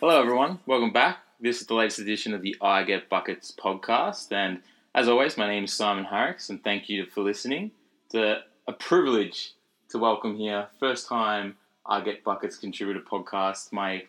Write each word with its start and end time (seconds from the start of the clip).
Hello, 0.00 0.18
everyone. 0.18 0.58
Welcome 0.64 0.90
back. 0.90 1.18
This 1.38 1.60
is 1.60 1.66
the 1.66 1.74
latest 1.74 1.98
edition 1.98 2.32
of 2.32 2.40
the 2.40 2.56
I 2.62 2.84
Get 2.84 3.10
Buckets 3.10 3.52
podcast. 3.52 4.32
And 4.32 4.62
as 4.94 5.06
always, 5.06 5.36
my 5.36 5.46
name 5.46 5.64
is 5.64 5.74
Simon 5.74 6.04
Harris, 6.04 6.48
and 6.48 6.64
thank 6.64 6.88
you 6.88 7.04
for 7.04 7.20
listening. 7.20 7.72
It's 8.06 8.14
a, 8.14 8.44
a 8.66 8.72
privilege 8.72 9.52
to 9.90 9.98
welcome 9.98 10.36
here, 10.36 10.68
first 10.78 11.08
time 11.08 11.56
I 11.84 12.00
Get 12.00 12.22
Buckets 12.22 12.56
contributor 12.56 13.00
podcast, 13.00 13.72
my 13.72 14.04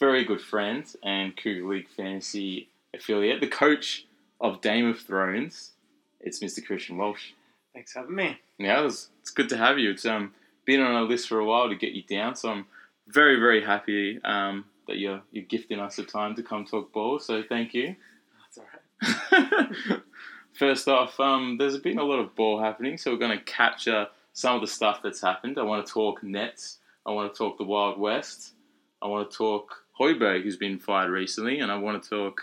very 0.00 0.24
good 0.24 0.40
friend 0.40 0.86
and 1.02 1.36
Cougar 1.36 1.68
League 1.68 1.90
fantasy 1.94 2.70
affiliate, 2.94 3.42
the 3.42 3.46
coach 3.46 4.06
of 4.40 4.62
Game 4.62 4.86
of 4.88 4.98
Thrones. 4.98 5.72
It's 6.20 6.40
Mr. 6.40 6.64
Christian 6.64 6.96
Walsh. 6.96 7.32
Thanks 7.74 7.92
for 7.92 7.98
having 7.98 8.14
me. 8.14 8.38
Yeah, 8.56 8.80
it 8.80 8.84
was, 8.84 9.10
it's 9.20 9.30
good 9.30 9.50
to 9.50 9.58
have 9.58 9.78
you. 9.78 9.90
It's 9.90 10.06
um 10.06 10.32
been 10.64 10.80
on 10.80 10.94
our 10.94 11.02
list 11.02 11.28
for 11.28 11.38
a 11.38 11.44
while 11.44 11.68
to 11.68 11.74
get 11.74 11.92
you 11.92 12.02
down, 12.02 12.34
so 12.34 12.48
I'm 12.48 12.66
very 13.06 13.38
very 13.38 13.62
happy 13.62 14.18
um, 14.24 14.64
that 14.88 14.96
you're 14.96 15.20
you're 15.32 15.44
gifting 15.44 15.80
us 15.80 15.96
the 15.96 16.04
time 16.04 16.34
to 16.36 16.42
come 16.42 16.64
talk 16.64 16.94
ball. 16.94 17.18
So 17.18 17.42
thank 17.46 17.74
you. 17.74 17.94
That's 18.42 18.58
all 18.58 19.52
right. 19.52 20.00
First 20.54 20.88
off, 20.88 21.20
um, 21.20 21.58
there's 21.58 21.76
been 21.76 21.98
a 21.98 22.04
lot 22.04 22.20
of 22.20 22.34
ball 22.34 22.58
happening, 22.58 22.96
so 22.96 23.12
we're 23.12 23.18
going 23.18 23.36
to 23.36 23.44
capture 23.44 24.06
some 24.36 24.54
of 24.54 24.60
the 24.60 24.66
stuff 24.66 25.00
that's 25.02 25.22
happened. 25.22 25.58
I 25.58 25.62
want 25.62 25.86
to 25.86 25.90
talk 25.90 26.22
Nets. 26.22 26.78
I 27.06 27.10
want 27.10 27.32
to 27.32 27.38
talk 27.38 27.56
the 27.56 27.64
Wild 27.64 27.98
West. 27.98 28.52
I 29.00 29.06
want 29.06 29.30
to 29.30 29.34
talk 29.34 29.82
Hoiberg, 29.98 30.42
who's 30.42 30.58
been 30.58 30.78
fired 30.78 31.10
recently, 31.10 31.60
and 31.60 31.72
I 31.72 31.78
want 31.78 32.02
to 32.02 32.10
talk 32.10 32.42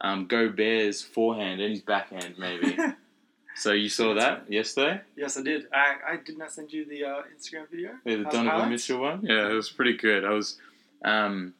um, 0.00 0.28
Gobert's 0.28 1.02
forehand 1.02 1.60
and 1.60 1.72
his 1.72 1.80
backhand, 1.80 2.36
maybe. 2.38 2.78
so 3.56 3.72
you 3.72 3.88
saw 3.88 4.14
that 4.14 4.44
yesterday? 4.52 5.00
yes, 5.16 5.36
I 5.36 5.42
did. 5.42 5.66
I, 5.74 6.12
I 6.12 6.16
did 6.24 6.38
not 6.38 6.52
send 6.52 6.72
you 6.72 6.84
the 6.84 7.04
uh, 7.04 7.22
Instagram 7.36 7.68
video. 7.68 7.90
Yeah, 8.04 8.18
the 8.18 8.24
How's 8.24 8.32
Donovan 8.34 8.60
highlights? 8.60 8.70
Mitchell 8.70 9.00
one. 9.00 9.22
Yeah, 9.24 9.50
it 9.50 9.54
was 9.54 9.68
pretty 9.68 9.96
good. 9.96 10.24
I 10.24 10.30
was 10.30 10.58
um, 11.04 11.54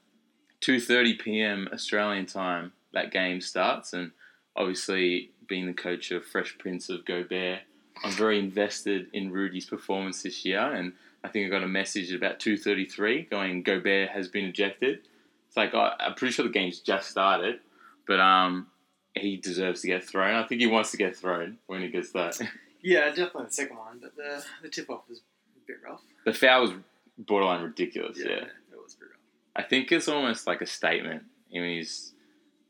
two 0.60 0.78
thirty 0.78 1.14
p.m. 1.14 1.68
Australian 1.72 2.26
time. 2.26 2.70
That 2.92 3.10
game 3.10 3.40
starts, 3.40 3.94
and 3.94 4.12
obviously, 4.54 5.32
being 5.48 5.66
the 5.66 5.74
coach 5.74 6.12
of 6.12 6.24
Fresh 6.24 6.58
Prince 6.58 6.88
of 6.88 7.04
Gobert, 7.04 7.62
I'm 8.04 8.12
very 8.12 8.38
invested 8.38 9.08
in 9.12 9.30
Rudy's 9.32 9.66
performance 9.66 10.22
this 10.22 10.44
year. 10.44 10.60
And 10.60 10.92
I 11.24 11.28
think 11.28 11.46
I 11.46 11.50
got 11.50 11.62
a 11.62 11.68
message 11.68 12.10
at 12.10 12.16
about 12.16 12.40
two 12.40 12.56
thirty 12.56 12.84
three 12.86 13.22
going 13.22 13.62
Gobert 13.62 14.10
has 14.10 14.28
been 14.28 14.44
ejected. 14.46 15.00
It's 15.48 15.56
like 15.56 15.74
I, 15.74 15.94
I'm 16.00 16.14
pretty 16.14 16.32
sure 16.32 16.44
the 16.44 16.50
game's 16.52 16.80
just 16.80 17.10
started, 17.10 17.60
but 18.06 18.18
um, 18.20 18.68
he 19.14 19.36
deserves 19.36 19.82
to 19.82 19.86
get 19.88 20.04
thrown. 20.04 20.34
I 20.34 20.46
think 20.46 20.60
he 20.60 20.66
wants 20.66 20.90
to 20.92 20.96
get 20.96 21.16
thrown 21.16 21.58
when 21.66 21.82
he 21.82 21.88
gets 21.88 22.12
that. 22.12 22.40
Yeah, 22.84 23.10
definitely 23.10 23.44
the 23.44 23.52
second 23.52 23.76
one, 23.76 24.00
but 24.02 24.16
the, 24.16 24.42
the 24.60 24.68
tip 24.68 24.90
off 24.90 25.02
was 25.08 25.18
a 25.20 25.66
bit 25.68 25.76
rough. 25.88 26.00
the 26.24 26.32
foul 26.34 26.62
was 26.62 26.72
borderline 27.16 27.62
ridiculous. 27.62 28.18
yeah. 28.18 28.26
it 28.26 28.48
was 28.82 28.94
pretty 28.96 29.12
rough. 29.12 29.20
I 29.54 29.62
think 29.62 29.92
it's 29.92 30.08
almost 30.08 30.48
like 30.48 30.60
a 30.62 30.66
statement. 30.66 31.22
I 31.54 31.60
mean, 31.60 31.76
he's, 31.78 32.12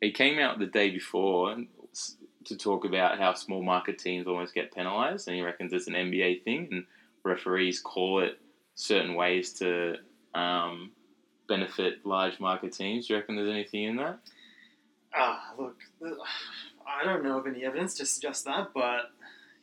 he 0.03 0.11
came 0.11 0.39
out 0.39 0.59
the 0.59 0.67
day 0.67 0.91
before 0.91 1.53
and 1.53 1.69
s- 1.92 2.17
to 2.45 2.57
talk 2.57 2.85
about 2.85 3.19
how 3.19 3.35
small 3.35 3.62
market 3.62 3.98
teams 3.98 4.27
almost 4.27 4.55
get 4.55 4.75
penalised, 4.75 5.29
and 5.29 5.37
he 5.37 5.43
reckons 5.43 5.73
it's 5.73 5.87
an 5.87 5.95
NBA 5.95 6.45
thing, 6.45 6.69
and 6.71 6.85
referees 7.25 7.81
call 7.81 8.21
it 8.21 8.39
certain 8.75 9.15
ways 9.15 9.53
to 9.55 9.97
um, 10.35 10.91
benefit 11.48 12.05
large 12.05 12.41
market 12.41 12.73
teams. 12.73 13.07
Do 13.07 13.15
you 13.15 13.20
reckon 13.20 13.37
there's 13.37 13.51
anything 13.51 13.85
in 13.85 13.97
that? 13.97 14.19
Ah, 15.15 15.52
look, 15.58 15.77
I 16.86 17.05
don't 17.05 17.23
know 17.23 17.39
of 17.39 17.47
any 17.47 17.64
evidence 17.64 17.95
to 17.95 18.07
suggest 18.07 18.45
that, 18.47 18.69
but 18.75 19.11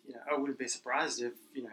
you 0.08 0.14
know, 0.14 0.20
I 0.32 0.38
wouldn't 0.38 0.60
be 0.60 0.68
surprised 0.68 1.22
if 1.22 1.34
you 1.54 1.64
know 1.64 1.70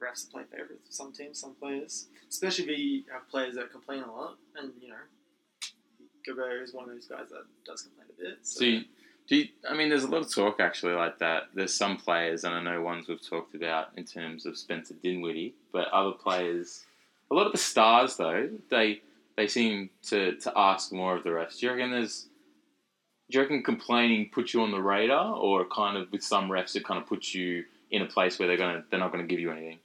refs 0.00 0.30
play 0.30 0.42
favourites 0.50 0.88
of 0.88 0.94
some 0.94 1.12
teams, 1.12 1.40
some 1.40 1.54
players, 1.54 2.06
especially 2.28 2.64
if 2.64 2.78
you 2.78 3.02
have 3.12 3.28
players 3.28 3.54
that 3.56 3.72
complain 3.72 4.02
a 4.02 4.12
lot, 4.12 4.36
and 4.56 4.72
you 4.80 4.88
know, 4.88 4.94
Gobert 6.26 6.62
is 6.62 6.74
one 6.74 6.88
of 6.88 6.94
those 6.94 7.06
guys 7.06 7.28
that 7.30 7.44
does 7.64 7.82
complain 7.82 8.08
a 8.16 8.22
bit. 8.22 8.38
So, 8.42 8.60
So, 8.60 8.64
you, 8.64 8.84
do 9.26 9.36
you, 9.36 9.48
I 9.68 9.74
mean, 9.74 9.88
there's 9.88 10.04
a 10.04 10.08
lot 10.08 10.22
of 10.22 10.32
talk 10.32 10.60
actually 10.60 10.94
like 10.94 11.18
that. 11.18 11.44
There's 11.54 11.74
some 11.74 11.96
players, 11.96 12.44
and 12.44 12.54
I 12.54 12.62
know 12.62 12.80
ones 12.80 13.08
we've 13.08 13.24
talked 13.28 13.54
about 13.54 13.88
in 13.96 14.04
terms 14.04 14.46
of 14.46 14.56
Spencer 14.56 14.94
Dinwiddie, 15.02 15.54
but 15.72 15.88
other 15.88 16.12
players, 16.12 16.84
a 17.30 17.34
lot 17.34 17.46
of 17.46 17.52
the 17.52 17.58
stars 17.58 18.16
though, 18.16 18.48
they 18.70 19.02
they 19.36 19.48
seem 19.48 19.90
to, 20.04 20.36
to 20.36 20.52
ask 20.56 20.92
more 20.92 21.16
of 21.16 21.24
the 21.24 21.30
refs. 21.30 21.58
Do 21.58 21.66
you 21.66 21.72
reckon 21.72 21.90
there's 21.90 22.28
do 23.28 23.38
you 23.38 23.42
reckon 23.42 23.62
complaining 23.62 24.30
puts 24.32 24.54
you 24.54 24.62
on 24.62 24.70
the 24.70 24.80
radar, 24.80 25.34
or 25.34 25.64
kind 25.66 25.96
of 25.96 26.10
with 26.12 26.22
some 26.22 26.48
refs 26.48 26.76
it 26.76 26.84
kind 26.84 27.00
of 27.00 27.08
puts 27.08 27.34
you 27.34 27.64
in 27.90 28.02
a 28.02 28.06
place 28.06 28.38
where 28.38 28.46
they're 28.46 28.56
gonna 28.56 28.84
they're 28.90 29.00
not 29.00 29.10
gonna 29.10 29.24
give 29.24 29.40
you 29.40 29.50
anything? 29.50 29.78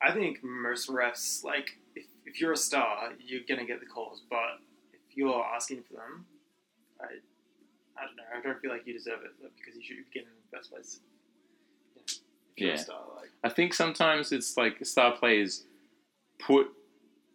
I 0.00 0.12
think 0.12 0.44
most 0.44 0.88
refs, 0.88 1.42
like, 1.42 1.78
if, 1.96 2.04
if 2.26 2.40
you're 2.40 2.52
a 2.52 2.56
star, 2.56 3.12
you're 3.18 3.42
gonna 3.48 3.64
get 3.64 3.80
the 3.80 3.86
calls, 3.86 4.22
but 4.30 4.60
if 4.92 5.16
you're 5.16 5.44
asking 5.44 5.82
for 5.82 5.94
them, 5.94 6.26
I, 7.00 7.06
I 7.96 8.06
don't 8.06 8.16
know. 8.16 8.22
I 8.36 8.40
don't 8.40 8.60
feel 8.60 8.70
like 8.70 8.86
you 8.86 8.92
deserve 8.92 9.20
it 9.24 9.32
because 9.56 9.76
you 9.76 9.82
should 9.84 10.12
get 10.12 10.24
in 10.24 10.28
the 10.50 10.56
first 10.56 10.70
place. 10.70 11.00
You 12.56 12.66
know, 12.66 12.72
Yeah. 12.72 12.76
star, 12.78 13.00
like, 13.16 13.30
I 13.42 13.48
think 13.48 13.74
sometimes 13.74 14.30
it's 14.32 14.56
like 14.56 14.84
star 14.86 15.16
players 15.16 15.64
put 16.38 16.68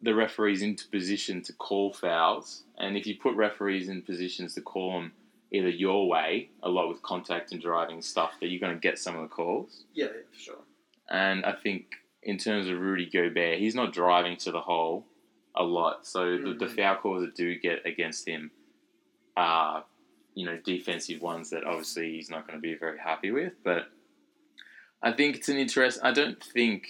the 0.01 0.15
referees 0.15 0.61
into 0.61 0.87
position 0.87 1.41
to 1.43 1.53
call 1.53 1.91
fouls, 1.91 2.63
and 2.77 2.95
if 2.95 3.05
you 3.05 3.17
put 3.17 3.35
referees 3.35 3.89
in 3.89 4.01
positions 4.01 4.53
to 4.55 4.61
call 4.61 4.93
them 4.93 5.11
either 5.51 5.67
your 5.69 6.07
way, 6.07 6.49
a 6.63 6.69
lot 6.69 6.87
with 6.87 7.01
contact 7.01 7.51
and 7.51 7.61
driving 7.61 8.01
stuff, 8.01 8.39
that 8.39 8.47
you're 8.47 8.59
going 8.61 8.73
to 8.73 8.79
get 8.79 8.97
some 8.99 9.15
of 9.15 9.21
the 9.21 9.27
calls. 9.27 9.83
yeah, 9.93 10.05
yeah, 10.05 10.11
for 10.31 10.39
sure. 10.39 10.59
And 11.09 11.43
I 11.43 11.53
think 11.53 11.95
in 12.23 12.37
terms 12.37 12.67
of 12.67 12.79
Rudy 12.79 13.05
Gobert, 13.07 13.57
he's 13.59 13.75
not 13.75 13.91
driving 13.91 14.37
to 14.37 14.51
the 14.51 14.61
hole 14.61 15.05
a 15.55 15.63
lot, 15.63 16.05
so 16.07 16.37
the, 16.37 16.53
the 16.53 16.65
Mhm. 16.67 16.75
foul 16.75 16.95
calls 16.97 17.21
that 17.25 17.35
do 17.35 17.55
get 17.59 17.85
against 17.85 18.25
him 18.27 18.51
are, 19.35 19.83
you 20.39 20.45
know, 20.45 20.57
defensive 20.63 21.21
ones 21.21 21.49
that 21.49 21.65
obviously 21.65 22.13
he's 22.13 22.29
not 22.29 22.47
going 22.47 22.57
to 22.57 22.61
be 22.61 22.73
very 22.73 22.97
happy 22.97 23.29
with. 23.29 23.51
But 23.61 23.89
I 25.03 25.11
think 25.11 25.35
it's 25.35 25.49
an 25.49 25.57
interest. 25.57 25.99
I 26.01 26.13
don't 26.13 26.41
think 26.41 26.87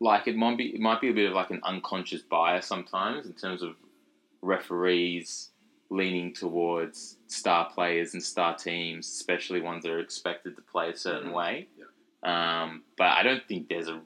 like 0.00 0.26
it 0.26 0.34
might 0.34 0.56
be 0.56 0.68
it 0.74 0.80
might 0.80 1.02
be 1.02 1.10
a 1.10 1.12
bit 1.12 1.28
of 1.28 1.34
like 1.34 1.50
an 1.50 1.60
unconscious 1.64 2.22
bias 2.22 2.64
sometimes 2.64 3.26
in 3.26 3.34
terms 3.34 3.62
of 3.62 3.76
referees 4.40 5.50
leaning 5.90 6.32
towards 6.32 7.18
star 7.26 7.70
players 7.70 8.14
and 8.14 8.22
star 8.22 8.56
teams, 8.56 9.06
especially 9.06 9.60
ones 9.60 9.82
that 9.82 9.92
are 9.92 10.00
expected 10.00 10.56
to 10.56 10.62
play 10.62 10.88
a 10.88 10.96
certain 10.96 11.28
Mhm. 11.28 11.34
way. 11.34 11.68
Um, 12.22 12.84
but 12.96 13.08
I 13.18 13.22
don't 13.22 13.46
think 13.46 13.68
there's 13.68 13.88
a 13.88 14.00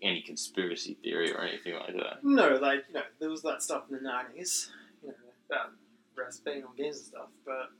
any 0.00 0.22
conspiracy 0.22 0.94
theory 1.02 1.30
or 1.30 1.42
anything 1.42 1.74
like 1.74 1.92
that. 1.94 2.24
No, 2.24 2.56
like, 2.56 2.84
you 2.88 2.94
know, 2.94 3.02
there 3.18 3.28
was 3.28 3.42
that 3.42 3.62
stuff 3.62 3.84
in 3.90 3.96
the 3.96 4.00
90s, 4.00 4.72
you 5.02 5.08
know, 5.08 5.14
about 5.50 5.72
refs 6.18 6.42
betting 6.42 6.64
on 6.64 6.74
games 6.76 6.96
and 6.98 7.06
stuff, 7.06 7.28
but 7.46 7.70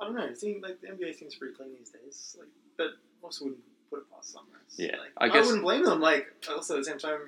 I 0.00 0.04
don't 0.04 0.14
know. 0.14 0.24
It 0.24 0.38
seems 0.38 0.62
like 0.62 0.80
the 0.80 0.88
NBA 0.88 1.18
seems 1.18 1.34
pretty 1.34 1.54
clean 1.54 1.70
these 1.78 1.90
days, 1.90 2.36
like, 2.38 2.48
but 2.78 2.86
also 3.22 3.46
wouldn't 3.46 3.62
put 3.90 4.00
it 4.00 4.10
past 4.14 4.32
some 4.32 4.44
refs. 4.44 4.76
Yeah, 4.78 4.96
like, 4.98 5.12
I 5.18 5.28
guess, 5.28 5.44
I, 5.44 5.46
wouldn't 5.46 5.62
blame 5.64 5.84
them. 5.84 6.00
Like, 6.00 6.26
also 6.50 6.74
at 6.76 6.78
the 6.78 6.84
same 6.84 6.98
time, 6.98 7.18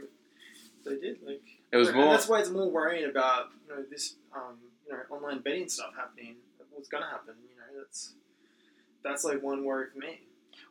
they 0.85 0.97
did. 0.99 1.19
Like, 1.25 1.43
It 1.73 1.77
was 1.77 1.93
more. 1.93 2.13
that's 2.13 2.29
why 2.29 2.41
it's 2.41 2.51
more 2.51 2.71
worrying 2.71 3.09
about 3.11 3.47
you 3.69 3.75
know 3.75 3.83
this 3.91 4.17
um, 4.35 4.59
you 4.87 4.93
know 4.93 5.01
online 5.11 5.41
betting 5.41 5.69
stuff 5.69 5.93
happening. 5.97 6.37
What's 6.71 6.89
gonna 6.89 7.07
happen? 7.11 7.35
You 7.49 7.57
know, 7.57 7.83
that's 7.83 8.15
that's 9.05 9.25
like 9.25 9.43
one 9.43 9.65
worry 9.65 9.87
for 9.93 9.99
me. 9.99 10.21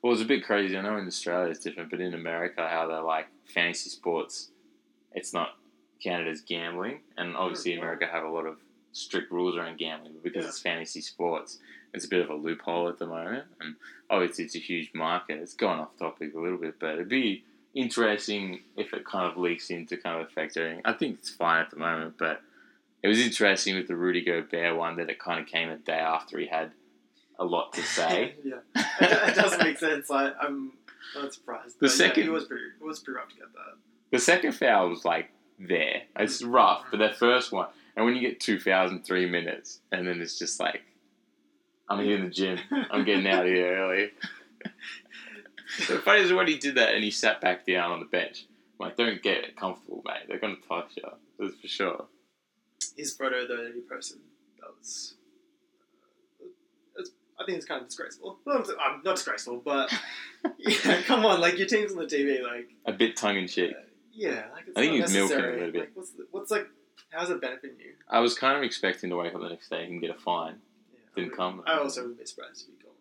Well, 0.01 0.13
it's 0.13 0.21
a 0.21 0.25
bit 0.25 0.43
crazy. 0.43 0.75
I 0.77 0.81
know 0.81 0.97
in 0.97 1.05
Australia 1.05 1.51
it's 1.51 1.59
different, 1.59 1.91
but 1.91 2.01
in 2.01 2.13
America, 2.15 2.67
how 2.67 2.87
they're 2.87 3.01
like 3.01 3.27
fantasy 3.53 3.89
sports, 3.91 4.49
it's 5.13 5.31
not 5.33 5.49
counted 6.03 6.27
as 6.27 6.41
gambling. 6.41 7.01
And 7.17 7.35
obviously, 7.35 7.71
Mm, 7.73 7.75
yeah. 7.75 7.81
America 7.81 8.07
have 8.11 8.23
a 8.23 8.29
lot 8.29 8.47
of 8.47 8.57
strict 8.93 9.31
rules 9.31 9.55
around 9.57 9.77
gambling, 9.77 10.13
but 10.13 10.23
because 10.23 10.43
Yeah. 10.43 10.49
it's 10.49 10.59
fantasy 10.61 11.01
sports, 11.01 11.59
it's 11.93 12.05
a 12.05 12.07
bit 12.09 12.21
of 12.21 12.29
a 12.29 12.35
loophole 12.35 12.87
at 12.89 12.99
the 12.99 13.05
moment. 13.07 13.45
And 13.59 13.75
obviously, 14.09 14.45
it's 14.45 14.55
a 14.55 14.59
huge 14.59 14.91
market. 14.93 15.39
It's 15.41 15.53
gone 15.53 15.79
off 15.79 15.97
topic 15.97 16.33
a 16.35 16.39
little 16.39 16.57
bit, 16.57 16.79
but 16.79 16.93
it'd 16.95 17.09
be 17.09 17.43
interesting 17.73 18.61
if 18.77 18.93
it 18.93 19.05
kind 19.05 19.25
of 19.31 19.37
leaks 19.37 19.69
into 19.69 19.97
kind 19.97 20.21
of 20.21 20.27
affect 20.27 20.57
everything. 20.57 20.81
I 20.85 20.93
think 20.93 21.19
it's 21.19 21.29
fine 21.29 21.61
at 21.61 21.69
the 21.69 21.77
moment, 21.77 22.15
but 22.17 22.41
it 23.03 23.07
was 23.07 23.19
interesting 23.19 23.75
with 23.75 23.87
the 23.87 23.95
Rudy 23.95 24.21
Gobert 24.23 24.75
one 24.75 24.95
that 24.97 25.09
it 25.09 25.19
kind 25.19 25.39
of 25.39 25.47
came 25.47 25.69
a 25.69 25.77
day 25.77 25.93
after 25.93 26.37
he 26.39 26.47
had 26.47 26.71
a 27.39 27.45
lot 27.45 27.73
to 27.73 27.81
say. 27.97 28.35
yeah, 28.43 28.55
it, 28.75 29.29
it 29.29 29.35
doesn't 29.35 29.63
make 29.63 29.77
sense. 29.79 30.09
I, 30.11 30.31
I'm 30.39 30.73
not 31.15 31.33
surprised. 31.33 31.75
The 31.79 31.87
But 31.87 31.89
yeah, 31.91 31.95
second- 31.97 32.23
it 32.27 32.31
was 32.31 32.45
pretty 32.45 32.63
it 32.79 32.83
was 32.85 32.99
pretty 32.99 33.17
rough 33.17 33.29
to 33.29 33.35
get 33.35 33.51
that. 33.53 33.77
The 34.11 34.19
second 34.19 34.51
foul 34.53 34.89
was 34.89 35.05
like 35.05 35.29
there. 35.59 36.03
It's 36.17 36.43
rough, 36.43 36.83
but 36.91 36.97
that 36.99 37.15
first 37.17 37.51
one, 37.51 37.67
and 37.95 38.05
when 38.05 38.15
you 38.15 38.21
get 38.21 38.39
two 38.39 38.59
in 38.65 39.03
three 39.03 39.29
minutes, 39.29 39.79
and 39.91 40.07
then 40.07 40.21
it's 40.21 40.37
just 40.37 40.59
like, 40.59 40.81
I'm 41.89 42.03
here 42.03 42.17
in 42.17 42.25
the 42.25 42.29
gym. 42.29 42.57
I'm 42.89 43.03
getting 43.03 43.27
out 43.27 43.45
of 43.45 43.51
here 43.51 43.75
early. 43.75 44.11
the 45.87 45.99
funny 45.99 46.21
is 46.21 46.31
when 46.31 46.47
he 46.47 46.57
did 46.57 46.75
that 46.75 46.93
and 46.93 47.03
he 47.03 47.11
sat 47.11 47.41
back 47.41 47.65
down 47.65 47.91
on 47.91 47.99
the 47.99 48.05
bench. 48.05 48.45
Like, 48.79 48.95
don't 48.97 49.21
get 49.21 49.55
comfortable, 49.55 50.01
mate. 50.05 50.23
They're 50.27 50.39
gonna 50.39 50.55
touch 50.67 50.93
you. 50.97 51.03
That's 51.37 51.59
for 51.59 51.67
sure. 51.67 52.05
His 52.97 53.13
photo 53.13 53.45
though 53.47 53.63
that 53.63 53.73
he 53.75 53.81
posted, 53.81 54.19
that 54.59 54.69
was. 54.77 55.15
Uh, 56.41 56.47
it's, 56.97 57.11
I 57.39 57.45
think 57.45 57.57
it's 57.57 57.65
kind 57.65 57.81
of 57.81 57.87
disgraceful. 57.87 58.39
Well, 58.45 58.63
I'm 58.79 59.01
not 59.03 59.15
disgraceful, 59.17 59.61
but 59.63 59.93
yeah, 60.57 61.01
come 61.03 61.25
on, 61.25 61.41
like 61.41 61.57
your 61.57 61.67
team's 61.67 61.91
on 61.91 61.99
the 61.99 62.05
TV, 62.05 62.41
like 62.41 62.69
A 62.85 62.93
bit 62.93 63.15
tongue 63.15 63.37
in 63.37 63.47
cheek. 63.47 63.71
Uh, 63.71 63.81
yeah, 64.13 64.45
like 64.53 64.67
it's 64.67 64.77
I 64.77 64.81
think 64.81 65.01
he's 65.01 65.13
milking 65.13 65.37
it 65.37 65.43
a 65.43 65.51
little 65.51 65.71
bit. 65.71 65.81
Like, 65.81 65.91
what's 65.93 66.11
the, 66.11 66.27
what's 66.31 66.51
like? 66.51 66.67
How's 67.09 67.29
it 67.29 67.41
benefiting 67.41 67.77
you? 67.79 67.93
I 68.09 68.19
was 68.19 68.37
kind 68.37 68.57
of 68.57 68.63
expecting 68.63 69.09
to 69.09 69.17
wake 69.17 69.33
up 69.35 69.41
the 69.41 69.49
next 69.49 69.69
day 69.69 69.85
and 69.85 69.99
get 69.99 70.09
a 70.11 70.13
fine, 70.15 70.55
Yeah, 70.93 70.99
Didn't 71.23 71.33
I 71.33 71.35
come. 71.37 71.63
I 71.65 71.77
also 71.77 72.07
would 72.07 72.17
be 72.17 72.25
surprised 72.25 72.61
if 72.69 72.77
he 72.77 72.83
got 72.83 72.93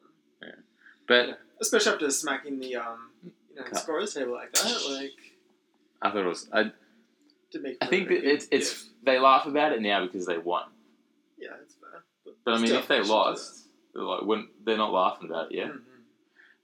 one, 0.52 0.64
but 1.06 1.40
especially 1.60 1.92
after 1.92 2.10
smacking 2.10 2.58
the 2.58 2.76
um, 2.76 3.10
you 3.24 3.30
know, 3.56 3.62
Cut. 3.64 3.78
scorers 3.78 4.14
table 4.14 4.32
like 4.32 4.52
that. 4.52 4.82
Like 4.90 5.12
I 6.02 6.10
thought 6.10 6.24
it 6.24 6.26
was. 6.26 6.48
I, 6.52 6.72
to 7.52 7.60
make. 7.60 7.76
I 7.80 7.86
think 7.86 8.08
that 8.08 8.24
it's 8.28 8.46
it's 8.50 8.70
gift. 8.84 9.04
they 9.04 9.18
laugh 9.18 9.46
about 9.46 9.72
it 9.72 9.82
now 9.82 10.04
because 10.06 10.26
they 10.26 10.38
won. 10.38 10.64
yeah, 11.38 11.48
it's 11.62 11.74
fair. 11.74 12.02
But 12.44 12.54
I 12.54 12.58
mean, 12.58 12.72
if 12.74 12.86
they 12.88 13.00
lost, 13.00 13.66
they're 13.94 14.02
like, 14.04 14.22
wouldn't, 14.22 14.48
they're 14.64 14.76
not 14.78 14.92
laughing 14.92 15.28
about 15.28 15.50
it. 15.52 15.56
Yeah, 15.58 15.64
Mhm. 15.68 15.80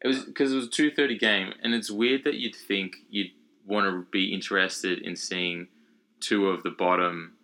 it 0.02 0.06
was 0.08 0.24
because 0.24 0.52
it 0.52 0.56
was 0.56 0.66
a 0.66 0.70
two 0.70 0.90
thirty 0.92 1.18
game, 1.18 1.52
and 1.62 1.74
it's 1.74 1.90
weird 1.90 2.24
that 2.24 2.34
you'd 2.36 2.54
think 2.54 2.96
you'd 3.10 3.32
want 3.66 3.86
to 3.86 4.06
be 4.12 4.32
interested 4.32 5.00
in 5.00 5.16
seeing 5.16 5.66
two 6.20 6.48
of 6.48 6.62
the 6.62 6.70
bottom 6.70 7.34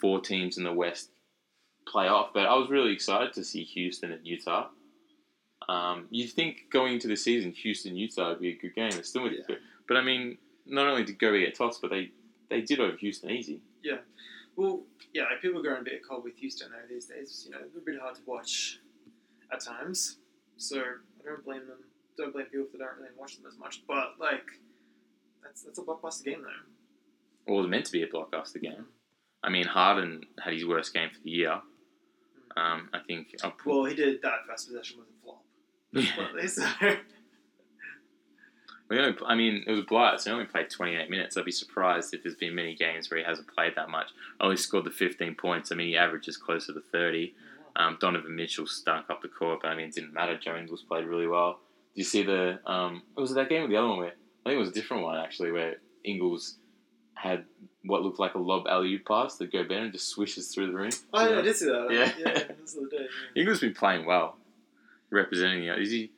four 0.00 0.20
teams 0.20 0.58
in 0.58 0.64
the 0.64 0.72
West 0.72 1.10
play 1.86 2.08
off. 2.08 2.30
But 2.34 2.46
I 2.46 2.54
was 2.54 2.68
really 2.70 2.92
excited 2.92 3.32
to 3.34 3.44
see 3.44 3.62
Houston 3.64 4.12
and 4.12 4.26
Utah. 4.26 4.68
Um, 5.68 6.06
you'd 6.10 6.30
think 6.30 6.64
going 6.70 6.94
into 6.94 7.08
the 7.08 7.16
season, 7.16 7.52
Houston 7.52 7.96
Utah 7.96 8.30
would 8.30 8.40
be 8.40 8.50
a 8.50 8.56
good 8.56 8.74
game. 8.74 8.90
It's 8.92 9.08
still, 9.08 9.30
Yeah. 9.30 9.56
but 9.88 9.96
I 9.96 10.02
mean, 10.02 10.38
not 10.66 10.86
only 10.86 11.02
did 11.04 11.18
Go 11.18 11.36
get 11.38 11.54
tossed, 11.54 11.80
but 11.80 11.90
they 11.90 12.10
they 12.48 12.60
did 12.60 12.78
over 12.80 12.96
Houston 12.96 13.30
easy. 13.30 13.60
Yeah, 13.82 13.98
well, 14.54 14.82
yeah, 15.12 15.24
like 15.24 15.42
people 15.42 15.58
are 15.60 15.62
going 15.62 15.80
a 15.80 15.84
bit 15.84 16.02
cold 16.08 16.22
with 16.24 16.36
Houston 16.36 16.70
though 16.70 16.86
these 16.88 17.06
days. 17.06 17.42
You 17.44 17.52
know, 17.52 17.58
they're 17.72 17.82
a 17.82 17.84
bit 17.84 18.00
hard 18.00 18.14
to 18.16 18.20
watch 18.26 18.78
at 19.52 19.60
times. 19.60 20.18
So 20.56 20.78
I 20.80 21.24
don't 21.24 21.44
blame 21.44 21.66
them. 21.66 21.78
Don't 22.16 22.32
blame 22.32 22.46
people 22.46 22.66
if 22.66 22.72
they 22.72 22.78
don't 22.78 22.96
really 22.96 23.10
watch 23.18 23.36
them 23.36 23.46
as 23.50 23.58
much. 23.58 23.82
But 23.88 24.14
like, 24.20 24.46
that's 25.42 25.62
that's 25.62 25.78
a 25.78 25.82
blockbuster 25.82 26.24
game 26.24 26.42
though. 26.42 26.64
Or 27.46 27.58
it 27.58 27.62
was 27.62 27.70
meant 27.70 27.86
to 27.86 27.92
be 27.92 28.02
a 28.02 28.08
blockbuster 28.08 28.60
game. 28.60 28.86
I 29.42 29.48
mean, 29.50 29.66
Harden 29.66 30.22
had 30.42 30.52
his 30.54 30.66
worst 30.66 30.92
game 30.92 31.10
for 31.10 31.20
the 31.22 31.30
year. 31.30 31.60
Um, 32.56 32.88
I 32.92 32.98
think. 33.06 33.34
I'll 33.44 33.52
put, 33.52 33.66
Well, 33.66 33.84
he 33.84 33.94
did 33.94 34.22
that 34.22 34.46
first 34.48 34.68
possession 34.68 34.98
was 34.98 35.08
a 35.08 35.12
flop. 35.22 35.42
So 36.48 36.66
we 38.88 38.98
only, 38.98 39.16
I 39.26 39.34
mean, 39.34 39.64
it 39.66 39.70
was 39.70 39.80
a 39.80 39.84
Blight, 39.84 40.20
so 40.20 40.30
he 40.30 40.34
only 40.34 40.46
played 40.46 40.70
28 40.70 41.10
minutes. 41.10 41.36
I'd 41.36 41.44
be 41.44 41.52
surprised 41.52 42.14
if 42.14 42.22
there's 42.22 42.34
been 42.34 42.54
many 42.54 42.74
games 42.74 43.10
where 43.10 43.18
he 43.18 43.24
hasn't 43.24 43.48
played 43.54 43.74
that 43.76 43.88
much. 43.88 44.08
Only 44.40 44.56
scored 44.56 44.84
the 44.84 44.90
15 44.90 45.34
points. 45.34 45.72
I 45.72 45.74
mean, 45.74 45.88
he 45.88 45.96
averages 45.96 46.36
closer 46.36 46.72
to 46.72 46.80
30. 46.80 47.34
Um, 47.76 47.98
Donovan 48.00 48.34
Mitchell 48.34 48.66
stunk 48.66 49.10
up 49.10 49.22
the 49.22 49.28
court, 49.28 49.60
but 49.62 49.68
I 49.68 49.76
mean, 49.76 49.88
it 49.88 49.94
didn't 49.94 50.12
matter. 50.14 50.38
Joe 50.38 50.56
Ingles 50.56 50.82
played 50.82 51.04
really 51.04 51.26
well. 51.26 51.60
Did 51.94 52.00
you 52.00 52.04
see 52.04 52.22
the? 52.22 52.58
Um, 52.66 53.02
was 53.16 53.32
it 53.32 53.34
that 53.34 53.48
game 53.48 53.64
or 53.64 53.68
the 53.68 53.76
other 53.76 53.88
one 53.88 53.98
where 53.98 54.08
I 54.44 54.50
think 54.50 54.56
it 54.56 54.58
was 54.58 54.70
a 54.70 54.72
different 54.72 55.02
one 55.02 55.18
actually, 55.18 55.52
where 55.52 55.76
Ingles 56.04 56.56
had 57.16 57.44
what 57.84 58.02
looked 58.02 58.18
like 58.18 58.34
a 58.34 58.38
lob 58.38 58.66
alley 58.68 58.92
oop 58.94 59.06
pass 59.06 59.36
that 59.36 59.52
Gobert 59.52 59.70
and 59.82 59.92
just 59.92 60.08
swishes 60.08 60.48
through 60.48 60.68
the 60.68 60.72
ring. 60.74 60.92
Oh, 61.12 61.28
yeah, 61.28 61.38
I 61.38 61.42
did 61.42 61.56
see 61.56 61.66
that. 61.66 61.88
Yeah. 61.90 62.12
yeah, 62.18 62.42
the 62.74 63.08
Ingles 63.40 63.60
been 63.60 63.74
playing 63.74 64.06
well, 64.06 64.36
representing 65.10 65.64
you. 65.64 65.74
Is 65.74 65.90
he? 65.90 66.12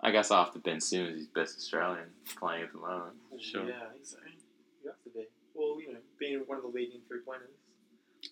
I 0.00 0.10
guess 0.10 0.30
after 0.30 0.58
Ben 0.58 0.80
Simmons, 0.80 1.16
he's 1.16 1.26
best 1.28 1.56
Australian 1.56 2.08
playing 2.36 2.64
at 2.64 2.72
the 2.72 2.78
moment. 2.78 3.14
Sure. 3.40 3.64
Yeah, 3.64 3.74
I 3.88 3.92
think 3.92 4.04
so. 4.04 4.18
You 4.82 4.90
have 4.90 5.02
to 5.04 5.10
be. 5.10 5.26
Well, 5.54 5.80
you 5.80 5.92
know, 5.94 5.98
being 6.18 6.40
one 6.46 6.58
of 6.58 6.62
the 6.64 6.68
leading 6.70 7.00
three 7.08 7.20
pointers, 7.20 7.48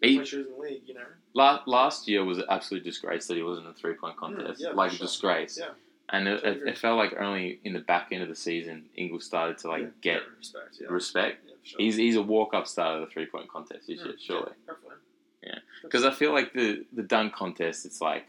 He- 0.02 0.16
in 0.16 0.46
the 0.50 0.56
league, 0.60 0.82
you 0.86 0.94
know. 0.94 1.06
La- 1.34 1.62
last 1.66 2.08
year 2.08 2.24
was 2.24 2.38
an 2.38 2.44
absolute 2.50 2.84
disgrace 2.84 3.26
that 3.28 3.36
he 3.36 3.42
wasn't 3.42 3.66
in 3.66 3.72
a 3.72 3.74
three 3.74 3.94
point 3.94 4.16
contest. 4.16 4.60
Mm, 4.60 4.64
yeah, 4.64 4.70
like 4.70 4.92
a 4.92 4.96
sure. 4.96 5.06
disgrace. 5.06 5.58
Yeah. 5.58 5.70
And 6.10 6.28
it, 6.28 6.44
it, 6.44 6.62
it 6.66 6.78
felt 6.78 6.98
like 6.98 7.14
only 7.18 7.60
in 7.64 7.72
the 7.72 7.78
back 7.78 8.08
end 8.12 8.22
of 8.22 8.28
the 8.28 8.36
season, 8.36 8.86
Ingles 8.96 9.24
started 9.24 9.56
to 9.58 9.68
like 9.68 9.82
yeah, 9.82 9.88
get 10.02 10.22
respect. 10.36 10.78
Yeah. 10.78 10.88
respect. 10.90 11.46
Sure. 11.64 11.80
He's 11.80 11.96
he's 11.96 12.16
a 12.16 12.22
walk 12.22 12.54
up 12.54 12.66
starter 12.66 13.02
of 13.02 13.08
the 13.08 13.12
three 13.12 13.26
point 13.26 13.48
contest 13.48 13.88
Mm, 13.88 13.96
year, 13.96 14.14
surely. 14.18 14.52
Yeah, 14.66 14.72
hopefully. 14.72 14.94
Yeah. 15.42 15.58
Because 15.82 16.04
I 16.04 16.10
feel 16.10 16.32
like 16.32 16.52
the 16.52 16.84
the 16.92 17.02
dunk 17.02 17.34
contest, 17.34 17.86
it's 17.86 18.00
like 18.00 18.26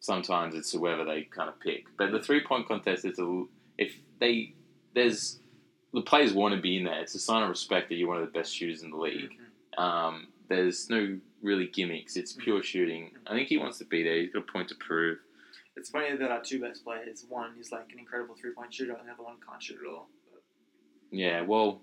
sometimes 0.00 0.54
it's 0.54 0.72
whoever 0.72 1.04
they 1.04 1.22
kind 1.22 1.48
of 1.48 1.58
pick, 1.60 1.84
but 1.98 2.10
the 2.12 2.20
three 2.20 2.42
point 2.42 2.66
contest, 2.66 3.04
it's 3.04 3.18
a 3.18 3.44
if 3.78 3.94
they 4.18 4.54
there's 4.94 5.38
the 5.92 6.02
players 6.02 6.32
want 6.32 6.54
to 6.54 6.60
be 6.60 6.76
in 6.76 6.84
there. 6.84 7.00
It's 7.00 7.14
a 7.14 7.18
sign 7.18 7.42
of 7.42 7.48
respect 7.48 7.88
that 7.88 7.96
you're 7.96 8.08
one 8.08 8.18
of 8.18 8.24
the 8.32 8.38
best 8.38 8.54
shooters 8.54 8.82
in 8.82 8.90
the 8.90 8.96
league. 8.96 9.30
Mhm. 9.78 9.82
Um, 9.82 10.28
there's 10.48 10.88
no 10.90 11.18
really 11.42 11.66
gimmicks. 11.68 12.16
It's 12.16 12.32
pure 12.32 12.62
shooting. 12.62 13.12
I 13.26 13.34
think 13.34 13.48
he 13.48 13.56
wants 13.56 13.78
to 13.78 13.84
be 13.84 14.02
there. 14.02 14.20
He's 14.20 14.32
got 14.32 14.40
a 14.48 14.52
point 14.52 14.68
to 14.68 14.74
prove. 14.76 15.18
It's 15.76 15.88
funny 15.90 16.14
that 16.16 16.30
our 16.30 16.42
two 16.42 16.60
best 16.60 16.84
players, 16.84 17.24
one 17.28 17.52
is 17.58 17.72
like 17.72 17.90
an 17.92 17.98
incredible 17.98 18.34
three 18.34 18.52
point 18.52 18.72
shooter, 18.74 18.92
and 18.92 19.08
the 19.08 19.12
other 19.12 19.22
one 19.22 19.36
can't 19.48 19.62
shoot 19.62 19.78
at 19.84 19.90
all. 19.90 20.08
But, 20.32 20.42
Yeah. 21.10 21.42
Well, 21.42 21.80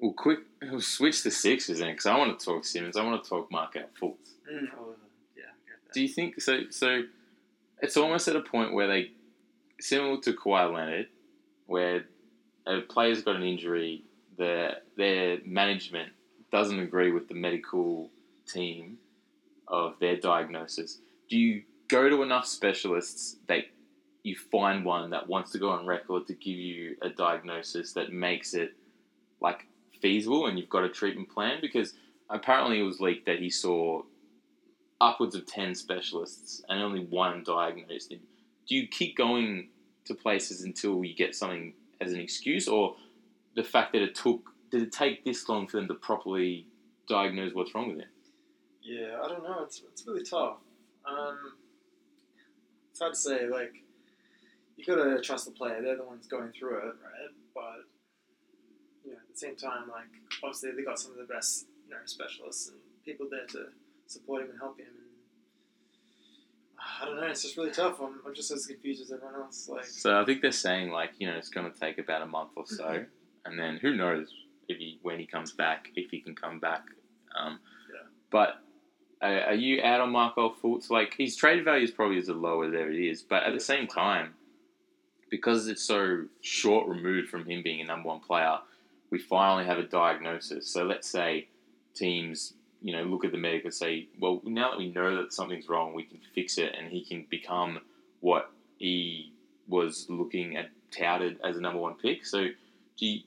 we'll 0.00 0.12
quick 0.12 0.40
we'll 0.62 0.80
switch 0.80 1.22
to 1.22 1.30
Sixers 1.30 1.78
then, 1.78 1.92
because 1.92 2.06
I 2.06 2.16
want 2.16 2.38
to 2.38 2.44
talk 2.44 2.64
Simmons. 2.64 2.96
I 2.96 3.04
want 3.04 3.22
to 3.22 3.28
talk 3.28 3.50
Markelle 3.50 3.88
Fultz. 4.00 4.34
mm, 4.50 4.68
oh, 4.78 4.94
yeah, 5.36 5.44
I 5.44 5.60
get 5.66 5.86
that. 5.86 5.92
Do 5.94 6.00
you 6.00 6.08
think 6.08 6.40
so? 6.40 6.62
So 6.70 7.02
it's 7.80 7.96
almost 7.96 8.28
at 8.28 8.36
a 8.36 8.40
point 8.40 8.72
where 8.72 8.86
they, 8.86 9.12
similar 9.80 10.20
to 10.22 10.32
Kawhi 10.32 10.72
Leonard, 10.72 11.08
where 11.66 12.04
a 12.66 12.80
player's 12.80 13.22
got 13.22 13.36
an 13.36 13.42
injury, 13.42 14.04
their 14.36 14.78
their 14.96 15.38
management 15.44 16.12
doesn't 16.50 16.80
agree 16.80 17.12
with 17.12 17.28
the 17.28 17.34
medical 17.34 18.10
team 18.46 18.98
of 19.68 19.98
their 20.00 20.16
diagnosis. 20.16 20.98
Do 21.28 21.38
you 21.38 21.62
go 21.88 22.08
to 22.08 22.22
enough 22.22 22.46
specialists 22.46 23.36
that 23.46 23.64
you 24.22 24.36
find 24.36 24.84
one 24.84 25.10
that 25.10 25.28
wants 25.28 25.52
to 25.52 25.58
go 25.58 25.70
on 25.70 25.86
record 25.86 26.26
to 26.26 26.34
give 26.34 26.56
you 26.56 26.96
a 27.02 27.08
diagnosis 27.08 27.92
that 27.92 28.12
makes 28.12 28.52
it 28.52 28.72
like 29.40 29.66
feasible 30.00 30.46
and 30.46 30.58
you've 30.58 30.68
got 30.68 30.84
a 30.84 30.88
treatment 30.88 31.28
plan? 31.30 31.58
Because 31.60 31.94
apparently 32.28 32.80
it 32.80 32.84
was 32.84 33.00
leaked 33.00 33.26
that 33.26 33.38
he 33.38 33.50
saw 33.50 34.02
upwards 35.00 35.34
of 35.34 35.46
10 35.46 35.74
specialists 35.74 36.62
and 36.68 36.82
only 36.82 37.00
one 37.00 37.42
diagnosed 37.44 38.12
him. 38.12 38.20
Do 38.68 38.74
you 38.74 38.86
keep 38.88 39.16
going 39.16 39.68
to 40.04 40.14
places 40.14 40.62
until 40.62 41.04
you 41.04 41.14
get 41.14 41.34
something 41.34 41.74
as 42.00 42.12
an 42.12 42.20
excuse, 42.20 42.66
or 42.66 42.96
the 43.54 43.62
fact 43.62 43.92
that 43.92 44.02
it 44.02 44.14
took, 44.14 44.50
did 44.70 44.82
it 44.82 44.92
take 44.92 45.24
this 45.24 45.48
long 45.48 45.66
for 45.66 45.76
them 45.76 45.88
to 45.88 45.94
properly 45.94 46.66
diagnose 47.08 47.54
what's 47.54 47.74
wrong 47.74 47.88
with 47.88 47.98
him? 47.98 48.08
Yeah, 48.82 49.18
I 49.22 49.28
don't 49.28 49.42
know. 49.42 49.62
It's 49.62 49.82
it's 49.92 50.06
really 50.06 50.24
tough. 50.24 50.56
Um, 51.04 51.38
it's 52.90 53.00
hard 53.00 53.12
to 53.12 53.18
say. 53.18 53.46
Like, 53.46 53.74
you've 54.76 54.86
gotta 54.86 55.20
trust 55.20 55.44
the 55.44 55.52
player. 55.52 55.82
They're 55.82 55.96
the 55.96 56.04
ones 56.04 56.26
going 56.26 56.52
through 56.52 56.78
it, 56.78 56.84
right? 56.84 57.30
But 57.54 57.84
you 59.04 59.12
know, 59.12 59.18
at 59.18 59.28
the 59.28 59.29
same 59.40 59.56
time, 59.56 59.88
like 59.90 60.12
obviously 60.42 60.72
they 60.76 60.82
got 60.82 60.98
some 60.98 61.12
of 61.12 61.18
the 61.18 61.32
best 61.32 61.66
you 61.86 61.94
know 61.94 62.00
specialists 62.04 62.68
and 62.68 62.78
people 63.04 63.26
there 63.30 63.46
to 63.46 63.66
support 64.06 64.42
him 64.42 64.50
and 64.50 64.58
help 64.58 64.78
him. 64.78 64.86
And 64.88 65.10
I 67.02 67.04
don't 67.06 67.16
know. 67.16 67.26
It's 67.26 67.42
just 67.42 67.56
really 67.56 67.70
tough. 67.70 68.00
I'm, 68.00 68.20
I'm 68.26 68.34
just 68.34 68.50
as 68.50 68.66
confused 68.66 69.02
as 69.02 69.12
everyone 69.12 69.34
else. 69.36 69.68
Like, 69.68 69.84
So 69.84 70.20
I 70.20 70.24
think 70.24 70.42
they're 70.42 70.52
saying, 70.52 70.90
like, 70.90 71.10
you 71.18 71.26
know, 71.26 71.36
it's 71.36 71.50
going 71.50 71.70
to 71.70 71.78
take 71.78 71.98
about 71.98 72.22
a 72.22 72.26
month 72.26 72.50
or 72.56 72.66
so, 72.66 73.04
and 73.44 73.58
then 73.58 73.78
who 73.82 73.94
knows 73.94 74.32
if 74.68 74.78
he, 74.78 74.98
when 75.02 75.18
he 75.18 75.26
comes 75.26 75.52
back, 75.52 75.88
if 75.96 76.10
he 76.10 76.20
can 76.20 76.34
come 76.34 76.58
back. 76.58 76.82
Um, 77.38 77.60
Yeah. 77.92 78.06
But 78.30 78.62
uh, 79.22 79.48
are 79.48 79.54
you 79.54 79.82
out 79.82 80.00
on 80.00 80.10
Markelle 80.10 80.54
Fultz? 80.62 80.90
Like, 80.90 81.14
his 81.16 81.36
trade 81.36 81.64
value 81.64 81.84
is 81.84 81.90
probably 81.90 82.18
as 82.18 82.28
low 82.28 82.62
as 82.62 82.72
there 82.72 82.90
it 82.90 82.98
is, 82.98 83.22
but 83.22 83.42
at 83.42 83.52
the 83.52 83.60
same 83.60 83.86
time, 83.86 84.34
because 85.30 85.68
it's 85.68 85.82
so 85.82 86.24
short 86.40 86.88
removed 86.88 87.28
from 87.28 87.44
him 87.44 87.62
being 87.62 87.80
a 87.80 87.84
number 87.84 88.08
one 88.08 88.20
player, 88.20 88.58
we 89.10 89.18
finally 89.18 89.64
have 89.64 89.78
a 89.78 89.82
diagnosis. 89.82 90.68
So 90.68 90.84
let's 90.84 91.08
say 91.08 91.48
teams, 91.94 92.54
you 92.80 92.92
know, 92.96 93.02
look 93.02 93.24
at 93.24 93.32
the 93.32 93.38
medic 93.38 93.64
and 93.64 93.74
say, 93.74 94.08
well, 94.18 94.40
now 94.44 94.70
that 94.70 94.78
we 94.78 94.90
know 94.90 95.16
that 95.16 95.32
something's 95.32 95.68
wrong, 95.68 95.92
we 95.92 96.04
can 96.04 96.20
fix 96.34 96.58
it, 96.58 96.74
and 96.78 96.88
he 96.88 97.04
can 97.04 97.26
become 97.28 97.80
what 98.20 98.50
he 98.78 99.32
was 99.68 100.06
looking 100.08 100.56
at 100.56 100.70
touted 100.90 101.38
as 101.44 101.56
a 101.56 101.60
number 101.60 101.78
one 101.78 101.94
pick. 101.94 102.24
So 102.24 102.48
do 102.96 103.06
you, 103.06 103.20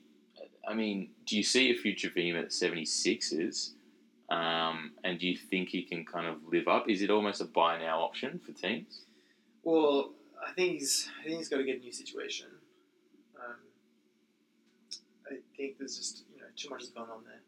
I 0.68 0.74
mean, 0.74 1.10
do 1.26 1.36
you 1.36 1.42
see 1.42 1.70
a 1.70 1.74
future 1.74 2.10
for 2.10 2.20
him 2.20 2.36
at 2.36 2.48
76ers? 2.48 3.70
Um, 4.30 4.92
and 5.04 5.18
do 5.18 5.26
you 5.26 5.36
think 5.36 5.68
he 5.68 5.82
can 5.82 6.04
kind 6.04 6.26
of 6.26 6.36
live 6.50 6.66
up? 6.66 6.88
Is 6.88 7.02
it 7.02 7.10
almost 7.10 7.40
a 7.40 7.44
buy 7.44 7.78
now 7.78 8.00
option 8.00 8.40
for 8.44 8.52
teams? 8.52 9.02
Well, 9.62 10.12
I 10.46 10.52
think 10.52 10.72
he's 10.72 11.08
I 11.20 11.24
think 11.24 11.38
he's 11.38 11.48
got 11.48 11.58
to 11.58 11.64
get 11.64 11.76
a 11.76 11.80
new 11.80 11.92
situation. 11.92 12.46
Um, 13.38 13.56
I 15.26 15.36
think 15.56 15.78
there's 15.78 15.96
just 15.96 16.24
you 16.32 16.40
know 16.40 16.46
too 16.56 16.70
much 16.70 16.82
has 16.82 16.90
gone 16.90 17.10
on 17.10 17.24
there. 17.24 17.42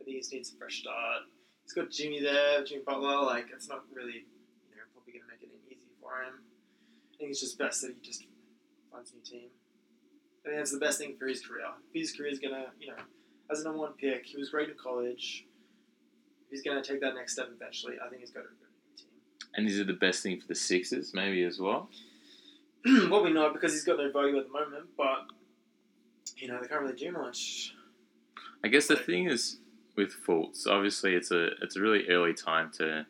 I 0.00 0.04
think 0.04 0.16
he 0.16 0.18
just 0.18 0.32
needs 0.32 0.52
a 0.52 0.56
fresh 0.56 0.80
start. 0.80 1.22
He's 1.64 1.72
got 1.72 1.90
Jimmy 1.90 2.20
there, 2.20 2.62
Jimmy 2.64 2.82
Butler. 2.86 3.22
Like 3.22 3.46
it's 3.54 3.68
not 3.68 3.84
really 3.92 4.24
you 4.70 4.76
know 4.76 4.86
probably 4.92 5.12
going 5.14 5.24
to 5.24 5.30
make 5.30 5.42
it 5.42 5.50
any 5.50 5.76
easy 5.76 5.90
for 6.00 6.22
him. 6.22 6.42
I 7.12 7.18
think 7.18 7.30
it's 7.30 7.40
just 7.40 7.58
best 7.58 7.82
that 7.82 7.94
he 7.94 8.00
just 8.00 8.24
finds 8.92 9.12
a 9.12 9.16
new 9.16 9.22
team. 9.22 9.48
I 10.44 10.48
think 10.48 10.58
that's 10.60 10.72
the 10.72 10.78
best 10.78 10.98
thing 10.98 11.16
for 11.18 11.26
his 11.26 11.44
career. 11.44 11.66
If 11.92 12.00
his 12.00 12.12
career 12.12 12.30
is 12.30 12.38
gonna, 12.38 12.66
you 12.78 12.88
know, 12.88 13.02
as 13.50 13.60
a 13.60 13.64
number 13.64 13.80
one 13.80 13.92
pick, 13.94 14.26
he 14.26 14.36
was 14.36 14.50
great 14.50 14.68
in 14.68 14.76
college. 14.80 15.46
If 16.46 16.50
he's 16.50 16.62
gonna 16.62 16.84
take 16.84 17.00
that 17.00 17.14
next 17.14 17.32
step 17.32 17.48
eventually, 17.52 17.96
I 18.04 18.08
think 18.08 18.20
he's 18.20 18.30
got 18.30 18.42
to 18.42 18.48
go 18.48 18.54
to 18.54 18.94
a 18.94 18.96
team. 18.96 19.08
And 19.54 19.66
is 19.66 19.78
it 19.78 19.88
the 19.88 19.94
best 19.94 20.22
thing 20.22 20.40
for 20.40 20.46
the 20.46 20.54
Sixers, 20.54 21.12
maybe 21.14 21.42
as 21.42 21.58
well? 21.58 21.88
well, 23.10 23.24
we 23.24 23.32
know 23.32 23.50
because 23.52 23.72
he's 23.72 23.84
got 23.84 23.98
no 23.98 24.10
value 24.12 24.38
at 24.38 24.46
the 24.46 24.52
moment, 24.52 24.86
but 24.96 25.26
you 26.36 26.48
know 26.48 26.60
they 26.60 26.68
can't 26.68 26.82
really 26.82 26.96
do 26.96 27.12
much. 27.12 27.74
I 28.64 28.68
guess 28.68 28.86
the 28.86 28.96
thing 28.96 29.28
is 29.28 29.58
with 29.96 30.12
Fultz, 30.26 30.66
obviously 30.66 31.14
it's 31.14 31.30
a 31.30 31.50
it's 31.62 31.76
a 31.76 31.80
really 31.80 32.08
early 32.08 32.34
time 32.34 32.70
to 32.78 33.06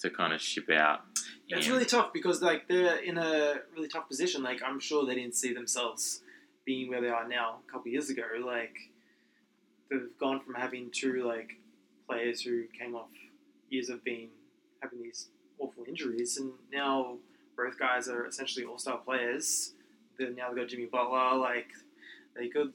to 0.00 0.10
kind 0.10 0.32
of 0.32 0.40
ship 0.40 0.70
out. 0.70 1.00
Yeah, 1.46 1.58
it's 1.58 1.68
really 1.68 1.84
tough 1.84 2.12
because 2.12 2.42
like 2.42 2.68
they're 2.68 2.96
in 2.96 3.18
a 3.18 3.56
really 3.74 3.88
tough 3.88 4.08
position. 4.08 4.42
Like 4.42 4.60
I'm 4.64 4.80
sure 4.80 5.06
they 5.06 5.14
didn't 5.14 5.34
see 5.34 5.52
themselves 5.54 6.22
being 6.64 6.90
where 6.90 7.00
they 7.00 7.08
are 7.08 7.26
now 7.26 7.58
a 7.66 7.72
couple 7.72 7.90
years 7.90 8.10
ago. 8.10 8.22
Like 8.44 8.76
they've 9.90 10.08
gone 10.18 10.40
from 10.40 10.54
having 10.54 10.90
two 10.90 11.24
like 11.26 11.58
players 12.08 12.42
who 12.42 12.64
came 12.78 12.94
off 12.94 13.10
years 13.70 13.88
of 13.88 14.02
being 14.04 14.28
having 14.82 15.02
these 15.02 15.28
awful 15.58 15.84
injuries, 15.86 16.36
and 16.36 16.52
now 16.72 17.16
both 17.56 17.78
guys 17.78 18.08
are 18.08 18.26
essentially 18.26 18.64
all 18.64 18.78
star 18.78 18.98
players. 18.98 19.74
Then 20.18 20.34
now 20.34 20.48
they've 20.48 20.58
got 20.58 20.68
Jimmy 20.68 20.86
Butler. 20.86 21.36
Like 21.36 21.68
they 22.36 22.48
could 22.48 22.72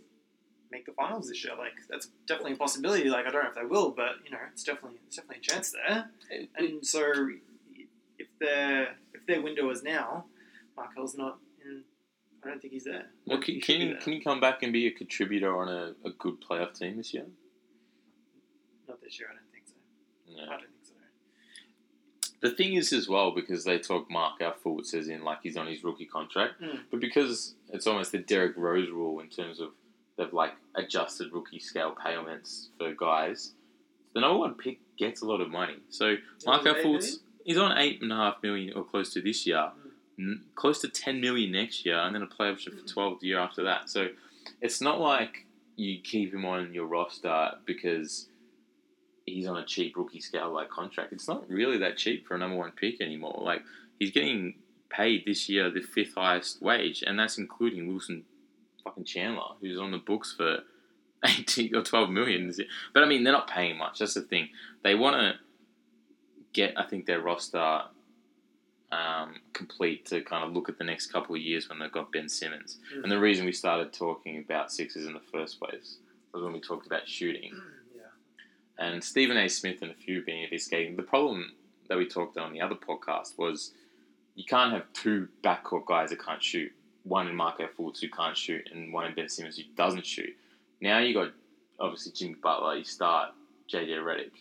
make 0.71 0.85
the 0.85 0.91
finals 0.93 1.27
this 1.29 1.43
year. 1.43 1.53
Like 1.57 1.73
that's 1.89 2.07
definitely 2.27 2.53
a 2.53 2.57
possibility. 2.57 3.09
Like 3.09 3.25
I 3.25 3.31
don't 3.31 3.43
know 3.43 3.49
if 3.49 3.55
they 3.55 3.65
will, 3.65 3.91
but 3.91 4.15
you 4.25 4.31
know 4.31 4.37
it's 4.51 4.63
definitely 4.63 4.99
it's 5.07 5.15
definitely 5.15 5.37
a 5.37 5.41
chance 5.53 5.71
there. 5.87 6.09
And 6.57 6.85
so, 6.85 7.29
if 8.19 8.27
their 8.39 8.95
if 9.13 9.25
their 9.27 9.41
window 9.41 9.69
is 9.69 9.83
now, 9.83 10.25
Markelle's 10.75 11.15
not 11.17 11.37
in. 11.65 11.83
I 12.43 12.49
don't 12.49 12.61
think 12.61 12.73
he's 12.73 12.83
there. 12.85 13.07
Well, 13.25 13.39
can, 13.41 13.55
he 13.55 13.61
can, 13.61 13.79
be 13.79 13.83
you, 13.85 13.91
there. 13.93 14.01
can 14.01 14.13
you 14.13 14.21
come 14.21 14.39
back 14.39 14.61
and 14.63 14.71
be 14.71 14.87
a 14.87 14.91
contributor 14.91 15.57
on 15.57 15.67
a, 15.67 15.93
a 16.07 16.11
good 16.11 16.35
playoff 16.39 16.77
team 16.77 16.95
this 16.97 17.13
year? 17.13 17.25
Not 18.87 19.01
this 19.01 19.19
year. 19.19 19.27
I 19.31 19.33
don't 19.35 19.51
think 19.51 19.65
so. 19.67 20.43
I 20.43 20.49
don't 20.51 20.59
think 20.59 20.71
so. 20.83 20.93
The 22.41 22.51
thing 22.51 22.75
is 22.75 22.93
as 22.93 23.09
well 23.09 23.31
because 23.31 23.63
they 23.65 23.79
talk 23.79 24.09
Markelle 24.11 24.53
Fultz 24.63 24.87
says 24.87 25.07
in 25.09 25.23
like 25.23 25.39
he's 25.43 25.57
on 25.57 25.67
his 25.67 25.83
rookie 25.83 26.05
contract, 26.05 26.61
Mm. 26.61 26.81
but 26.91 26.99
because 26.99 27.55
it's 27.73 27.87
almost 27.87 28.11
the 28.11 28.19
Derrick 28.19 28.53
Rose 28.57 28.89
rule 28.89 29.19
in 29.19 29.27
terms 29.29 29.59
of 29.59 29.69
they've 30.17 30.31
like 30.33 30.53
adjusted 30.75 31.31
rookie 31.33 31.59
scale 31.59 31.91
payments 32.03 32.69
for 32.77 32.93
guys. 32.93 33.53
The 34.13 34.21
number 34.21 34.39
one 34.39 34.53
pick 34.55 34.79
gets 34.97 35.21
a 35.21 35.25
lot 35.25 35.41
of 35.41 35.49
money, 35.49 35.75
so 35.89 36.15
it 36.77 36.85
Fultz 36.85 37.17
he's 37.45 37.57
on 37.57 37.77
eight 37.77 38.01
and 38.01 38.11
a 38.11 38.15
half 38.15 38.37
million 38.43 38.73
or 38.75 38.83
close 38.83 39.11
to 39.13 39.21
this 39.21 39.45
year, 39.45 39.71
Mm. 40.19 40.31
n- 40.31 40.43
close 40.55 40.81
to 40.81 40.87
ten 40.89 41.21
million 41.21 41.51
next 41.51 41.85
year, 41.85 41.97
and 41.99 42.15
then 42.15 42.23
a 42.23 42.27
play 42.27 42.49
option 42.49 42.75
for 42.75 42.87
twelve 42.87 43.19
the 43.19 43.27
year 43.27 43.39
after 43.39 43.63
that. 43.63 43.89
So 43.89 44.07
it's 44.61 44.81
not 44.81 44.99
like 44.99 45.45
you 45.75 45.99
keep 46.01 46.33
him 46.33 46.45
on 46.45 46.73
your 46.73 46.87
roster 46.87 47.51
because 47.65 48.27
he's 49.27 49.45
on 49.45 49.57
a 49.57 49.65
cheap 49.65 49.95
rookie 49.95 50.21
scale 50.21 50.51
like 50.51 50.69
contract. 50.69 51.13
It's 51.13 51.27
not 51.27 51.47
really 51.49 51.77
that 51.79 51.97
cheap 51.97 52.25
for 52.27 52.33
a 52.33 52.37
number 52.39 52.55
one 52.57 52.71
pick 52.71 52.99
anymore. 53.01 53.39
Like 53.43 53.61
he's 53.99 54.09
getting 54.11 54.55
paid 54.89 55.23
this 55.25 55.49
year 55.49 55.69
the 55.69 55.81
fifth 55.81 56.15
highest 56.15 56.61
wage, 56.61 57.03
and 57.05 57.19
that's 57.19 57.37
including 57.37 57.87
Wilson 57.87 58.23
fucking 58.83 59.05
Chandler, 59.05 59.55
who's 59.61 59.79
on 59.79 59.91
the 59.91 59.97
books 59.97 60.33
for 60.35 60.59
eighteen 61.25 61.75
or 61.75 61.83
twelve 61.83 62.09
million. 62.09 62.51
But 62.93 63.03
I 63.03 63.05
mean, 63.07 63.23
they're 63.23 63.33
not 63.33 63.49
paying 63.49 63.77
much. 63.77 63.99
That's 63.99 64.13
the 64.13 64.21
thing. 64.21 64.49
They 64.83 64.95
want 64.95 65.15
to 65.15 65.33
get, 66.53 66.73
I 66.77 66.85
think, 66.85 67.05
their 67.05 67.21
roster 67.21 67.83
um, 68.91 69.35
complete 69.53 70.05
to 70.07 70.21
kind 70.21 70.43
of 70.43 70.53
look 70.53 70.69
at 70.69 70.77
the 70.77 70.83
next 70.83 71.07
couple 71.11 71.35
of 71.35 71.41
years 71.41 71.69
when 71.69 71.79
they've 71.79 71.91
got 71.91 72.11
Ben 72.11 72.29
Simmons. 72.29 72.79
Mm. 72.95 73.03
And 73.03 73.11
the 73.11 73.19
reason 73.19 73.45
we 73.45 73.51
started 73.51 73.93
talking 73.93 74.39
about 74.39 74.71
Sixers 74.71 75.05
in 75.05 75.13
the 75.13 75.21
first 75.31 75.59
place 75.59 75.97
was 76.33 76.43
when 76.43 76.53
we 76.53 76.61
talked 76.61 76.85
about 76.85 77.07
shooting 77.07 77.51
yeah. 77.95 78.85
and 78.85 79.03
Stephen 79.03 79.37
A. 79.37 79.47
Smith 79.49 79.81
and 79.81 79.91
a 79.91 79.95
few 79.95 80.23
being 80.23 80.43
at 80.43 80.51
this 80.51 80.67
game. 80.67 80.95
The 80.95 81.03
problem 81.03 81.53
that 81.89 81.97
we 81.97 82.07
talked 82.07 82.37
on 82.37 82.53
the 82.53 82.61
other 82.61 82.75
podcast 82.75 83.37
was 83.37 83.73
you 84.37 84.45
can't 84.45 84.71
have 84.71 84.83
two 84.93 85.27
backcourt 85.43 85.87
guys 85.87 86.11
that 86.11 86.23
can't 86.23 86.41
shoot. 86.41 86.71
One 87.03 87.27
in 87.27 87.35
Markelle 87.35 87.69
Fultz 87.77 87.99
who 87.99 88.09
can't 88.09 88.37
shoot, 88.37 88.69
and 88.71 88.93
one 88.93 89.07
in 89.07 89.15
Ben 89.15 89.27
Simmons 89.27 89.57
who 89.57 89.63
doesn't 89.75 90.05
shoot. 90.05 90.29
Now 90.79 90.99
you 90.99 91.13
got 91.13 91.31
obviously 91.79 92.11
Jimmy 92.11 92.35
Butler. 92.41 92.75
You 92.75 92.83
start 92.83 93.31
JJ 93.73 93.97
Redick, 93.97 94.31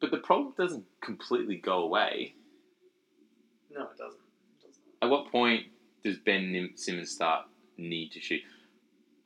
but 0.00 0.10
the 0.10 0.16
problem 0.16 0.54
doesn't 0.56 0.84
completely 1.02 1.56
go 1.56 1.82
away. 1.82 2.34
No, 3.70 3.82
it 3.82 3.98
doesn't. 3.98 4.20
It 4.60 4.66
doesn't. 4.66 4.82
At 5.02 5.10
what 5.10 5.30
point 5.30 5.66
does 6.02 6.16
Ben 6.16 6.70
Simmons 6.76 7.10
start 7.10 7.46
need 7.76 8.12
to 8.12 8.20
shoot? 8.20 8.40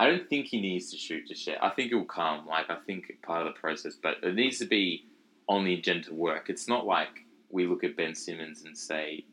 I 0.00 0.08
don't 0.08 0.28
think 0.28 0.46
he 0.46 0.60
needs 0.60 0.90
to 0.90 0.96
shoot 0.96 1.28
just 1.28 1.46
yet. 1.46 1.62
I 1.62 1.70
think 1.70 1.92
it 1.92 1.94
will 1.94 2.04
come. 2.04 2.44
Like 2.46 2.70
I 2.70 2.78
think 2.86 3.04
part 3.22 3.46
of 3.46 3.54
the 3.54 3.60
process, 3.60 3.94
but 3.94 4.16
it 4.24 4.34
needs 4.34 4.58
to 4.58 4.66
be 4.66 5.06
on 5.48 5.64
the 5.64 5.74
agenda 5.74 6.08
to 6.08 6.14
work. 6.14 6.50
It's 6.50 6.66
not 6.66 6.86
like 6.86 7.25
we 7.50 7.66
look 7.66 7.84
at 7.84 7.96
Ben 7.96 8.14
Simmons 8.14 8.62
and 8.64 8.76
say 8.76 9.24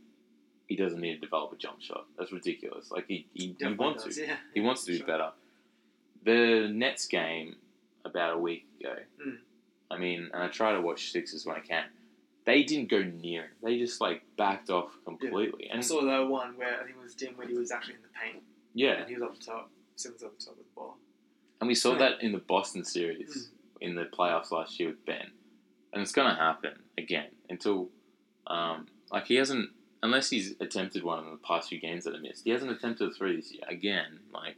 he 0.68 0.76
doesn't 0.76 1.00
need 1.02 1.16
to 1.16 1.20
develop 1.20 1.52
a 1.54 1.56
jump 1.56 1.82
shot. 1.82 2.06
That's 2.18 2.32
ridiculous. 2.32 2.92
Like 2.92 3.06
he 3.08 3.28
he, 3.34 3.56
he 3.60 3.74
wants 3.74 4.04
does, 4.06 4.16
to. 4.18 4.26
Yeah. 4.26 4.38
He 4.54 4.62
wants 4.62 4.84
to 4.86 4.92
do 4.92 4.98
Sure. 5.00 5.08
better. 5.08 5.32
The 6.24 6.70
Nets 6.74 7.08
game 7.08 7.58
about 8.06 8.34
a 8.36 8.38
week 8.38 8.66
ago. 8.80 8.96
Mm. 9.26 9.38
I 9.92 9.98
mean, 9.98 10.30
and 10.34 10.42
I 10.44 10.48
try 10.48 10.72
to 10.74 10.82
watch 10.82 11.12
Sixers 11.12 11.46
when 11.46 11.56
I 11.56 11.60
can. 11.60 11.86
They 12.46 12.64
didn't 12.64 12.90
go 12.90 13.02
near. 13.04 13.44
it. 13.44 13.50
They 13.64 13.78
just 13.78 14.02
like 14.02 14.24
backed 14.38 14.70
off 14.70 14.92
completely. 15.06 15.68
I 15.70 15.74
And 15.74 15.80
I 15.80 15.82
saw 15.82 16.02
that 16.04 16.28
one 16.28 16.58
where 16.58 16.76
I 16.80 16.84
think 16.84 16.98
it 16.98 17.04
was 17.04 17.16
Dinwiddie 17.16 17.58
was 17.58 17.72
actually 17.72 17.96
in 17.96 18.02
the 18.02 18.08
paint 18.22 18.44
yeah, 18.74 18.94
and 19.02 19.08
he 19.08 19.14
was 19.16 19.24
up 19.24 19.38
the 19.38 19.46
top. 19.46 19.70
Simmons 19.96 20.24
up 20.24 20.38
the 20.40 20.46
top 20.46 20.58
with 20.58 20.66
the 20.66 20.74
ball. 20.76 20.98
And 21.62 21.68
we 21.68 21.76
saw 21.76 21.92
Right. 21.92 22.00
that 22.00 22.22
in 22.24 22.32
the 22.32 22.40
Boston 22.40 22.84
series 22.84 23.50
in 23.82 23.96
the 23.96 24.06
playoffs 24.06 24.52
last 24.52 24.80
year 24.80 24.90
with 24.90 25.06
Ben. 25.06 25.32
And 25.94 26.02
it's 26.02 26.12
going 26.12 26.28
to 26.30 26.36
happen 26.36 26.74
again 26.98 27.28
until, 27.50 27.90
um, 28.48 28.88
like, 29.12 29.28
he 29.28 29.36
hasn't, 29.36 29.70
unless 30.02 30.30
he's 30.30 30.56
attempted 30.60 31.04
one 31.04 31.24
in 31.24 31.32
the 31.32 31.38
past 31.38 31.70
few 31.70 31.80
games 31.80 32.04
that 32.06 32.16
I 32.16 32.20
missed, 32.20 32.44
he 32.44 32.52
hasn't 32.52 32.72
attempted 32.72 33.10
a 33.10 33.14
three 33.14 33.36
this 33.36 33.52
year 33.52 33.64
again. 33.68 34.20
Like, 34.34 34.56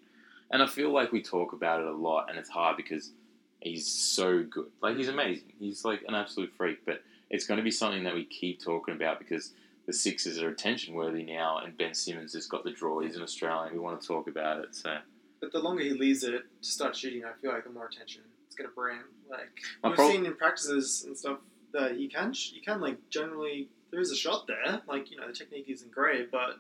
and 0.52 0.62
I 0.62 0.68
feel 0.68 0.92
like 0.92 1.12
we 1.12 1.22
talk 1.22 1.54
about 1.54 1.82
it 1.82 1.88
a 1.88 1.92
lot, 1.92 2.30
and 2.30 2.38
it's 2.38 2.50
hard 2.50 2.78
because 2.78 3.12
he's 3.60 3.88
so 3.88 4.44
good. 4.44 4.68
Like, 4.82 4.98
he's 4.98 5.10
amazing. 5.10 5.54
He's 5.60 5.84
like 5.84 6.04
an 6.08 6.16
absolute 6.16 6.54
freak, 6.56 6.86
but 6.86 7.02
it's 7.30 7.46
going 7.46 7.58
to 7.58 7.64
be 7.64 7.72
something 7.72 8.04
that 8.04 8.14
we 8.14 8.26
keep 8.26 8.64
talking 8.64 8.96
about 8.96 9.20
because 9.20 9.54
the 9.86 9.94
Sixers 9.94 10.42
are 10.42 10.50
attention 10.50 10.96
worthy 10.96 11.24
now, 11.24 11.60
and 11.60 11.78
Ben 11.78 11.94
Simmons 11.94 12.34
has 12.34 12.48
got 12.48 12.64
the 12.64 12.72
draw. 12.72 13.00
He's 13.00 13.16
an 13.16 13.24
Australian. 13.24 13.74
We 13.74 13.80
want 13.80 14.00
to 14.02 14.08
talk 14.08 14.28
about 14.28 14.64
it. 14.64 14.76
So. 14.76 14.98
But 15.42 15.52
the 15.52 15.60
longer 15.60 15.84
he 15.84 15.92
leaves 15.92 16.24
it 16.24 16.44
to 16.62 16.68
start 16.68 16.96
shooting, 16.96 17.24
I 17.24 17.32
feel 17.42 17.52
like 17.52 17.66
the 17.66 17.70
more 17.70 17.86
attention 17.86 18.24
it's 18.56 18.56
gonna 18.56 18.74
bring. 18.74 19.00
Like 19.30 19.52
My 19.84 19.90
we've 19.90 19.96
prob- 19.98 20.12
seen 20.12 20.26
in 20.26 20.36
practices 20.36 21.04
and 21.06 21.18
stuff 21.18 21.40
that 21.74 21.96
he 21.96 22.08
can, 22.08 22.34
you 22.54 22.62
can 22.62 22.80
like 22.80 22.98
generally 23.10 23.68
there 23.96 24.02
is 24.02 24.12
a 24.12 24.16
shot 24.16 24.46
there. 24.46 24.82
Like 24.88 25.10
you 25.10 25.18
know 25.18 25.28
the 25.28 25.34
technique 25.34 25.70
isn't 25.70 25.92
great, 25.92 26.30
but 26.30 26.58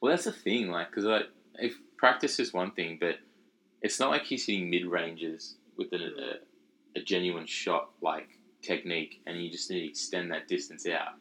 Well, 0.00 0.12
that's 0.12 0.24
the 0.24 0.32
thing, 0.32 0.70
like, 0.70 0.90
because 0.90 1.04
like, 1.04 1.28
if 1.54 1.74
practice 1.96 2.38
is 2.38 2.52
one 2.52 2.72
thing, 2.72 2.98
but 3.00 3.16
it's 3.80 3.98
not 3.98 4.10
like 4.10 4.24
he's 4.24 4.44
hitting 4.44 4.68
mid 4.68 4.84
ranges 4.84 5.56
with 5.78 5.92
an, 5.92 6.00
mm. 6.00 6.34
a, 6.96 7.00
a 7.00 7.02
genuine 7.02 7.46
shot 7.46 7.90
like 8.02 8.28
technique, 8.60 9.22
and 9.26 9.42
you 9.42 9.50
just 9.50 9.70
need 9.70 9.80
to 9.80 9.88
extend 9.88 10.30
that 10.32 10.48
distance 10.48 10.86
out. 10.86 11.14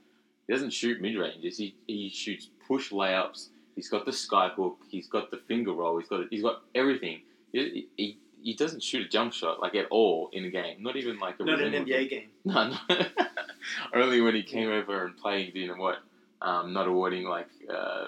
He 0.46 0.53
doesn't 0.53 0.72
shoot 0.72 1.01
mid 1.01 1.15
ranges. 1.15 1.58
He, 1.58 1.75
he 1.88 2.10
shoots 2.10 2.50
push 2.67 2.91
layups. 2.91 3.48
He's 3.75 3.88
got 3.88 4.05
the 4.05 4.12
sky 4.12 4.50
hook. 4.53 4.79
He's 4.89 5.08
got 5.08 5.31
the 5.31 5.38
finger 5.48 5.72
roll. 5.72 6.00
He's 6.00 6.10
got 6.10 6.25
he's 6.29 6.43
got 6.43 6.63
everything. 6.75 7.22
He, 7.53 7.88
he, 7.96 8.17
he 8.41 8.53
doesn't 8.53 8.81
shoot 8.84 9.05
a 9.05 9.10
jump 9.10 9.34
shot 9.34 9.62
like 9.62 9.75
at 9.75 9.86
all 9.91 10.29
in 10.34 10.46
a 10.46 10.50
game. 10.50 10.81
Not 10.81 10.96
even 10.96 11.19
like 11.19 11.39
a 11.39 11.43
not 11.46 11.62
an 11.62 11.74
NBA 11.74 12.10
game. 12.10 12.29
no, 12.46 12.69
no. 12.69 12.77
Only 13.93 14.22
when 14.22 14.36
he 14.36 14.43
came 14.43 14.69
over 14.69 15.05
and 15.05 15.17
played, 15.17 15.55
you 15.55 15.67
know 15.67 15.75
what? 15.75 15.98
Um, 16.41 16.72
not 16.74 16.88
awarding 16.88 17.25
like 17.25 17.48
uh, 17.74 18.05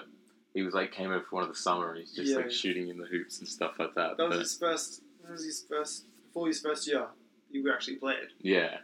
he 0.54 0.62
was 0.62 0.74
like 0.74 0.92
came 0.92 1.10
over 1.10 1.20
for 1.28 1.36
one 1.36 1.42
of 1.44 1.50
the 1.50 1.54
summer 1.56 1.90
and 1.90 2.00
he's 2.00 2.12
just 2.14 2.30
Yeah. 2.30 2.36
like 2.38 2.50
shooting 2.50 2.88
in 2.88 2.98
the 2.98 3.06
hoops 3.06 3.38
and 3.40 3.48
stuff 3.48 3.72
like 3.78 3.94
that. 3.94 4.16
That 4.16 4.28
was 4.28 4.36
But, 4.36 4.38
his 4.40 4.58
first. 4.58 5.02
That 5.22 5.32
was 5.32 5.44
his 5.44 5.64
first 5.68 6.04
before 6.28 6.46
his 6.48 6.60
first 6.60 6.86
year. 6.88 7.06
He 7.50 7.62
actually 7.72 7.96
played. 7.96 8.28
Yeah. 8.40 8.64
It 8.74 8.80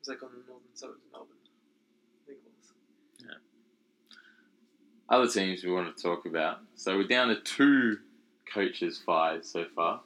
was 0.00 0.08
like 0.08 0.22
on 0.22 0.30
the 0.30 0.38
northern 0.48 0.68
suburbs 0.74 1.00
of 1.06 1.12
Melbourne. 1.12 1.36
I 2.22 2.26
think 2.26 2.38
it 2.38 2.52
was. 2.56 2.72
Yeah. 3.20 5.16
other 5.16 5.28
teams 5.28 5.64
we 5.64 5.72
want 5.72 5.94
to 5.96 6.02
talk 6.02 6.24
about. 6.26 6.60
So 6.76 6.96
we're 6.96 7.08
down 7.08 7.28
to 7.28 7.40
two 7.40 7.98
coaches 8.52 9.02
fired 9.04 9.44
so 9.44 9.64
far, 9.74 10.00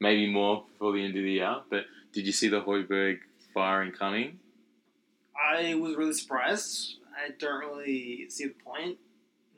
maybe 0.00 0.30
more 0.30 0.64
before 0.72 0.92
the 0.92 1.04
end 1.04 1.16
of 1.16 1.22
the 1.22 1.32
year. 1.32 1.56
But 1.70 1.84
did 2.12 2.26
you 2.26 2.32
see 2.32 2.48
the 2.48 2.60
Hoiberg 2.60 3.18
firing 3.52 3.92
coming? 3.92 4.38
I 5.36 5.74
was 5.74 5.96
really 5.96 6.12
surprised. 6.12 6.96
I 7.16 7.30
don't 7.38 7.60
really 7.60 8.26
see 8.28 8.46
the 8.46 8.54
point 8.64 8.98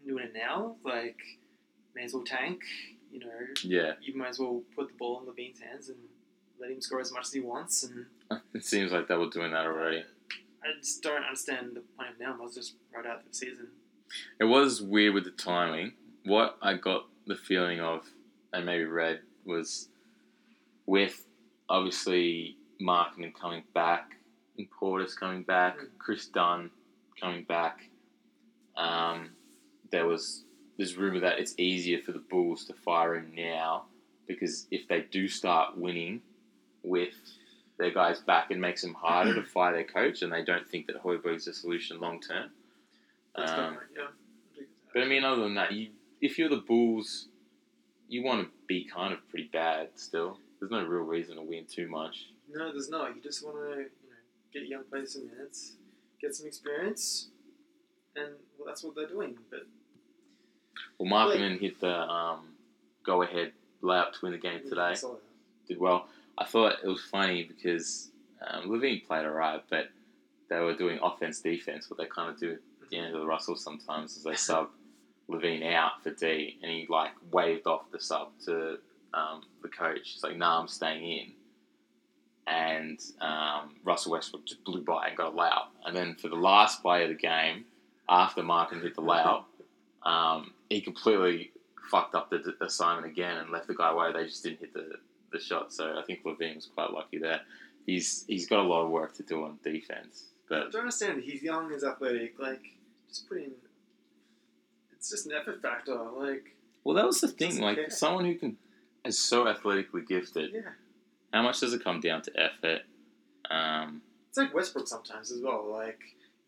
in 0.03 0.09
doing 0.09 0.25
it 0.25 0.33
now. 0.35 0.77
Like, 0.85 1.17
may 1.95 2.05
as 2.05 2.15
well 2.15 2.25
tank. 2.25 2.61
You 3.13 3.21
know, 3.21 3.27
Yeah, 3.63 3.93
you 4.01 4.17
might 4.17 4.31
as 4.31 4.39
well 4.39 4.63
put 4.75 4.89
the 4.89 4.95
ball 4.95 5.21
in 5.21 5.27
LaVine's 5.27 5.61
hands 5.61 5.89
and 5.89 5.99
let 6.61 6.71
him 6.71 6.81
score 6.81 7.01
as 7.01 7.13
much 7.13 7.27
as 7.27 7.33
he 7.33 7.41
wants. 7.41 7.85
And 7.85 8.07
it 8.55 8.65
seems 8.65 8.93
like 8.93 9.09
they 9.09 9.17
were 9.17 9.31
doing 9.31 9.53
that 9.53 9.65
already. 9.65 10.05
I 10.63 10.79
just 10.81 11.03
don't 11.03 11.23
understand 11.23 11.71
the 11.75 11.83
point 11.97 12.11
of 12.11 12.21
now. 12.21 12.37
I 12.39 12.43
was 12.43 12.55
just 12.55 12.75
right 12.95 13.07
out 13.07 13.21
of 13.21 13.29
the 13.29 13.35
season. 13.35 13.69
It 14.41 14.45
was 14.45 14.83
weird 14.83 15.15
with 15.15 15.25
the 15.25 15.31
timing. 15.31 15.93
What 16.25 16.59
I 16.61 16.75
got 16.75 17.07
the 17.27 17.37
feeling 17.37 17.81
of, 17.81 18.07
and 18.53 18.67
maybe 18.67 18.85
Red 18.85 19.21
was 19.45 19.89
with 20.87 21.27
obviously 21.69 22.57
Markkanen 22.81 23.35
coming 23.35 23.65
back, 23.75 24.17
and 24.59 24.67
Portis 24.71 25.17
coming 25.19 25.43
back, 25.43 25.79
Mm. 25.79 25.89
Chris 25.99 26.27
Dunn 26.29 26.71
coming 27.21 27.45
back. 27.45 27.91
Um, 28.77 29.31
there 29.91 30.07
was 30.07 30.45
there's 30.77 30.97
rumor 30.97 31.21
that 31.21 31.39
it's 31.39 31.55
easier 31.59 32.01
for 32.03 32.13
the 32.13 32.19
Bulls 32.19 32.67
to 32.67 32.75
fire 32.75 33.15
him 33.15 33.33
now 33.35 33.87
because 34.27 34.67
if 34.71 34.87
they 34.89 35.01
do 35.11 35.27
start 35.29 35.77
winning 35.79 36.21
with 36.83 37.15
their 37.79 37.91
guys 37.91 38.21
back, 38.21 38.51
it 38.51 38.59
makes 38.59 38.83
them 38.83 38.95
harder 38.95 39.35
to 39.35 39.43
fire 39.55 39.73
their 39.73 39.85
coach, 39.85 40.23
and 40.23 40.33
they 40.33 40.43
don't 40.43 40.69
think 40.69 40.87
that 40.87 41.03
Hoiberg's 41.03 41.47
a 41.47 41.53
solution 41.55 42.01
long 42.01 42.21
term. 42.21 42.51
Um, 43.35 43.79
yeah. 43.95 44.63
but 44.93 45.03
I 45.03 45.07
mean, 45.07 45.25
other 45.25 45.43
than 45.43 45.55
that, 45.55 45.73
you 45.73 45.91
if 46.21 46.39
you're 46.39 46.49
the 46.49 46.57
Bulls, 46.57 47.29
you 48.09 48.23
want 48.25 48.43
to 48.43 48.51
be 48.67 48.85
kind 48.85 49.13
of 49.13 49.27
pretty 49.29 49.49
bad 49.53 49.91
still. 49.97 50.39
There's 50.59 50.71
no 50.71 50.85
real 50.85 51.03
reason 51.03 51.37
to 51.37 51.43
win 51.43 51.67
too 51.67 51.89
much. 51.89 52.27
No, 52.49 52.73
there's 52.73 52.89
not. 52.89 53.15
You 53.15 53.23
just 53.23 53.45
want 53.45 53.57
to, 53.57 53.71
you 53.71 53.77
know, 53.83 53.87
get 54.53 54.67
young 54.67 54.85
players 54.85 55.13
some 55.15 55.27
minutes, 55.27 55.73
get 56.21 56.35
some 56.35 56.47
experience, 56.47 57.29
and 58.15 58.29
well, 58.59 58.67
that's 58.67 58.83
what 58.83 58.95
they're 58.95 59.09
doing. 59.09 59.37
But 59.51 59.61
Well, 60.99 61.11
Markkanen 61.11 61.61
hit 61.61 61.81
the 61.81 61.95
um, 61.95 62.49
go 63.05 63.23
ahead 63.23 63.53
layup 63.83 64.13
to 64.13 64.19
win 64.23 64.33
the 64.33 64.39
game 64.39 64.61
today. 64.69 64.95
Did 65.69 65.79
well. 65.79 66.09
I 66.39 66.45
thought 66.45 66.77
it 66.85 66.87
was 66.87 67.03
funny 67.03 67.45
because 67.45 68.11
um, 68.47 68.69
LaVine 68.69 69.07
played 69.07 69.25
alright, 69.25 69.63
but 69.71 69.89
they 70.49 70.59
were 70.61 70.75
doing 70.75 70.99
offense 71.03 71.41
defense, 71.41 71.91
what 71.91 71.99
they 71.99 72.07
kind 72.07 72.31
of 72.31 72.39
do 72.39 72.53
at 72.53 72.91
the 72.91 72.99
end 72.99 73.15
of 73.15 73.21
the 73.21 73.27
Russell 73.27 73.57
sometimes 73.57 74.17
is 74.17 74.23
they 74.23 74.35
sub 74.37 74.69
LaVine 75.29 75.73
out 75.75 76.03
for 76.03 76.11
D, 76.11 76.59
and 76.63 76.71
he 76.71 76.87
like 76.89 77.13
waved 77.33 77.67
off 77.67 77.91
the 77.91 78.01
sub 78.01 78.29
to 78.45 78.79
um, 79.15 79.43
the 79.63 79.69
coach. 79.69 80.11
He's 80.13 80.23
like, 80.23 80.37
"Nah, 80.37 80.61
I'm 80.61 80.69
staying 80.69 81.05
in." 81.05 81.33
And 82.47 83.01
um, 83.21 83.77
Russell 83.85 84.13
Westbrook 84.13 84.47
just 84.47 84.63
blew 84.65 84.83
by 84.83 85.09
and 85.09 85.17
got 85.17 85.33
a 85.33 85.37
layup. 85.37 85.67
And 85.85 85.97
then 85.97 86.15
for 86.15 86.29
the 86.29 86.37
last 86.37 86.81
play 86.81 87.03
of 87.03 87.09
the 87.09 87.17
game, 87.17 87.65
after 88.09 88.43
Markkanen 88.43 88.83
hit 88.83 88.95
the 88.95 89.03
layup, 89.03 89.45
um, 90.09 90.53
he 90.71 90.81
completely 90.81 91.51
fucked 91.91 92.15
up 92.15 92.31
the 92.31 92.39
d- 92.39 92.53
assignment 92.61 93.07
again 93.07 93.37
and 93.39 93.51
left 93.51 93.67
the 93.67 93.75
guy 93.75 93.91
away. 93.91 94.13
They 94.13 94.25
just 94.25 94.43
didn't 94.43 94.61
hit 94.61 94.75
the, 94.75 94.93
the 95.33 95.41
shot. 95.41 95.73
So 95.73 95.99
I 95.99 96.03
think 96.03 96.25
LaVine 96.25 96.57
was 96.57 96.67
quite 96.67 96.93
lucky 96.93 97.19
there. 97.19 97.41
He's 97.85 98.25
he's 98.27 98.49
got 98.49 98.61
a 98.61 98.69
lot 98.69 98.85
of 98.85 98.91
work 98.91 99.15
to 99.15 99.23
do 99.23 99.45
on 99.45 99.59
defense, 99.63 100.25
I 100.27 100.43
but 100.49 100.73
don't 100.73 100.83
understand. 100.83 101.23
He's 101.23 101.43
young, 101.43 101.71
he's 101.71 101.85
athletic. 101.85 102.35
Like, 102.39 102.63
just 103.09 103.29
put 103.29 103.39
in. 103.39 103.53
It's 104.93 105.11
just 105.11 105.27
an 105.27 105.33
effort 105.33 105.63
factor. 105.63 105.95
Like, 105.95 106.57
well, 106.83 106.97
that 106.97 107.07
was 107.07 107.21
the 107.21 107.29
thing. 107.29 107.61
Like 107.61 107.77
care. 107.77 107.91
someone 107.91 108.25
who 108.25 108.35
can 108.35 108.57
is 109.07 109.19
so 109.19 109.49
athletically 109.49 110.03
gifted. 110.03 110.53
yeah. 110.55 110.61
How 111.33 111.43
much 111.43 111.61
does 111.61 111.73
it 111.75 111.83
come 111.85 112.01
down 112.01 112.23
to 112.23 112.33
effort? 112.41 112.83
Um, 113.51 114.03
It's 114.29 114.39
like 114.39 114.55
Westbrook 114.55 114.89
sometimes 114.89 115.31
as 115.33 115.41
well. 115.43 115.71
Like, 115.71 116.01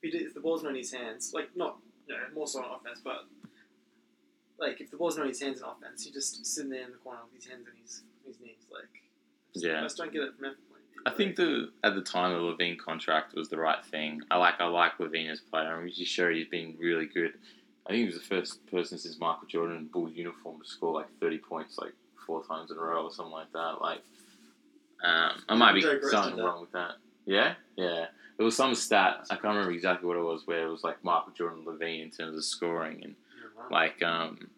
if, 0.02 0.12
did, 0.12 0.22
if 0.22 0.34
the 0.34 0.40
ball's 0.40 0.62
not 0.62 0.70
in 0.70 0.76
his 0.76 0.92
hands, 0.92 1.32
like, 1.34 1.48
not, 1.56 1.78
you 2.06 2.14
know, 2.14 2.20
more 2.34 2.46
so 2.46 2.60
on 2.62 2.78
offense, 2.80 3.00
but, 3.02 3.26
like, 4.58 4.80
if 4.80 4.90
the 4.90 4.96
ball's 4.96 5.16
not 5.16 5.24
in 5.24 5.28
his 5.30 5.42
hands 5.42 5.58
in 5.60 5.64
offense, 5.64 6.04
he 6.04 6.10
just 6.10 6.44
sitting 6.46 6.70
there 6.70 6.84
in 6.84 6.90
the 6.92 6.96
corner 6.98 7.20
with 7.32 7.42
his 7.42 7.50
hands 7.50 7.66
on 7.66 7.76
his, 7.82 8.02
his 8.26 8.40
knees. 8.40 8.66
Like, 8.72 8.84
I 8.84 9.52
just, 9.54 9.64
Yeah. 9.66 9.78
I 9.80 9.82
just 9.82 9.96
don't 9.96 10.12
get 10.12 10.22
it 10.22 10.34
from 10.36 10.46
effort 10.46 10.68
point 10.68 10.80
of 10.82 10.90
view. 10.92 11.02
I 11.06 11.10
think 11.10 11.36
the 11.36 11.70
at 11.84 11.94
the 11.94 12.02
time 12.02 12.32
the 12.32 12.38
LaVine 12.40 12.78
contract 12.78 13.34
was 13.34 13.48
the 13.48 13.58
right 13.58 13.84
thing. 13.84 14.22
I 14.30 14.36
like 14.36 14.54
I 14.60 14.66
like 14.66 14.98
LaVine 14.98 15.30
as 15.30 15.40
a 15.40 15.50
player. 15.50 15.74
I'm 15.76 15.86
usually 15.86 16.04
sure 16.04 16.30
he's 16.30 16.48
been 16.48 16.76
really 16.78 17.06
good. 17.06 17.34
I 17.86 17.90
think 17.90 18.00
he 18.00 18.06
was 18.06 18.16
the 18.16 18.20
first 18.20 18.66
person 18.66 18.98
since 18.98 19.18
Michael 19.18 19.46
Jordan 19.48 19.76
in 19.76 19.86
Bulls 19.86 20.12
uniform 20.14 20.60
to 20.60 20.68
score 20.68 20.92
like 20.92 21.06
30 21.20 21.38
points 21.38 21.78
like 21.78 21.92
four 22.28 22.44
times 22.44 22.70
in 22.70 22.76
a 22.76 22.80
row 22.80 23.02
or 23.04 23.10
something 23.10 23.32
like 23.32 23.50
that. 23.52 23.76
Like, 23.80 24.02
um, 25.02 25.32
I 25.48 25.54
might 25.56 25.74
be 25.74 25.80
something 26.10 26.36
wrong 26.38 26.60
with 26.60 26.72
that. 26.72 26.92
Yeah, 27.24 27.54
yeah. 27.76 28.06
There 28.36 28.44
was 28.44 28.54
some 28.56 28.74
stat 28.76 29.26
I 29.30 29.34
can't 29.34 29.44
remember 29.54 29.72
exactly 29.72 30.06
what 30.06 30.16
it 30.16 30.22
was 30.22 30.46
where 30.46 30.66
it 30.66 30.70
was 30.70 30.84
like 30.84 31.02
Michael 31.02 31.32
Jordan 31.32 31.64
LaVine 31.66 32.02
in 32.04 32.10
terms 32.10 32.36
of 32.36 32.44
scoring 32.44 33.00
and 33.02 33.14
Yeah, 33.36 33.62
like 33.76 34.00
um, 34.02 34.48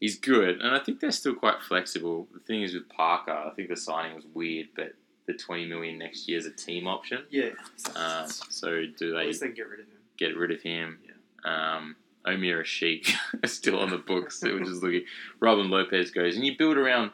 he's 0.00 0.18
good, 0.18 0.60
and 0.62 0.74
I 0.74 0.78
think 0.78 1.00
they're 1.00 1.10
still 1.10 1.34
quite 1.34 1.60
flexible. 1.66 2.26
The 2.32 2.40
thing 2.40 2.62
is 2.62 2.72
with 2.74 2.88
Parker, 2.88 3.32
I 3.32 3.50
think 3.54 3.68
the 3.68 3.76
signing 3.76 4.14
was 4.16 4.24
weird, 4.32 4.68
but 4.74 4.92
the 5.26 5.34
twenty 5.34 5.66
million 5.66 5.98
next 5.98 6.28
year 6.28 6.38
is 6.38 6.46
a 6.46 6.50
team 6.50 6.86
option. 6.86 7.24
yeah. 7.30 7.50
Um, 7.96 8.28
so 8.28 8.84
do 8.96 9.14
At 9.14 9.20
they 9.20 9.26
least 9.26 9.40
they 9.42 9.48
get 9.48 9.68
rid 9.68 9.80
of 9.80 9.86
him. 9.86 9.98
get 10.16 10.36
rid 10.36 10.50
of 10.50 10.62
him? 10.62 10.98
Um, 11.44 11.96
Omer 12.28 12.62
Asik 12.62 13.10
is 13.42 13.52
still 13.52 13.78
on 13.78 13.90
the 13.90 13.98
books, 13.98 14.42
which 14.42 14.64
just 14.64 14.82
looking. 14.82 15.04
Robin 15.40 15.70
Lopez 15.70 16.10
goes, 16.10 16.36
and 16.36 16.44
you 16.46 16.56
build 16.56 16.76
around 16.76 17.10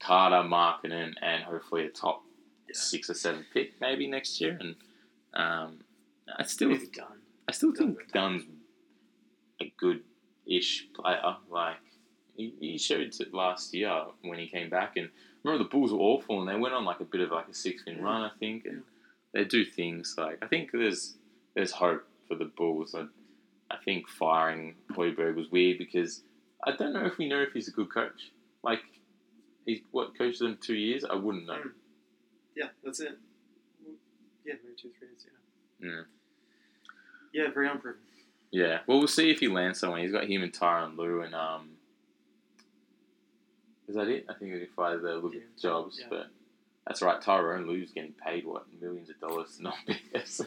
Carter, 0.00 0.46
Markkanen, 0.48 1.12
and 1.22 1.42
hopefully 1.44 1.86
a 1.86 1.90
top 1.90 2.22
Yeah. 2.68 2.74
six 2.74 3.10
or 3.10 3.14
seven 3.14 3.44
pick 3.52 3.72
maybe 3.80 4.06
next 4.06 4.40
year. 4.40 4.56
And 4.60 4.74
um, 5.34 5.78
I 6.38 6.44
still 6.44 6.70
Maybe. 6.70 6.88
I 7.48 7.52
still 7.52 7.74
think 7.74 8.10
Dunn's 8.12 8.42
a 9.60 9.72
good-ish 9.78 10.88
player. 10.94 11.36
Like 11.50 11.76
he, 12.36 12.54
he 12.60 12.78
showed 12.78 13.14
it 13.20 13.34
last 13.34 13.74
year 13.74 13.92
when 14.22 14.38
he 14.38 14.48
came 14.48 14.70
back, 14.70 14.96
and 14.96 15.08
remember 15.42 15.64
the 15.64 15.70
Bulls 15.70 15.92
were 15.92 15.98
awful, 15.98 16.40
and 16.40 16.48
they 16.48 16.56
went 16.58 16.74
on 16.74 16.84
like 16.84 17.00
a 17.00 17.04
bit 17.04 17.20
of 17.20 17.30
like 17.30 17.48
a 17.48 17.54
six-win 17.54 18.02
run, 18.02 18.22
I 18.22 18.30
think, 18.38 18.64
and 18.66 18.82
they 19.32 19.44
do 19.44 19.64
things 19.64 20.14
like 20.16 20.38
I 20.42 20.46
think 20.46 20.70
there's 20.72 21.14
there's 21.54 21.72
hope 21.72 22.06
for 22.28 22.34
the 22.36 22.46
Bulls. 22.46 22.94
I, 22.94 23.04
I 23.70 23.76
think 23.84 24.08
firing 24.08 24.74
Hoiberg 24.92 25.36
was 25.36 25.50
weird 25.50 25.78
because 25.78 26.22
I 26.64 26.76
don't 26.76 26.92
know 26.92 27.06
if 27.06 27.18
we 27.18 27.28
know 27.28 27.40
if 27.40 27.52
he's 27.52 27.68
a 27.68 27.72
good 27.72 27.92
coach. 27.92 28.30
Like 28.62 28.80
he's 29.66 29.80
what 29.90 30.16
coached 30.16 30.38
them 30.40 30.58
two 30.60 30.74
years. 30.74 31.04
I 31.04 31.14
wouldn't 31.14 31.46
know. 31.46 31.54
Mm. 31.54 31.70
Yeah, 32.56 32.68
that's 32.84 33.00
it. 33.00 33.18
Yeah, 34.44 34.54
maybe 34.62 34.74
two, 34.80 34.90
three 34.98 35.08
years, 35.08 35.26
yeah. 35.80 35.88
Yeah. 35.88 36.02
Yeah, 37.46 37.50
very 37.52 37.68
unproven. 37.68 38.00
Yeah, 38.52 38.80
well, 38.86 38.98
we'll 38.98 39.08
see 39.08 39.30
if 39.30 39.40
he 39.40 39.48
lands 39.48 39.80
somewhere. 39.80 40.00
He's 40.00 40.12
got 40.12 40.24
him 40.28 40.42
and 40.44 40.52
Tyronn 40.52 40.96
Lue, 40.96 41.22
and 41.22 41.34
um, 41.34 41.70
is 43.88 43.96
that 43.96 44.06
it? 44.06 44.26
I 44.28 44.34
think 44.34 44.52
he 44.52 44.66
fired 44.76 45.02
the 45.02 45.14
look 45.16 45.34
Yeah, 45.34 45.40
at 45.40 45.60
jobs, 45.60 45.98
yeah. 46.00 46.06
but 46.08 46.26
that's 46.86 47.02
right. 47.02 47.20
Tyronn 47.20 47.66
Lue's 47.66 47.90
getting 47.90 48.12
paid 48.12 48.46
what 48.46 48.66
millions 48.80 49.10
of 49.10 49.18
dollars 49.18 49.56
to 49.56 49.62
not 49.64 49.74
be 49.86 49.96
there, 50.12 50.22
so 50.26 50.44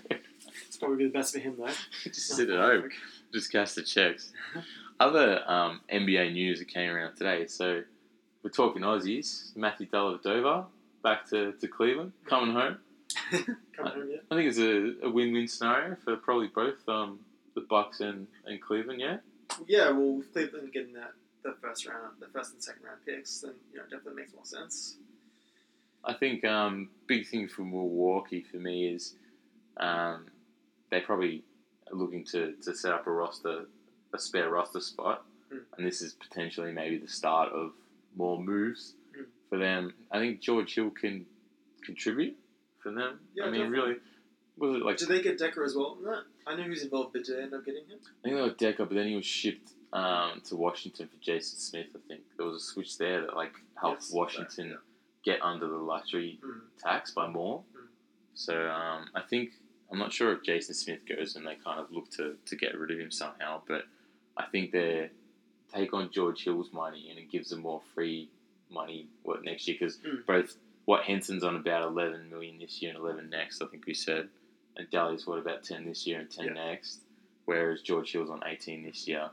It's 0.65 0.77
probably 0.77 1.05
the 1.05 1.11
best 1.11 1.33
for 1.33 1.39
him, 1.39 1.55
though. 1.57 1.67
just 2.03 2.29
sit 2.35 2.49
at 2.49 2.59
home, 2.59 2.89
just 3.33 3.51
cash 3.51 3.73
the 3.73 3.83
checks. 3.83 4.31
Other 4.99 5.47
um, 5.49 5.81
NBA 5.93 6.33
news 6.33 6.59
that 6.59 6.67
came 6.69 6.89
around 6.89 7.15
today. 7.15 7.45
So 7.47 7.83
we're 8.43 8.49
talking 8.49 8.81
Aussies. 8.81 9.55
Matthew 9.55 9.87
Dellavedova 9.87 10.65
back 11.03 11.29
to, 11.29 11.53
to 11.53 11.67
Cleveland, 11.67 12.13
coming 12.25 12.53
home. 12.53 12.77
Coming 13.75 13.93
home 13.93 14.09
yet? 14.09 14.23
I 14.29 14.35
think 14.35 14.49
it's 14.49 14.57
a, 14.57 15.07
a 15.07 15.09
win-win 15.09 15.47
scenario 15.47 15.95
for 16.03 16.17
probably 16.17 16.47
both 16.47 16.87
um, 16.89 17.19
the 17.55 17.61
Bucks 17.61 18.01
and, 18.01 18.27
and 18.45 18.61
Cleveland. 18.61 18.99
Yeah. 18.99 19.17
Yeah, 19.67 19.91
well, 19.91 20.17
with 20.17 20.33
Cleveland 20.33 20.73
getting 20.73 20.93
that 20.93 21.13
the 21.43 21.55
first 21.61 21.87
round, 21.87 22.15
the 22.19 22.27
first 22.27 22.53
and 22.53 22.63
second 22.63 22.83
round 22.83 22.99
picks, 23.05 23.39
then 23.39 23.53
you 23.71 23.77
know 23.77 23.83
definitely 23.83 24.21
makes 24.21 24.33
more 24.33 24.45
sense. 24.45 24.97
I 26.03 26.13
think 26.13 26.43
um, 26.45 26.89
big 27.07 27.27
thing 27.27 27.47
for 27.47 27.63
Milwaukee 27.63 28.43
for 28.49 28.57
me 28.57 28.87
is 28.89 29.15
um, 29.77 30.25
they 30.89 31.01
probably 31.01 31.43
are 31.91 31.95
looking 31.97 32.23
to, 32.25 32.53
to 32.63 32.75
set 32.75 32.93
up 32.93 33.07
a 33.07 33.11
roster, 33.11 33.65
a 34.13 34.19
spare 34.19 34.49
roster 34.49 34.79
spot, 34.81 35.23
Mm. 35.49 35.61
and 35.77 35.87
this 35.87 36.01
is 36.01 36.11
potentially 36.13 36.73
maybe 36.73 36.97
the 36.97 37.07
start 37.07 37.53
of 37.53 37.71
more 38.17 38.37
moves 38.37 38.95
Mm. 39.17 39.25
for 39.49 39.57
them. 39.57 39.93
I 40.11 40.19
think 40.19 40.41
George 40.41 40.75
Hill 40.75 40.89
can 40.89 41.25
contribute 41.85 42.35
for 42.83 42.91
them. 42.91 43.19
Yeah, 43.33 43.45
I 43.45 43.51
mean, 43.51 43.61
definitely. 43.61 43.79
really, 43.89 43.99
was 44.57 44.75
it 44.75 44.83
like 44.85 44.97
Did 44.97 45.07
they 45.07 45.21
get 45.21 45.39
Dekker 45.39 45.63
as 45.65 45.73
well 45.75 45.95
that? 46.03 46.23
I 46.45 46.55
know 46.55 46.63
he 46.63 46.69
was 46.69 46.83
involved, 46.83 47.13
but 47.13 47.23
did 47.23 47.37
they 47.37 47.43
end 47.43 47.53
up 47.53 47.63
getting 47.65 47.85
him? 47.85 47.99
I 48.01 48.21
think 48.23 48.35
they 48.35 48.47
got 48.49 48.57
Dekker, 48.57 48.87
but 48.89 48.95
then 48.95 49.07
he 49.07 49.15
was 49.15 49.25
shipped 49.25 49.71
um, 49.93 50.41
to 50.45 50.57
Washington 50.57 51.07
for 51.07 51.15
Jason 51.23 51.59
Smith. 51.59 51.87
I 51.95 51.99
think 52.09 52.21
there 52.35 52.45
was 52.45 52.61
a 52.61 52.65
switch 52.65 52.97
there 52.97 53.21
that 53.21 53.35
like 53.35 53.53
helped 53.79 54.01
Yes, 54.01 54.11
Washington 54.11 54.67
yeah. 54.71 54.75
get 55.23 55.41
under 55.41 55.67
the 55.67 55.77
luxury 55.77 56.39
Mm. 56.43 56.59
tax 56.77 57.11
by 57.11 57.27
more. 57.29 57.63
Mm. 57.73 57.87
So 58.33 58.69
um, 58.69 59.05
I 59.15 59.21
think 59.21 59.51
I'm 59.91 59.99
not 59.99 60.11
sure 60.13 60.33
if 60.33 60.43
Jason 60.43 60.75
Smith 60.75 60.99
goes 61.07 61.35
and 61.35 61.45
they 61.45 61.55
kind 61.55 61.79
of 61.79 61.91
look 61.91 62.09
to, 62.11 62.35
to 62.45 62.55
get 62.55 62.77
rid 62.77 62.91
of 62.91 62.99
him 62.99 63.11
somehow, 63.11 63.61
but 63.67 63.83
I 64.35 64.45
think 64.47 64.71
they 64.71 65.09
take 65.73 65.93
on 65.93 66.11
George 66.11 66.43
Hill's 66.43 66.71
money 66.73 67.07
and 67.09 67.17
it 67.19 67.31
gives 67.31 67.49
them 67.49 67.61
more 67.61 67.81
free 67.93 68.29
money 68.69 69.07
what 69.23 69.43
next 69.43 69.67
year 69.67 69.77
because 69.79 69.97
Mm. 69.97 70.25
both 70.25 70.55
what 70.85 71.03
Henson's 71.03 71.43
on 71.43 71.55
about 71.55 71.87
11 71.89 72.29
million 72.29 72.57
this 72.59 72.81
year 72.81 72.91
and 72.91 72.99
11 72.99 73.29
next, 73.29 73.61
I 73.61 73.65
think 73.67 73.85
we 73.85 73.93
said, 73.93 74.29
and 74.75 74.89
Delly's 74.89 75.25
what 75.27 75.39
about 75.39 75.63
10 75.63 75.85
this 75.85 76.05
year 76.07 76.19
and 76.19 76.29
10 76.29 76.45
Yeah. 76.47 76.53
next, 76.53 77.01
whereas 77.45 77.81
George 77.81 78.11
Hill's 78.11 78.29
on 78.29 78.41
18 78.45 78.83
this 78.83 79.07
year. 79.07 79.29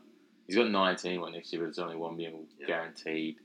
He's 0.47 0.57
got 0.57 0.71
19 0.71 1.21
what 1.21 1.33
next 1.33 1.53
year, 1.53 1.63
but 1.63 1.69
it's 1.69 1.79
only 1.79 1.97
one 1.97 2.17
mil 2.17 2.47
Yeah. 2.59 2.67
guaranteed. 2.67 3.37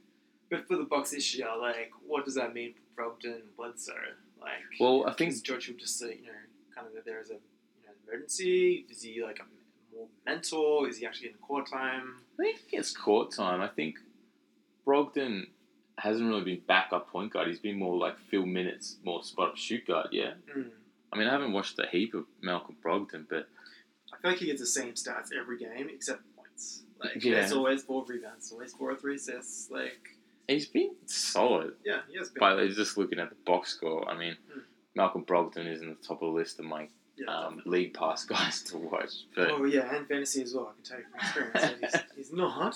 But 0.50 0.67
for 0.67 0.78
the 0.78 0.84
Bucks 0.84 1.12
this 1.12 1.36
year, 1.36 1.48
like, 1.60 1.91
what 2.06 2.26
does 2.26 2.36
that 2.36 2.54
mean 2.54 2.74
for 2.74 3.04
Brogdon 3.04 3.36
and 3.41 3.56
Bledsoe? 3.56 3.93
Like, 4.41 4.54
Well, 4.80 5.06
I 5.08 5.13
think 5.13 5.32
is 5.32 5.41
George 5.41 5.67
will 5.69 5.76
just 5.78 5.98
say, 6.00 6.15
you 6.22 6.26
know, 6.28 6.34
kind 6.80 6.88
of 6.88 6.94
that 6.96 7.06
there 7.06 7.20
is 7.22 7.30
a 7.30 7.34
you 7.34 7.39
know 7.86 7.92
emergency? 8.08 8.86
Is 8.89 9.02
he 9.04 9.24
like 9.24 9.39
a 9.39 9.96
more 9.96 10.08
mentor? 10.26 10.88
Is 10.88 10.98
he 10.98 11.06
actually 11.06 11.28
getting 11.28 11.42
court 11.42 11.70
time? 11.70 12.15
I 12.39 12.44
think 12.44 12.60
he 12.70 12.78
gets 12.78 12.96
court 12.96 13.32
time. 13.32 13.62
I 13.62 13.68
think 13.68 13.96
Brogdon 14.86 15.48
hasn't 15.98 16.28
really 16.28 16.44
been 16.44 16.62
backup 16.68 17.10
point 17.12 17.34
guard. 17.34 17.48
He's 17.48 17.60
been 17.60 17.78
more 17.78 17.98
like 17.98 18.18
fill 18.30 18.46
minutes, 18.46 18.98
more 19.04 19.24
spot 19.24 19.50
up 19.50 19.58
shoot 19.58 19.86
guard. 19.86 20.08
Yeah. 20.12 20.32
Mm. 20.56 20.70
I 21.12 21.18
mean, 21.18 21.28
I 21.28 21.32
haven't 21.32 21.54
watched 21.54 21.78
a 21.80 21.88
heap 21.88 22.13
of 22.13 22.26
Malcolm 22.42 22.76
Brogdon, 22.84 23.26
but 23.30 23.48
I 24.13 24.18
feel 24.22 24.32
like 24.32 24.39
he 24.39 24.46
gets 24.46 24.62
the 24.62 24.68
same 24.68 24.94
stats 24.94 25.30
every 25.38 25.58
game 25.58 25.89
except 25.94 26.22
points. 26.36 26.84
Like 27.04 27.24
Yeah. 27.24 27.44
it's 27.44 27.52
always 27.52 27.84
four 27.84 28.06
rebounds, 28.06 28.52
always 28.52 28.74
four 28.74 28.92
or 28.92 28.96
three 28.96 29.15
assists. 29.15 29.70
Like 29.72 30.15
he's 30.48 30.68
been 30.68 30.92
solid. 31.06 31.74
yeah, 31.86 32.02
he 32.10 32.18
has 32.18 32.30
been. 32.30 32.39
But 32.39 32.65
just 32.72 32.98
looking 32.98 33.20
at 33.20 33.30
the 33.30 33.36
box 33.46 33.72
score, 33.76 34.08
I 34.10 34.18
mean, 34.18 34.38
Mm. 34.56 34.62
Malcolm 35.00 35.24
Brogdon 35.24 35.66
is 35.66 35.82
in 35.82 35.88
the 35.88 35.96
top 35.96 36.22
of 36.22 36.28
the 36.32 36.38
list 36.38 36.60
of 36.60 36.66
my 36.66 36.90
yeah, 37.16 37.34
um, 37.34 37.62
league 37.66 37.94
pass 37.94 38.26
guys 38.36 38.62
to 38.64 38.78
watch. 38.78 39.24
But 39.34 39.50
oh 39.50 39.64
yeah, 39.64 39.96
and 39.96 40.06
fantasy 40.06 40.42
as 40.42 40.54
well. 40.54 40.74
I 40.74 40.74
can 40.74 40.84
tell 40.84 40.98
you 41.00 41.06
from 41.10 41.20
experience 41.48 41.92
that 41.92 42.06
he's, 42.16 42.28
he's 42.28 42.34
not. 42.34 42.76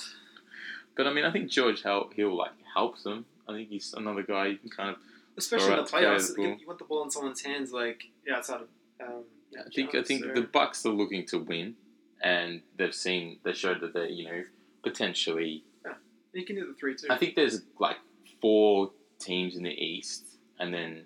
but 0.96 1.06
I 1.06 1.14
mean, 1.14 1.26
I 1.26 1.32
think 1.34 1.52
George 1.52 1.84
Hill, 1.84 2.12
Hill 2.16 2.36
like 2.36 2.52
helps 2.74 3.04
them. 3.04 3.26
I 3.48 3.52
think 3.52 3.68
he's 3.68 3.94
another 3.94 4.24
guy 4.24 4.48
you 4.48 4.58
can 4.58 4.70
kind 4.70 4.90
of. 4.92 4.96
Especially 5.36 5.72
in 5.72 5.78
the 5.78 5.84
playoffs, 5.84 6.34
the 6.34 6.44
you, 6.44 6.58
want 6.66 6.80
the 6.80 6.86
ball 6.86 7.04
in 7.04 7.12
someone's 7.12 7.42
hands, 7.42 7.74
like 7.74 8.04
yeah, 8.26 8.38
outside 8.38 8.62
of. 8.62 8.68
Um, 9.02 9.24
know, 9.52 9.62
I 9.66 9.70
think 9.70 9.94
I 9.94 10.04
think 10.04 10.24
so- 10.24 10.32
the 10.34 10.44
Bucks 10.44 10.86
are 10.86 10.94
looking 10.94 11.26
to 11.26 11.40
win, 11.40 11.76
and 12.22 12.62
they've 12.78 12.96
seen 12.96 13.40
they 13.44 13.52
showed 13.52 13.82
that 13.82 13.94
they 13.94 14.08
you 14.08 14.26
know 14.26 14.44
potentially. 14.82 15.66
Yeah, 15.86 15.96
you 16.32 16.46
can 16.46 16.56
do 16.56 16.68
the 16.68 16.74
three 16.74 16.96
too. 16.96 17.08
I 17.10 17.18
think 17.18 17.36
there's 17.36 17.64
like 17.80 17.98
four 18.40 18.92
teams 19.20 19.58
in 19.58 19.64
the 19.64 19.72
East, 19.72 20.26
and 20.60 20.74
then 20.74 21.04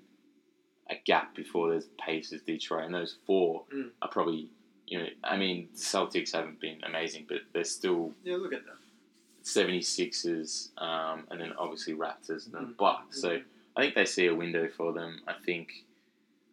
gap 1.08 1.34
before 1.34 1.70
there's 1.72 1.88
Pacers, 2.06 2.42
Detroit, 2.42 2.84
and 2.86 2.94
those 2.94 3.16
four 3.26 3.64
Mm. 3.74 3.90
are 4.04 4.10
probably 4.10 4.50
you 4.86 5.00
know 5.00 5.08
I 5.24 5.38
mean 5.38 5.70
the 5.74 5.80
Celtics 5.80 6.32
haven't 6.34 6.60
been 6.60 6.84
amazing, 6.84 7.26
but 7.28 7.40
they're 7.54 7.64
still 7.64 8.14
yeah, 8.24 8.36
look 8.36 8.54
at 8.54 8.64
that. 8.66 8.76
76ers, 9.44 10.70
um, 10.78 11.26
and 11.32 11.40
then 11.42 11.54
obviously 11.58 11.94
Raptors 11.94 12.46
and 12.46 12.54
then 12.54 12.66
Mhm. 12.68 12.78
Bucks. 12.78 13.22
So 13.22 13.42
I 13.76 13.82
think 13.82 13.96
they 13.96 14.06
see 14.06 14.28
a 14.28 14.36
window 14.36 14.68
for 14.68 14.92
them. 14.94 15.22
I 15.28 15.34
think. 15.34 15.86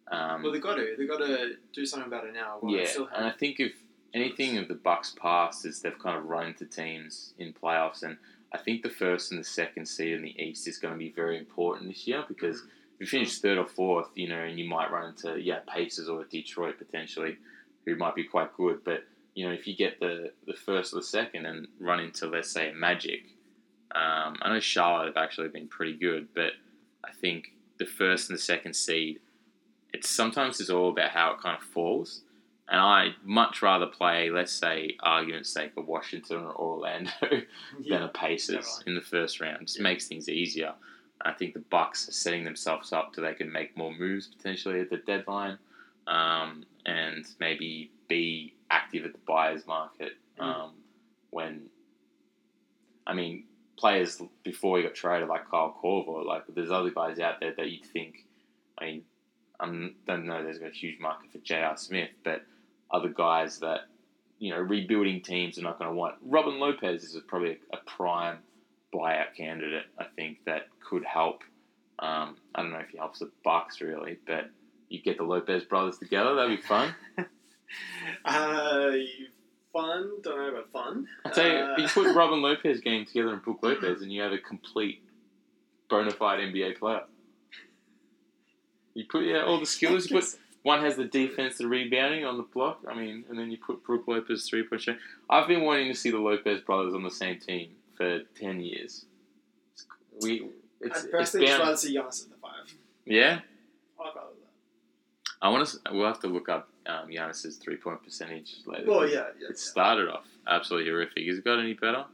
Um, 0.07 0.43
well, 0.43 0.51
they 0.51 0.59
got 0.59 0.75
to 0.75 0.95
they 0.97 1.05
got 1.05 1.17
to 1.17 1.57
do 1.73 1.85
something 1.85 2.07
about 2.07 2.25
it 2.25 2.33
now. 2.33 2.57
While 2.61 2.73
yeah, 2.75 2.85
still 2.85 3.07
and 3.13 3.25
I 3.25 3.31
think 3.31 3.59
if 3.59 3.73
anything 4.13 4.57
of 4.57 4.67
the 4.69 4.75
Bucks 4.75 5.13
past 5.19 5.65
is 5.65 5.81
they've 5.81 5.97
kind 5.99 6.17
of 6.17 6.25
run 6.25 6.47
into 6.47 6.65
teams 6.65 7.33
in 7.37 7.51
playoffs, 7.53 8.03
and 8.03 8.17
I 8.53 8.57
think 8.59 8.83
the 8.83 8.89
first 8.89 9.31
and 9.31 9.39
the 9.39 9.43
second 9.61 9.87
seed 9.87 10.13
in 10.13 10.21
the 10.21 10.35
East 10.41 10.67
is 10.67 10.77
going 10.77 10.93
to 10.93 10.97
be 10.97 11.09
very 11.11 11.37
important 11.37 11.89
this 11.89 12.07
year 12.07 12.23
because 12.27 12.61
Mm. 12.61 12.69
If 12.95 13.01
you 13.01 13.07
finish 13.19 13.39
third 13.39 13.57
or 13.57 13.65
fourth, 13.67 14.07
you 14.15 14.27
know, 14.29 14.39
and 14.39 14.57
you 14.59 14.67
might 14.67 14.91
run 14.91 15.09
into 15.09 15.39
yeah 15.39 15.59
Pacers 15.67 16.07
or 16.09 16.23
Detroit 16.25 16.77
potentially, 16.77 17.37
who 17.85 17.95
might 17.95 18.15
be 18.15 18.23
quite 18.23 18.55
good, 18.55 18.83
but 18.83 19.03
you 19.33 19.45
know 19.47 19.53
if 19.53 19.67
you 19.67 19.75
get 19.75 19.99
the 19.99 20.31
the 20.47 20.53
first 20.53 20.93
or 20.93 20.97
the 20.97 21.03
second 21.03 21.45
and 21.45 21.67
run 21.79 21.99
into 21.99 22.27
let's 22.27 22.51
say 22.51 22.71
Magic, 22.73 23.21
um, 23.93 24.35
I 24.41 24.49
know 24.49 24.59
Charlotte 24.59 25.07
have 25.07 25.17
actually 25.17 25.49
been 25.49 25.67
pretty 25.67 25.93
good, 25.97 26.27
but 26.33 26.53
I 27.03 27.11
think 27.11 27.51
the 27.77 27.85
first 27.85 28.29
and 28.29 28.37
the 28.37 28.41
second 28.41 28.73
seed, 28.75 29.19
it's 29.93 30.09
sometimes 30.09 30.59
it's 30.61 30.69
all 30.69 30.89
about 30.89 31.11
how 31.11 31.31
it 31.33 31.39
kind 31.41 31.57
of 31.57 31.63
falls. 31.63 32.21
And 32.67 32.79
I'd 32.79 33.13
much 33.23 33.61
rather 33.61 33.85
play, 33.85 34.31
let's 34.31 34.51
say, 34.51 34.95
argument's 35.03 35.51
sake, 35.53 35.73
a 35.77 35.81
Washington 35.81 36.37
or 36.37 36.55
Orlando 36.55 37.11
than 37.29 37.43
yeah, 37.79 38.05
a 38.05 38.07
Pacers 38.07 38.55
definitely. 38.55 38.83
in 38.87 38.95
the 38.95 39.01
first 39.01 39.39
round. 39.39 39.67
Just 39.67 39.77
Yeah. 39.77 39.83
makes 39.83 40.07
things 40.07 40.27
easier. 40.27 40.73
I 41.21 41.31
think 41.31 41.53
the 41.53 41.59
Bucks 41.59 42.07
are 42.09 42.11
setting 42.13 42.43
themselves 42.43 42.91
up 42.93 43.13
so 43.15 43.21
they 43.21 43.33
can 43.33 43.51
make 43.51 43.75
more 43.77 43.93
moves 43.93 44.27
potentially 44.27 44.79
at 44.81 44.89
the 44.89 44.97
deadline, 44.97 45.57
um, 46.07 46.65
and 46.85 47.25
maybe 47.39 47.91
be 48.07 48.53
active 48.69 49.05
at 49.05 49.13
the 49.13 49.19
buyers 49.27 49.65
market 49.65 50.13
Mm. 50.39 50.43
um, 50.43 50.71
when. 51.29 51.69
I 53.07 53.13
mean, 53.13 53.45
players 53.77 54.21
before 54.43 54.77
he 54.77 54.83
got 54.83 54.95
traded, 54.95 55.29
like 55.29 55.49
Kyle 55.49 55.77
Korver, 55.81 56.25
like 56.25 56.43
there's 56.49 56.71
other 56.71 56.89
guys 56.89 57.19
out 57.19 57.39
there 57.39 57.53
that 57.55 57.69
you'd 57.69 57.85
think. 57.85 58.25
I 58.79 58.85
mean, 58.85 59.03
I 59.59 59.65
don't 59.65 60.25
know. 60.25 60.43
There's 60.43 60.59
a 60.61 60.69
huge 60.69 60.99
market 60.99 61.31
for 61.31 61.37
J.R. 61.37 61.77
Smith, 61.77 62.09
but 62.23 62.43
other 62.91 63.09
guys 63.09 63.59
that 63.59 63.81
you 64.39 64.51
know 64.51 64.59
rebuilding 64.59 65.21
teams 65.21 65.57
are 65.57 65.61
not 65.61 65.77
going 65.79 65.89
to 65.89 65.95
want. 65.95 66.15
Robin 66.23 66.59
Lopez 66.59 67.03
is 67.03 67.17
probably 67.27 67.51
a, 67.71 67.77
a 67.77 67.79
prime 67.85 68.39
buyout 68.95 69.35
candidate. 69.35 69.85
I 69.99 70.05
think 70.15 70.39
that 70.45 70.67
could 70.79 71.03
help. 71.03 71.41
Um, 71.99 72.37
I 72.53 72.61
don't 72.61 72.71
know 72.71 72.79
if 72.79 72.89
he 72.89 72.97
helps 72.97 73.19
the 73.19 73.31
Bucks 73.43 73.81
really, 73.81 74.17
but 74.25 74.49
you 74.89 75.01
get 75.01 75.17
the 75.17 75.23
Lopez 75.23 75.63
brothers 75.63 75.97
together. 75.97 76.35
That'd 76.35 76.57
be 76.57 76.63
fun. 76.63 76.95
Uh, 78.23 78.91
fun. 79.73 80.11
Don't 80.23 80.37
know 80.37 80.49
about 80.49 80.71
fun. 80.71 81.07
I 81.25 81.29
tell 81.31 81.47
you, 81.47 81.57
Uh, 81.57 81.75
you 81.77 81.87
put 81.87 82.15
Robin 82.15 82.41
Lopez 82.41 82.79
game 82.79 83.05
together 83.05 83.33
and 83.33 83.41
Brook 83.41 83.59
Lopez, 83.63 84.01
and 84.01 84.13
you 84.13 84.21
have 84.21 84.31
a 84.31 84.37
complete 84.37 85.01
bona 85.89 86.11
fide 86.11 86.39
NBA 86.39 86.77
player. 86.77 87.01
You 88.93 89.05
put 89.09 89.25
yeah 89.25 89.43
all 89.43 89.59
the 89.59 89.65
skills. 89.65 90.09
You 90.09 90.19
put 90.21 90.35
one 90.61 90.81
has 90.81 90.95
the 90.95 91.05
defense, 91.05 91.57
the 91.57 91.67
rebounding 91.67 92.23
on 92.23 92.37
the 92.37 92.43
block. 92.43 92.81
I 92.87 92.93
mean, 92.93 93.25
and 93.29 93.37
then 93.37 93.51
you 93.51 93.57
put 93.57 93.83
Brook 93.83 94.03
Lopez 94.07 94.47
three 94.47 94.63
point 94.63 94.83
shot. 94.83 94.97
I've 95.29 95.47
been 95.47 95.63
wanting 95.63 95.91
to 95.91 95.95
see 95.99 96.11
the 96.11 96.19
Lopez 96.19 96.61
brothers 96.61 96.93
on 96.93 97.03
the 97.03 97.11
same 97.11 97.39
team 97.39 97.71
for 97.95 98.21
ten 98.39 98.59
years. 98.59 99.05
We 100.21 100.49
it's, 100.81 101.05
I'd 101.05 101.21
it's 101.21 101.31
bound. 101.33 101.59
rather 101.59 101.77
see 101.77 101.95
Giannis 101.95 102.23
at 102.23 102.29
the 102.29 102.37
five. 102.41 102.73
Yeah, 103.05 103.39
I'd 103.99 104.05
rather 104.15 104.29
that. 104.41 105.31
I 105.41 105.49
want 105.49 105.67
to. 105.67 105.79
We'll 105.91 106.07
have 106.07 106.19
to 106.21 106.27
look 106.27 106.49
up 106.49 106.69
um, 106.85 107.09
Giannis's 107.09 107.57
three 107.57 107.77
point 107.77 108.03
percentage 108.03 108.55
later. 108.65 108.85
Well, 108.87 109.07
yeah, 109.07 109.25
yeah. 109.39 109.49
It 109.49 109.59
started 109.59 110.09
off 110.09 110.25
absolutely 110.47 110.91
horrific. 110.91 111.25
Has 111.27 111.37
it 111.37 111.45
got 111.45 111.59
any 111.59 111.73
better? 111.73 112.05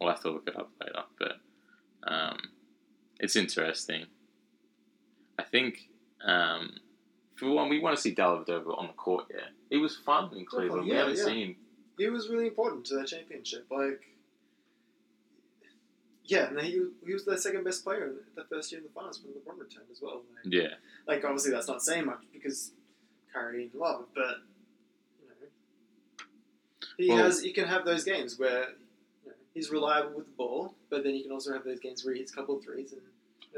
We'll 0.00 0.10
have 0.10 0.20
to 0.22 0.30
look 0.30 0.48
it 0.48 0.56
up 0.56 0.70
later. 0.80 1.02
But 1.18 2.10
um, 2.10 2.38
it's 3.20 3.36
interesting. 3.36 4.06
I 5.38 5.44
think 5.44 5.88
um, 6.24 6.78
for 7.36 7.50
one, 7.50 7.68
we 7.68 7.80
want 7.80 7.96
to 7.96 8.02
see 8.02 8.14
Dellavedova 8.14 8.78
on 8.78 8.88
the 8.88 8.92
court. 8.94 9.26
Yeah, 9.30 9.46
it 9.70 9.76
was 9.76 9.96
fun 9.96 10.30
in 10.36 10.44
Cleveland. 10.44 10.86
we 10.86 10.94
haven't 10.94 11.16
yeah. 11.16 11.24
seen 11.24 11.46
him. 11.48 11.56
He 11.96 12.08
was 12.08 12.28
really 12.28 12.46
important 12.46 12.84
to 12.86 12.96
that 12.96 13.08
championship. 13.08 13.66
Like, 13.70 14.02
yeah, 16.28 16.48
and 16.48 16.60
he, 16.60 16.80
he 17.04 17.12
was 17.12 17.24
the 17.24 17.36
second 17.36 17.64
best 17.64 17.82
player 17.84 18.04
in 18.06 18.14
the 18.36 18.44
first 18.44 18.70
year 18.70 18.80
in 18.80 18.84
the 18.86 18.92
finals 18.92 19.20
when 19.24 19.34
LeBron 19.34 19.58
returned 19.60 19.86
as 19.90 20.00
well. 20.00 20.22
Like, 20.44 20.52
Yeah, 20.52 20.74
like 21.06 21.24
obviously 21.24 21.50
that's 21.50 21.66
not 21.68 21.82
saying 21.82 22.06
much 22.06 22.20
because 22.32 22.72
Kyrie 23.32 23.64
and 23.72 23.74
Love, 23.74 24.04
but 24.14 24.36
you 25.20 25.26
know, 25.28 25.48
he 26.96 27.08
Well- 27.08 27.18
has 27.18 27.42
he 27.42 27.52
can 27.52 27.64
have 27.66 27.84
those 27.84 28.04
games 28.04 28.38
where 28.38 28.68
you 29.24 29.30
know, 29.30 29.32
he's 29.54 29.70
reliable 29.70 30.12
with 30.16 30.26
the 30.26 30.32
ball, 30.32 30.74
but 30.90 31.02
then 31.04 31.14
he 31.14 31.22
can 31.22 31.32
also 31.32 31.52
have 31.52 31.64
those 31.64 31.80
games 31.80 32.04
where 32.04 32.14
he 32.14 32.20
hits 32.20 32.32
a 32.32 32.36
couple 32.36 32.56
of 32.56 32.64
threes 32.64 32.92
and 32.92 33.02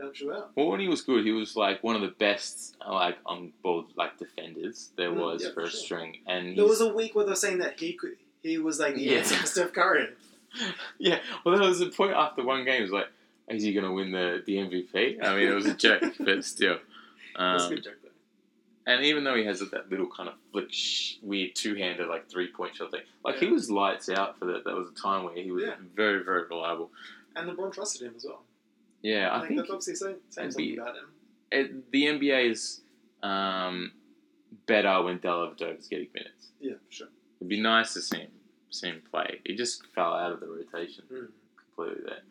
helps 0.01 0.21
you 0.21 0.33
out. 0.33 0.53
well, 0.57 0.69
when 0.69 0.81
he 0.81 0.89
was 0.89 1.03
good, 1.03 1.25
he 1.27 1.33
was 1.33 1.57
like 1.57 1.83
one 1.83 1.95
of 1.97 2.01
the 2.03 2.15
best, 2.19 2.77
like 2.89 3.19
on 3.27 3.53
ball, 3.63 3.87
like 3.97 4.17
defenders 4.19 4.93
there 4.97 5.11
Mm, 5.11 5.17
was 5.21 5.43
yeah, 5.45 5.51
for 5.53 5.63
a 5.65 5.69
sure. 5.69 5.81
string. 5.81 6.19
And 6.27 6.57
There 6.57 6.65
was 6.65 6.81
a 6.81 6.95
week 6.95 7.15
where 7.15 7.27
they're 7.27 7.35
saying 7.35 7.59
that 7.59 7.79
he 7.81 7.95
could 7.95 8.17
he 8.43 8.57
was 8.57 8.79
like 8.81 8.95
the 8.95 9.03
Yeah. 9.03 9.19
answer 9.19 9.35
Steph 9.47 9.73
Curry. 9.75 10.09
yeah, 10.99 11.19
well, 11.45 11.57
there 11.59 11.67
was 11.69 11.81
a 11.81 11.87
point 11.87 12.13
after 12.13 12.45
one 12.45 12.65
game. 12.65 12.81
It 12.81 12.83
was 12.83 12.91
like, 12.93 13.07
is 13.49 13.63
he 13.63 13.73
going 13.73 13.87
to 13.87 13.93
win 13.93 14.13
the, 14.13 14.43
the 14.47 14.57
MVP? 14.57 15.23
I 15.23 15.35
mean, 15.37 15.49
it 15.49 15.55
was 15.55 15.67
a 15.67 15.75
joke, 15.75 16.03
but 16.21 16.45
still. 16.45 16.79
That's 17.37 17.63
a 17.65 17.67
Um, 17.67 17.75
good 17.75 17.85
joke 17.85 17.95
though. 18.03 18.93
and 18.93 19.05
even 19.05 19.25
though 19.25 19.35
he 19.37 19.45
has 19.45 19.61
that 19.61 19.91
little 19.91 20.09
kind 20.09 20.29
of 20.29 20.35
flick, 20.53 20.73
sh- 20.73 21.15
weird 21.23 21.55
two-handed 21.55 22.09
like 22.09 22.29
three-point 22.31 22.77
shot 22.77 22.91
thing, 22.91 23.01
like 23.25 23.37
he 23.37 23.47
was 23.47 23.71
lights 23.71 24.09
out 24.09 24.39
for 24.39 24.45
that. 24.47 24.65
That 24.65 24.75
was 24.75 24.89
a 24.89 25.01
time 25.01 25.25
where 25.25 25.35
he 25.35 25.51
was 25.51 25.65
Yeah. 25.65 25.75
very, 25.95 26.23
very 26.25 26.45
reliable. 26.49 26.91
And 27.37 27.49
LeBron 27.49 27.73
trusted 27.73 28.03
him 28.07 28.15
as 28.17 28.25
well. 28.27 28.43
Yeah, 29.03 29.29
I 29.31 29.37
I, 29.37 29.39
think 29.41 29.49
think 29.49 29.61
that's 29.61 29.71
obviously 29.71 29.95
saying, 29.95 30.17
saying 30.29 30.51
something 30.51 30.79
about 30.79 30.97
him. 30.97 31.05
it, 31.53 31.91
the 31.93 32.05
NBA 32.07 32.51
is 32.51 32.81
um, 33.23 33.93
better 34.67 35.03
when 35.03 35.19
Dellavedova's 35.21 35.87
getting 35.89 36.09
minutes. 36.15 36.49
Yeah, 36.61 36.75
for 36.87 36.93
sure. 36.93 37.09
It'd 37.41 37.49
be 37.49 37.61
nice 37.61 37.95
to 37.95 38.03
see 38.03 38.19
him 38.19 38.31
see 38.71 38.89
him 38.89 39.03
play. 39.11 39.41
He 39.45 39.55
just 39.57 39.87
fell 39.95 40.13
out 40.15 40.33
of 40.33 40.41
the 40.41 40.47
rotation 40.47 41.05
Mm. 41.11 41.29
completely 41.57 42.05
there. 42.05 42.23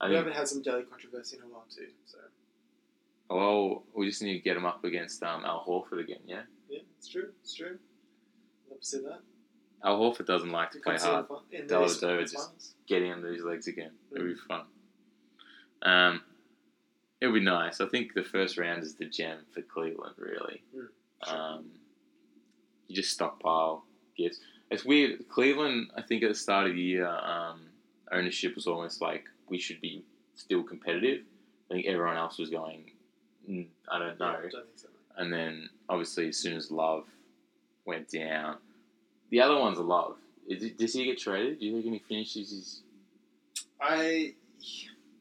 I 0.00 0.06
We 0.06 0.14
think 0.14 0.18
haven't 0.26 0.32
had 0.38 0.48
some 0.48 0.62
daily 0.62 0.84
controversy 0.84 1.36
in 1.36 1.42
a 1.42 1.46
while 1.48 1.66
too. 1.74 1.88
So 2.06 2.18
well, 3.30 3.84
we 3.94 4.06
just 4.08 4.22
need 4.22 4.34
to 4.34 4.38
get 4.40 4.56
him 4.56 4.64
up 4.64 4.84
against 4.84 5.22
um, 5.22 5.44
Al 5.44 5.64
Horford 5.66 6.00
again. 6.00 6.20
Yeah, 6.24 6.42
yeah, 6.68 6.80
it's 6.96 7.08
true. 7.08 7.32
It's 7.42 7.54
true. 7.54 7.78
Love 8.70 8.80
to 8.80 8.86
see 8.86 9.00
that. 9.00 9.20
Al 9.84 9.98
Horford 10.00 10.26
doesn't 10.26 10.50
like 10.50 10.70
to 10.72 10.78
You 10.78 10.82
play 10.82 10.96
hard. 10.96 11.26
in 11.28 11.34
the 11.36 11.40
fin- 11.50 11.60
in 11.62 11.66
Della 11.66 11.86
the 11.86 11.92
Eastern 11.92 12.08
Dova 12.08 12.16
Conference 12.18 12.32
just- 12.32 12.74
Getting 12.86 13.12
under 13.12 13.32
his 13.32 13.42
legs 13.44 13.66
again. 13.68 13.92
It'll 14.12 14.26
be 14.28 14.34
Mm. 14.34 14.38
fun. 14.46 14.66
Um, 15.82 16.24
it'll 17.20 17.34
be 17.34 17.40
nice. 17.40 17.80
I 17.80 17.86
think 17.86 18.14
the 18.14 18.24
first 18.24 18.56
round 18.56 18.82
is 18.82 18.94
the 18.96 19.04
gem 19.04 19.44
for 19.52 19.62
Cleveland. 19.62 20.14
Really, 20.18 20.62
Mm, 20.74 20.88
sure. 21.26 21.36
um, 21.36 21.70
you 22.88 22.96
just 22.96 23.12
stockpile 23.12 23.84
gifts. 24.16 24.40
It's 24.70 24.84
weird. 24.84 25.28
Cleveland, 25.28 25.90
I 25.96 26.02
think 26.02 26.22
at 26.22 26.28
the 26.28 26.34
start 26.34 26.66
of 26.66 26.74
the 26.74 26.80
year, 26.80 27.06
um, 27.06 27.60
ownership 28.12 28.54
was 28.54 28.66
almost 28.66 29.00
like 29.00 29.24
we 29.48 29.58
should 29.58 29.80
be 29.80 30.04
still 30.34 30.62
competitive. 30.62 31.22
I 31.70 31.74
think 31.74 31.86
everyone 31.86 32.16
else 32.16 32.38
was 32.38 32.50
going. 32.50 32.90
"Mm, 33.48 33.66
I 33.90 33.98
don't 33.98 34.18
know. 34.20 34.26
Yeah, 34.32 34.38
I 34.38 34.40
don't 34.40 34.50
think 34.50 34.66
so. 34.78 34.88
And 35.16 35.32
then 35.32 35.68
obviously, 35.88 36.28
as 36.28 36.36
soon 36.36 36.56
as 36.56 36.70
Love 36.70 37.06
went 37.86 38.08
down, 38.10 38.58
the 39.30 39.40
other 39.40 39.58
one's 39.58 39.78
Love. 39.78 40.16
Is 40.46 40.62
it, 40.62 40.78
does 40.78 40.92
he 40.94 41.04
get 41.04 41.18
traded? 41.18 41.60
Do 41.60 41.66
you 41.66 41.82
think 41.82 41.94
he 41.94 41.98
finishes 42.00 42.50
his? 42.50 42.82
I 43.80 44.34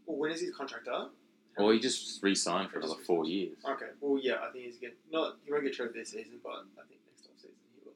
Well, 0.05 0.17
when 0.17 0.31
is 0.31 0.41
his 0.41 0.55
contract 0.55 0.88
up? 0.88 1.13
Or 1.57 1.73
he 1.73 1.79
just 1.79 2.21
re-signed 2.21 2.69
for 2.69 2.77
another 2.77 3.01
four 3.05 3.25
years. 3.25 3.57
Okay. 3.67 3.88
Well, 3.99 4.21
yeah, 4.21 4.36
I 4.47 4.51
think 4.51 4.65
he's 4.65 4.77
getting 4.77 4.97
not. 5.12 5.38
He 5.43 5.51
won't 5.51 5.63
get 5.63 5.73
traded 5.73 5.95
this 5.95 6.10
season, 6.12 6.39
but 6.43 6.51
I 6.51 6.86
think 6.88 6.99
next 7.10 7.25
off 7.25 7.36
season 7.38 7.55
he 7.73 7.81
will. 7.83 7.93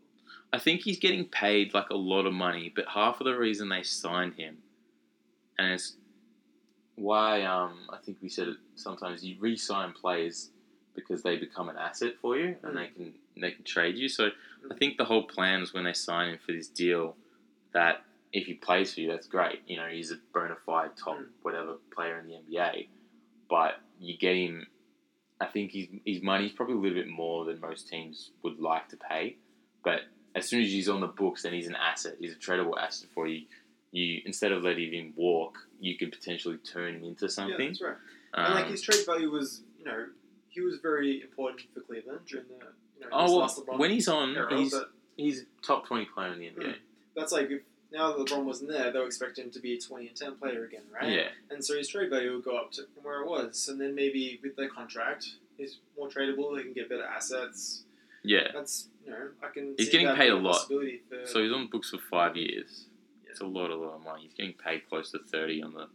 I 0.53 0.59
think 0.59 0.81
he's 0.81 0.99
getting 0.99 1.25
paid 1.25 1.73
like 1.73 1.89
a 1.89 1.95
lot 1.95 2.25
of 2.25 2.33
money, 2.33 2.71
but 2.75 2.85
half 2.89 3.21
of 3.21 3.25
the 3.25 3.37
reason 3.37 3.69
they 3.69 3.83
signed 3.83 4.33
him, 4.35 4.57
and 5.57 5.71
it's 5.73 5.95
why 6.95 7.43
um, 7.43 7.87
I 7.91 7.97
think 7.97 8.17
we 8.21 8.29
said 8.29 8.49
it 8.49 8.57
sometimes 8.75 9.23
you 9.25 9.37
re-sign 9.39 9.93
players 9.93 10.49
because 10.93 11.23
they 11.23 11.37
become 11.37 11.69
an 11.69 11.77
asset 11.77 12.13
for 12.21 12.37
you 12.37 12.55
and 12.63 12.73
Mm. 12.73 12.75
they 12.75 12.87
can 12.87 13.13
they 13.37 13.51
can 13.51 13.63
trade 13.63 13.97
you. 13.97 14.09
So 14.09 14.29
I 14.69 14.75
think 14.75 14.97
the 14.97 15.05
whole 15.05 15.23
plan 15.23 15.61
was 15.61 15.73
when 15.73 15.85
they 15.85 15.93
sign 15.93 16.29
him 16.29 16.39
for 16.45 16.51
this 16.51 16.67
deal 16.67 17.15
that 17.73 18.03
if 18.33 18.45
he 18.45 18.53
plays 18.53 18.93
for 18.93 18.99
you, 18.99 19.07
that's 19.09 19.27
great. 19.27 19.61
You 19.67 19.77
know, 19.77 19.87
he's 19.87 20.11
a 20.11 20.17
bona 20.33 20.57
fide 20.65 20.91
top 20.97 21.17
Mm. 21.17 21.27
whatever 21.43 21.77
player 21.95 22.19
in 22.19 22.27
the 22.27 22.33
NBA, 22.35 22.87
but 23.49 23.79
you 23.99 24.17
get 24.17 24.35
him. 24.35 24.67
I 25.39 25.45
think 25.47 25.71
his 25.71 25.87
his 26.05 26.21
money's 26.21 26.51
probably 26.51 26.75
a 26.75 26.77
little 26.77 26.97
bit 26.97 27.07
more 27.07 27.45
than 27.45 27.59
most 27.61 27.87
teams 27.87 28.31
would 28.43 28.59
like 28.59 28.89
to 28.89 28.97
pay, 28.97 29.37
but 29.83 30.01
as 30.35 30.47
soon 30.47 30.61
as 30.61 30.69
he's 30.71 30.89
on 30.89 31.01
the 31.01 31.07
books, 31.07 31.43
then 31.43 31.53
he's 31.53 31.67
an 31.67 31.75
asset. 31.75 32.15
He's 32.19 32.33
a 32.33 32.35
tradable 32.37 32.77
asset 32.77 33.09
for 33.13 33.27
you. 33.27 33.45
You 33.91 34.21
instead 34.25 34.51
of 34.51 34.63
letting 34.63 34.93
him 34.93 35.13
walk, 35.17 35.57
you 35.79 35.97
can 35.97 36.09
potentially 36.11 36.57
turn 36.57 36.95
him 36.95 37.03
into 37.03 37.27
something. 37.27 37.59
Yeah, 37.59 37.67
that's 37.67 37.81
right. 37.81 37.95
and 38.33 38.53
like 38.55 38.65
Um, 38.65 38.71
his 38.71 38.81
trade 38.81 39.05
value 39.05 39.29
was, 39.29 39.61
you 39.77 39.83
know, 39.85 40.05
he 40.49 40.61
was 40.61 40.77
very 40.79 41.21
important 41.21 41.61
for 41.73 41.81
Cleveland 41.81 42.21
during 42.27 42.45
the, 42.47 42.53
you 42.99 43.01
know, 43.01 43.07
oh 43.11 43.37
well, 43.39 43.77
when 43.77 43.91
he's 43.91 44.07
on, 44.07 44.35
era. 44.35 44.57
he's 44.57 44.73
he's 45.17 45.45
top 45.61 45.85
twenty 45.87 46.05
player 46.05 46.31
in 46.33 46.39
the 46.39 46.45
NBA. 46.47 46.65
Mm. 46.67 46.75
that's 47.15 47.31
like 47.33 47.49
if 47.51 47.61
now 47.91 48.13
that 48.13 48.25
LeBron 48.25 48.45
wasn't 48.45 48.69
there, 48.69 48.89
they'll 48.93 49.05
expect 49.05 49.37
him 49.37 49.51
to 49.51 49.59
be 49.59 49.73
a 49.73 49.79
twenty 49.79 50.07
and 50.07 50.15
ten 50.15 50.35
player 50.35 50.63
again, 50.63 50.83
right? 50.93 51.11
Yeah, 51.11 51.27
And 51.49 51.63
so 51.63 51.77
his 51.77 51.89
trade 51.89 52.09
value 52.09 52.31
will 52.31 52.39
go 52.41 52.55
up 52.57 52.71
to 52.73 52.83
from 52.93 53.03
where 53.03 53.21
it 53.21 53.27
was, 53.27 53.67
and 53.67 53.81
then 53.81 53.93
maybe 53.93 54.39
with 54.41 54.55
their 54.55 54.69
contract, 54.69 55.27
he's 55.57 55.79
more 55.97 56.07
tradable. 56.07 56.55
They 56.55 56.63
can 56.63 56.71
get 56.71 56.87
better 56.87 57.03
assets. 57.03 57.83
Yeah. 58.23 58.47
That's 58.53 58.87
you 59.05 59.11
know, 59.11 59.29
I 59.43 59.47
can. 59.53 59.75
He's 59.77 59.89
getting 59.89 60.15
paid 60.15 60.31
a 60.31 60.35
lot. 60.35 60.67
For, 60.67 60.83
So 61.25 61.43
he's 61.43 61.51
on 61.51 61.67
books 61.71 61.89
for 61.89 61.97
five 61.97 62.35
years. 62.35 62.85
Yeah. 63.23 63.31
It's 63.31 63.41
a 63.41 63.45
lot, 63.45 63.69
a 63.69 63.75
lot 63.75 63.95
of 63.95 64.03
money. 64.03 64.23
He's 64.23 64.33
getting 64.33 64.53
paid 64.53 64.87
close 64.89 65.11
to 65.11 65.19
thirty 65.19 65.61
on 65.63 65.73
the 65.73 65.87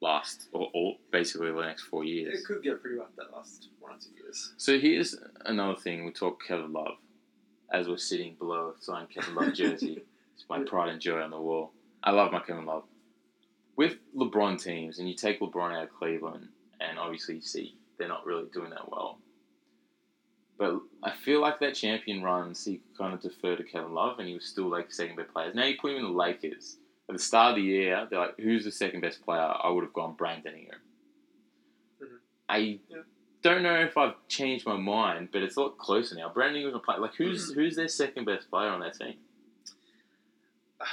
last, 0.00 0.48
or, 0.52 0.70
or 0.74 0.96
basically 1.10 1.50
the 1.50 1.60
next 1.60 1.82
four 1.82 2.04
years. 2.04 2.40
it 2.40 2.46
could 2.46 2.62
get 2.62 2.80
pretty 2.80 2.96
rough 2.96 3.14
that 3.16 3.32
last 3.32 3.68
one 3.80 3.92
or 3.92 3.98
two 3.98 4.10
years. 4.22 4.54
So 4.56 4.78
here's 4.78 5.16
another 5.44 5.76
thing. 5.78 6.04
We 6.04 6.12
talk 6.12 6.42
Kevin 6.46 6.72
Love 6.72 6.96
as 7.72 7.88
we're 7.88 7.96
sitting 7.98 8.34
below 8.38 8.74
a 8.78 8.82
signed 8.82 9.10
Kevin 9.10 9.34
Love 9.34 9.54
jersey. 9.54 10.02
it's 10.34 10.44
my 10.48 10.62
pride 10.62 10.90
and 10.90 11.00
joy 11.00 11.20
on 11.20 11.30
the 11.30 11.40
wall. 11.40 11.72
I 12.02 12.12
love 12.12 12.32
my 12.32 12.40
Kevin 12.40 12.64
Love. 12.64 12.84
With 13.76 13.96
LeBron 14.16 14.62
teams, 14.62 14.98
and 14.98 15.08
you 15.08 15.14
take 15.14 15.40
LeBron 15.40 15.76
out 15.76 15.84
of 15.84 15.94
Cleveland, 15.94 16.48
and 16.80 16.98
obviously 16.98 17.36
you 17.36 17.42
see 17.42 17.76
they're 17.96 18.08
not 18.08 18.26
really 18.26 18.46
doing 18.52 18.70
that 18.70 18.90
well. 18.90 19.18
But 20.58 20.80
I 21.04 21.12
feel 21.12 21.40
like 21.40 21.60
that 21.60 21.74
champion 21.76 22.22
runs, 22.22 22.64
he 22.64 22.80
kind 22.96 23.14
of 23.14 23.20
defer 23.20 23.54
to 23.56 23.62
Kevin 23.62 23.94
Love, 23.94 24.18
and 24.18 24.26
he 24.28 24.34
was 24.34 24.44
still 24.44 24.68
like 24.68 24.92
second 24.92 25.16
best 25.16 25.32
player. 25.32 25.52
Now 25.54 25.64
you 25.64 25.76
put 25.80 25.92
him 25.92 25.98
in 25.98 26.02
the 26.02 26.08
Lakers. 26.10 26.78
At 27.08 27.14
the 27.16 27.22
start 27.22 27.50
of 27.50 27.56
the 27.56 27.62
year, 27.62 28.06
they're 28.10 28.18
like, 28.18 28.36
"Who's 28.38 28.64
the 28.64 28.72
second 28.72 29.00
best 29.00 29.22
player?" 29.24 29.40
I 29.40 29.70
would 29.70 29.84
have 29.84 29.92
gone 29.94 30.14
Brandon 30.14 30.54
Ingram. 30.54 30.80
Mhm. 32.02 32.18
I 32.48 32.80
Yeah. 32.88 33.02
don't 33.42 33.62
know 33.62 33.80
if 33.80 33.96
I've 33.96 34.14
changed 34.28 34.66
my 34.66 34.76
mind, 34.76 35.30
but 35.32 35.42
it's 35.42 35.56
a 35.56 35.60
lot 35.62 35.78
closer 35.78 36.16
now. 36.16 36.28
Brandon 36.28 36.56
Ingram's 36.56 36.76
a 36.76 36.80
player. 36.80 36.98
Like, 36.98 37.14
who's 37.14 37.52
who's 37.54 37.76
their 37.76 37.88
second 37.88 38.24
best 38.24 38.50
player 38.50 38.68
on 38.68 38.80
that 38.80 38.94
team? 38.94 39.18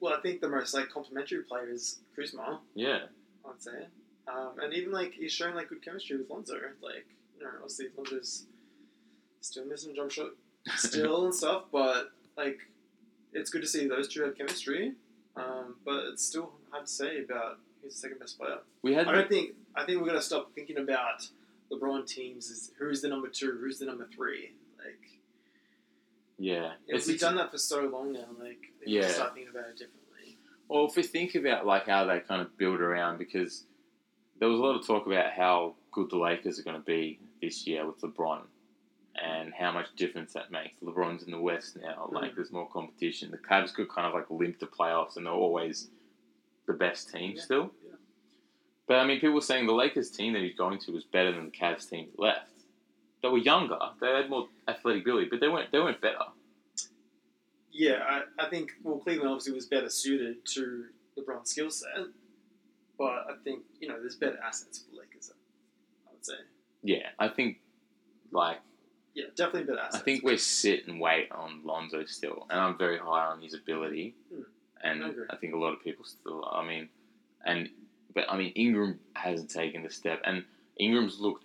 Well, 0.00 0.14
I 0.14 0.20
think 0.22 0.40
the 0.40 0.48
most 0.48 0.72
like 0.72 0.88
complimentary 0.88 1.42
player 1.42 1.68
is 1.68 2.00
Kuzma. 2.16 2.60
Yeah, 2.74 3.08
I'd 3.46 3.60
say, 3.62 3.86
um, 4.28 4.58
and 4.58 4.72
even 4.72 4.92
like 4.92 5.12
he's 5.12 5.30
shown 5.30 5.54
like 5.54 5.68
good 5.68 5.82
chemistry 5.84 6.16
with 6.16 6.30
Lonzo. 6.30 6.54
Like 6.80 7.06
you 7.36 7.44
know, 7.44 7.50
obviously 7.56 7.88
Lonzo's 7.94 8.46
still 9.40 9.64
missing 9.66 9.94
jump 9.94 10.10
shot 10.10 10.30
still 10.76 11.24
and 11.24 11.34
stuff, 11.34 11.64
but 11.72 12.10
like 12.36 12.58
it's 13.32 13.50
good 13.50 13.62
to 13.62 13.68
see 13.68 13.86
those 13.88 14.08
two 14.08 14.22
have 14.22 14.36
chemistry. 14.36 14.92
Um, 15.36 15.76
but 15.84 16.04
it's 16.12 16.24
still 16.24 16.52
hard 16.70 16.86
to 16.86 16.92
say 16.92 17.22
about 17.22 17.58
who's 17.82 17.94
the 17.94 18.00
second 18.00 18.18
best 18.18 18.38
player. 18.38 18.58
we 18.82 18.94
had. 18.94 19.06
I 19.08 19.12
don't 19.12 19.28
think 19.28 19.50
I 19.76 19.84
think 19.84 20.00
we're 20.00 20.06
gonna 20.08 20.20
stop 20.20 20.52
thinking 20.54 20.78
about 20.78 21.26
LeBron 21.72 22.06
teams 22.06 22.50
as 22.50 22.72
who's 22.78 23.00
the 23.00 23.08
number 23.08 23.28
two, 23.28 23.56
who's 23.60 23.78
the 23.78 23.86
number 23.86 24.06
three. 24.14 24.52
Like 24.78 24.98
yeah, 26.38 26.72
it's, 26.88 27.06
we've 27.06 27.20
done 27.20 27.36
that 27.36 27.50
for 27.50 27.58
so 27.58 27.82
long 27.82 28.12
now. 28.12 28.26
Like 28.38 28.48
I 28.48 28.48
think 28.48 28.86
we 28.86 28.92
Yeah. 29.00 29.08
start 29.08 29.34
thinking 29.34 29.50
about 29.52 29.68
it 29.70 29.76
differently. 29.76 30.38
Well, 30.68 30.86
if 30.86 30.96
we 30.96 31.02
think 31.02 31.34
about 31.34 31.66
like 31.66 31.86
how 31.86 32.04
they 32.04 32.20
kind 32.20 32.40
of 32.42 32.56
build 32.56 32.80
around, 32.80 33.18
because 33.18 33.64
there 34.38 34.48
was 34.48 34.58
a 34.58 34.62
lot 34.62 34.76
of 34.78 34.86
talk 34.86 35.06
about 35.06 35.32
how 35.32 35.74
good 35.92 36.08
the 36.10 36.16
Lakers 36.16 36.58
are 36.58 36.62
going 36.62 36.76
to 36.76 36.82
be 36.82 37.18
this 37.42 37.66
year 37.66 37.86
with 37.86 38.00
LeBron, 38.00 38.40
and 39.22 39.52
how 39.52 39.70
much 39.72 39.86
difference 39.96 40.32
that 40.32 40.50
makes. 40.50 40.80
LeBron's 40.82 41.22
in 41.24 41.30
the 41.30 41.40
West 41.40 41.76
now, 41.76 42.08
like 42.12 42.32
Mm. 42.32 42.36
there's 42.36 42.52
more 42.52 42.68
competition. 42.68 43.30
The 43.30 43.38
Cavs 43.38 43.74
could 43.74 43.88
kind 43.88 44.06
of 44.06 44.14
like 44.14 44.30
limp 44.30 44.58
to 44.60 44.66
playoffs, 44.66 45.16
and 45.16 45.26
they're 45.26 45.32
always 45.32 45.88
the 46.66 46.72
best 46.72 47.10
team 47.10 47.32
Yeah, 47.36 47.42
still. 47.42 47.74
yeah. 47.84 47.96
But 48.86 48.96
I 48.98 49.06
mean, 49.06 49.20
people 49.20 49.34
were 49.34 49.40
saying 49.40 49.66
the 49.66 49.74
Lakers 49.74 50.10
team 50.10 50.32
that 50.32 50.42
he's 50.42 50.56
going 50.56 50.78
to 50.80 50.92
was 50.92 51.04
better 51.04 51.32
than 51.32 51.46
the 51.46 51.50
Cavs 51.50 51.88
team 51.88 52.08
that 52.10 52.18
left. 52.18 52.46
They 53.22 53.28
were 53.28 53.38
younger, 53.38 53.78
they 54.00 54.06
had 54.12 54.30
more 54.30 54.48
athletic 54.66 55.02
ability, 55.02 55.28
but 55.30 55.40
they 55.40 55.48
weren't. 55.48 55.70
They 55.70 55.78
weren't 55.78 56.00
better. 56.00 56.24
Yeah, 57.72 58.02
I, 58.38 58.46
I 58.46 58.48
think 58.50 58.72
well 58.82 58.98
Cleveland 58.98 59.28
obviously 59.30 59.52
was 59.52 59.66
better 59.66 59.88
suited 59.88 60.44
to 60.54 60.86
LeBron's 61.18 61.50
skill 61.50 61.70
set, 61.70 61.90
but 62.98 63.04
I 63.28 63.34
think 63.44 63.62
you 63.78 63.88
know 63.88 64.00
there's 64.00 64.16
better 64.16 64.38
assets 64.44 64.78
for 64.80 64.90
the 64.90 65.00
Lakers. 65.00 65.30
I 66.08 66.12
would 66.12 66.24
say, 66.24 66.34
Yeah, 66.82 67.08
I 67.18 67.28
think 67.28 67.58
like 68.32 68.58
yeah, 69.14 69.24
definitely 69.34 69.76
I 69.76 69.86
assets. 69.86 70.04
think 70.04 70.24
we 70.24 70.36
sit 70.36 70.86
and 70.88 71.00
wait 71.00 71.30
on 71.32 71.60
Lonzo 71.64 72.04
still, 72.06 72.46
and 72.50 72.58
I'm 72.60 72.76
very 72.78 72.98
high 72.98 73.26
on 73.26 73.40
his 73.42 73.54
ability, 73.54 74.14
Hmm. 74.32 74.42
and 74.82 75.04
I. 75.04 75.10
I 75.30 75.36
think 75.36 75.54
a 75.54 75.58
lot 75.58 75.72
of 75.72 75.82
people 75.82 76.04
still. 76.04 76.48
I 76.50 76.66
mean, 76.66 76.88
and 77.44 77.68
but 78.14 78.24
I 78.30 78.36
mean 78.36 78.52
Ingram 78.54 79.00
hasn't 79.14 79.50
taken 79.50 79.82
the 79.82 79.90
step, 79.90 80.20
and 80.24 80.44
Ingram's 80.78 81.18
looked 81.20 81.44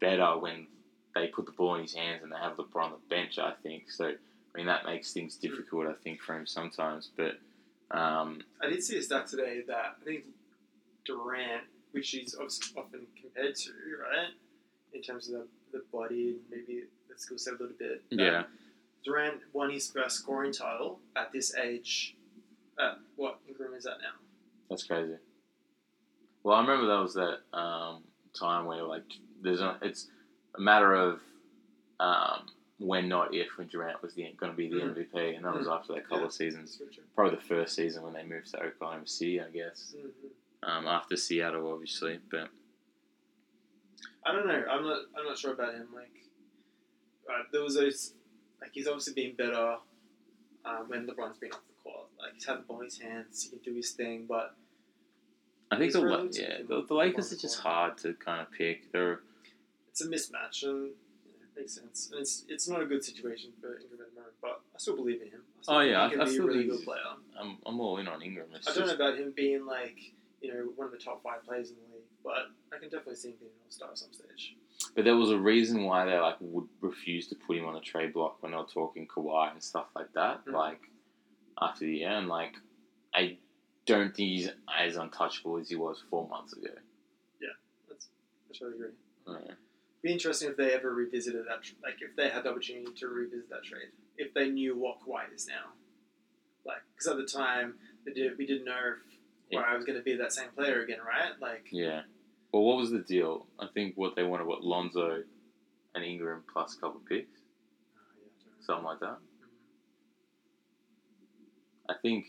better 0.00 0.38
when 0.38 0.66
they 1.14 1.28
put 1.28 1.46
the 1.46 1.52
ball 1.52 1.76
in 1.76 1.82
his 1.82 1.94
hands 1.94 2.22
and 2.22 2.30
they 2.30 2.36
have 2.36 2.56
LeBron 2.56 2.84
on 2.84 2.90
the 2.92 3.08
bench. 3.14 3.38
I 3.38 3.52
think 3.62 3.90
so. 3.90 4.06
I 4.08 4.56
mean 4.56 4.66
that 4.66 4.84
makes 4.86 5.12
things 5.12 5.36
Hmm. 5.36 5.46
difficult. 5.48 5.86
I 5.86 5.94
think 5.94 6.20
for 6.20 6.36
him 6.36 6.46
sometimes, 6.46 7.10
but 7.16 7.38
um, 7.90 8.42
I 8.60 8.68
did 8.68 8.82
see 8.82 8.98
a 8.98 9.02
stat 9.02 9.26
today 9.28 9.62
that 9.66 9.96
I 10.00 10.04
think 10.04 10.24
Durant, 11.04 11.62
which 11.92 12.10
he's 12.10 12.34
often 12.34 13.06
compared 13.20 13.54
to, 13.54 13.70
right, 14.00 14.30
in 14.92 15.02
terms 15.02 15.28
of 15.28 15.34
the, 15.34 15.46
the 15.72 15.82
body 15.92 16.28
and 16.30 16.38
maybe 16.50 16.82
skill 17.16 17.38
set 17.38 17.54
a 17.54 17.56
little 17.56 17.76
bit. 17.78 18.02
that 18.10 18.18
yeah, 18.18 18.42
Durant 19.04 19.40
won 19.52 19.70
his 19.70 19.90
first 19.90 20.16
scoring 20.18 20.52
title 20.52 20.98
at 21.16 21.32
this 21.32 21.54
age. 21.56 22.14
At 22.78 22.98
what 23.16 23.38
Ingram 23.48 23.72
is 23.74 23.84
that 23.84 23.98
now? 24.02 24.12
that's 24.68 24.82
crazy. 24.84 25.14
Well, 26.42 26.56
I 26.56 26.60
remember 26.60 26.86
that 26.88 27.00
was 27.00 27.14
that 27.14 27.38
um, 27.56 28.02
time 28.38 28.66
where 28.66 28.82
like 28.82 29.04
there's 29.42 29.60
a, 29.62 29.78
it's 29.82 30.08
a 30.56 30.60
matter 30.60 30.92
of 30.94 31.20
um, 32.00 32.46
when, 32.78 33.08
not 33.08 33.34
if, 33.34 33.46
when 33.56 33.68
Durant 33.68 34.02
was 34.02 34.12
going 34.12 34.34
to 34.38 34.52
be 34.52 34.68
the 34.68 34.76
Mhm. 34.76 34.94
MVP, 35.14 35.36
and 35.36 35.44
that 35.46 35.54
was 35.54 35.66
after 35.68 35.94
that 35.94 36.02
couple 36.04 36.18
Yeah. 36.20 36.24
of 36.26 36.32
seasons. 36.34 36.80
Probably 37.14 37.36
the 37.36 37.42
first 37.42 37.74
season 37.74 38.02
when 38.02 38.12
they 38.12 38.22
moved 38.22 38.50
to 38.50 38.62
Oklahoma 38.62 39.06
City, 39.06 39.40
I 39.40 39.48
guess. 39.50 39.94
Mhm. 39.98 40.68
Um, 40.68 40.86
after 40.86 41.16
Seattle, 41.16 41.72
obviously, 41.72 42.20
but 42.30 42.50
I 44.26 44.32
don't 44.32 44.46
know. 44.46 44.62
I'm 44.70 44.82
not. 44.84 44.98
I'm 45.16 45.24
not 45.24 45.38
sure 45.38 45.52
about 45.52 45.74
him. 45.74 45.88
Like, 45.94 46.10
uh, 47.30 47.42
there 47.52 47.62
was 47.62 47.74
those. 47.74 48.12
Like, 48.60 48.70
he's 48.72 48.86
obviously 48.86 49.12
been 49.12 49.34
better 49.36 49.76
um, 50.64 50.84
when 50.88 51.06
LeBron's 51.06 51.38
been 51.38 51.52
off 51.52 51.60
the 51.68 51.74
court. 51.90 52.06
Like, 52.18 52.34
he's 52.34 52.44
had 52.46 52.58
the 52.58 52.62
ball 52.62 52.80
in 52.80 52.86
his 52.86 52.98
hands. 52.98 53.42
He 53.44 53.50
can 53.50 53.58
do 53.60 53.74
his 53.76 53.90
thing. 53.90 54.24
But 54.28 54.54
I 55.70 55.76
think 55.78 55.92
the 55.92 56.00
La- 56.00 56.24
yeah 56.32 56.58
the, 56.68 56.84
the 56.86 56.94
Lakers 56.94 57.32
are 57.32 57.36
just 57.36 57.60
hard 57.60 57.98
to 57.98 58.14
kind 58.14 58.40
of 58.40 58.50
pick. 58.50 58.90
They're 58.92 59.20
it's 59.90 60.00
a 60.02 60.08
mismatch, 60.08 60.62
and 60.64 60.72
you 60.86 61.32
know, 61.32 61.46
it 61.56 61.60
makes 61.60 61.74
sense. 61.74 62.08
And 62.10 62.20
it's 62.20 62.44
it's 62.48 62.68
not 62.68 62.82
a 62.82 62.86
good 62.86 63.04
situation 63.04 63.50
for 63.60 63.68
Ingram 63.78 64.00
at 64.00 64.10
the 64.10 64.14
moment. 64.16 64.34
But 64.42 64.60
I 64.74 64.78
still 64.78 64.96
believe 64.96 65.22
in 65.22 65.28
him. 65.28 65.40
I 65.58 65.62
still 65.62 65.74
Oh, 65.76 65.80
yeah, 65.80 66.04
he 66.06 66.10
can 66.12 66.20
I- 66.20 66.22
I 66.22 66.26
be 66.26 66.30
a 66.30 66.34
still 66.34 66.46
really 66.46 66.64
good 66.64 66.82
player. 66.84 67.00
I'm, 67.38 67.58
I'm 67.66 67.80
all 67.80 67.98
in 67.98 68.08
on 68.08 68.22
Ingram. 68.22 68.46
It's 68.54 68.66
I 68.68 68.74
don't 68.74 68.86
know 68.88 68.94
about 68.94 69.18
him 69.18 69.32
being 69.36 69.66
like 69.66 69.96
you 70.40 70.52
know 70.52 70.64
one 70.76 70.86
of 70.86 70.92
the 70.92 70.98
top 70.98 71.22
five 71.22 71.44
players 71.46 71.70
in 71.70 71.76
the 71.76 71.94
league, 71.95 71.95
but 72.26 72.50
I 72.74 72.80
can 72.80 72.88
definitely 72.88 73.14
see 73.14 73.28
him 73.28 73.36
being 73.38 73.52
an 73.52 73.58
all 73.64 73.70
star 73.70 73.90
at 73.90 73.98
some 73.98 74.12
stage. 74.12 74.56
But 74.96 75.04
there 75.04 75.16
was 75.16 75.30
a 75.30 75.38
reason 75.38 75.84
why 75.84 76.04
they 76.04 76.18
like 76.18 76.36
would 76.40 76.66
refuse 76.80 77.28
to 77.28 77.36
put 77.36 77.56
him 77.56 77.64
on 77.66 77.76
a 77.76 77.80
trade 77.80 78.12
block 78.12 78.42
when 78.42 78.50
they 78.50 78.58
were 78.58 78.64
talking 78.64 79.06
Kawhi 79.06 79.52
and 79.52 79.62
stuff 79.62 79.86
like 79.94 80.12
that. 80.14 80.44
Mhm. 80.44 80.52
Like 80.52 80.80
after 81.62 81.84
the 81.84 81.98
year, 81.98 82.10
and 82.10 82.28
like 82.28 82.56
I 83.14 83.38
don't 83.86 84.14
think 84.14 84.28
he's 84.28 84.50
as 84.76 84.96
untouchable 84.96 85.58
as 85.58 85.68
he 85.70 85.76
was 85.76 86.02
four 86.10 86.28
months 86.28 86.52
ago. 86.52 86.74
Yeah, 87.40 87.48
that's 87.88 88.08
I 88.50 88.52
totally 88.52 88.74
agree. 88.74 89.44
Yeah. 89.46 89.54
Be 90.02 90.12
interesting 90.12 90.50
if 90.50 90.56
they 90.56 90.74
ever 90.74 90.92
revisited 90.92 91.46
that, 91.46 91.60
like 91.82 92.02
if 92.02 92.16
they 92.16 92.28
had 92.28 92.42
the 92.42 92.50
opportunity 92.50 92.92
to 92.92 93.08
revisit 93.08 93.48
that 93.50 93.62
trade, 93.64 93.90
if 94.18 94.34
they 94.34 94.50
knew 94.50 94.76
what 94.76 95.00
Kawhi 95.00 95.32
is 95.32 95.46
now, 95.46 95.72
like 96.64 96.82
because 96.92 97.06
at 97.06 97.16
the 97.16 97.24
time 97.24 97.78
they 98.04 98.12
did, 98.12 98.36
we 98.36 98.46
didn't 98.46 98.64
know 98.64 98.94
if 98.96 99.16
where 99.50 99.64
I 99.64 99.74
was 99.76 99.84
going 99.84 99.98
to 99.98 100.02
be 100.04 100.16
that 100.16 100.32
same 100.32 100.48
player 100.50 100.82
again, 100.82 100.98
right? 101.06 101.32
Like, 101.40 101.68
Yeah. 101.70 102.02
Well, 102.56 102.64
what 102.64 102.78
was 102.78 102.90
the 102.90 103.00
deal? 103.00 103.44
I 103.60 103.66
think 103.74 103.96
what 103.96 104.16
they 104.16 104.22
wanted, 104.22 104.46
what 104.46 104.64
Lonzo 104.64 105.22
and 105.94 106.02
Ingram 106.02 106.42
plus 106.50 106.74
a 106.74 106.80
couple 106.80 107.02
picks, 107.06 107.28
yeah, 108.16 108.24
I 108.24 108.24
don't 108.24 108.46
know. 108.46 108.64
something 108.64 108.84
like 108.86 109.00
that. 109.00 109.18
I 111.90 111.94
think 112.00 112.24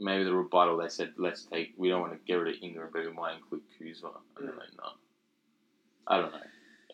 maybe 0.00 0.24
the 0.24 0.32
rebuttal 0.34 0.78
they 0.78 0.88
said, 0.88 1.12
let's 1.18 1.44
take, 1.44 1.74
we 1.76 1.90
don't 1.90 2.00
want 2.00 2.14
to 2.14 2.18
get 2.26 2.36
rid 2.36 2.56
of 2.56 2.62
Ingram, 2.62 2.88
but 2.94 3.04
we 3.04 3.12
might 3.12 3.34
include 3.36 3.60
Kuzma. 3.78 4.12
And 4.38 4.48
Mm. 4.48 4.56
like, 4.56 4.74
no. 4.78 4.92
I 6.06 6.16
don't 6.16 6.32
know. 6.32 6.40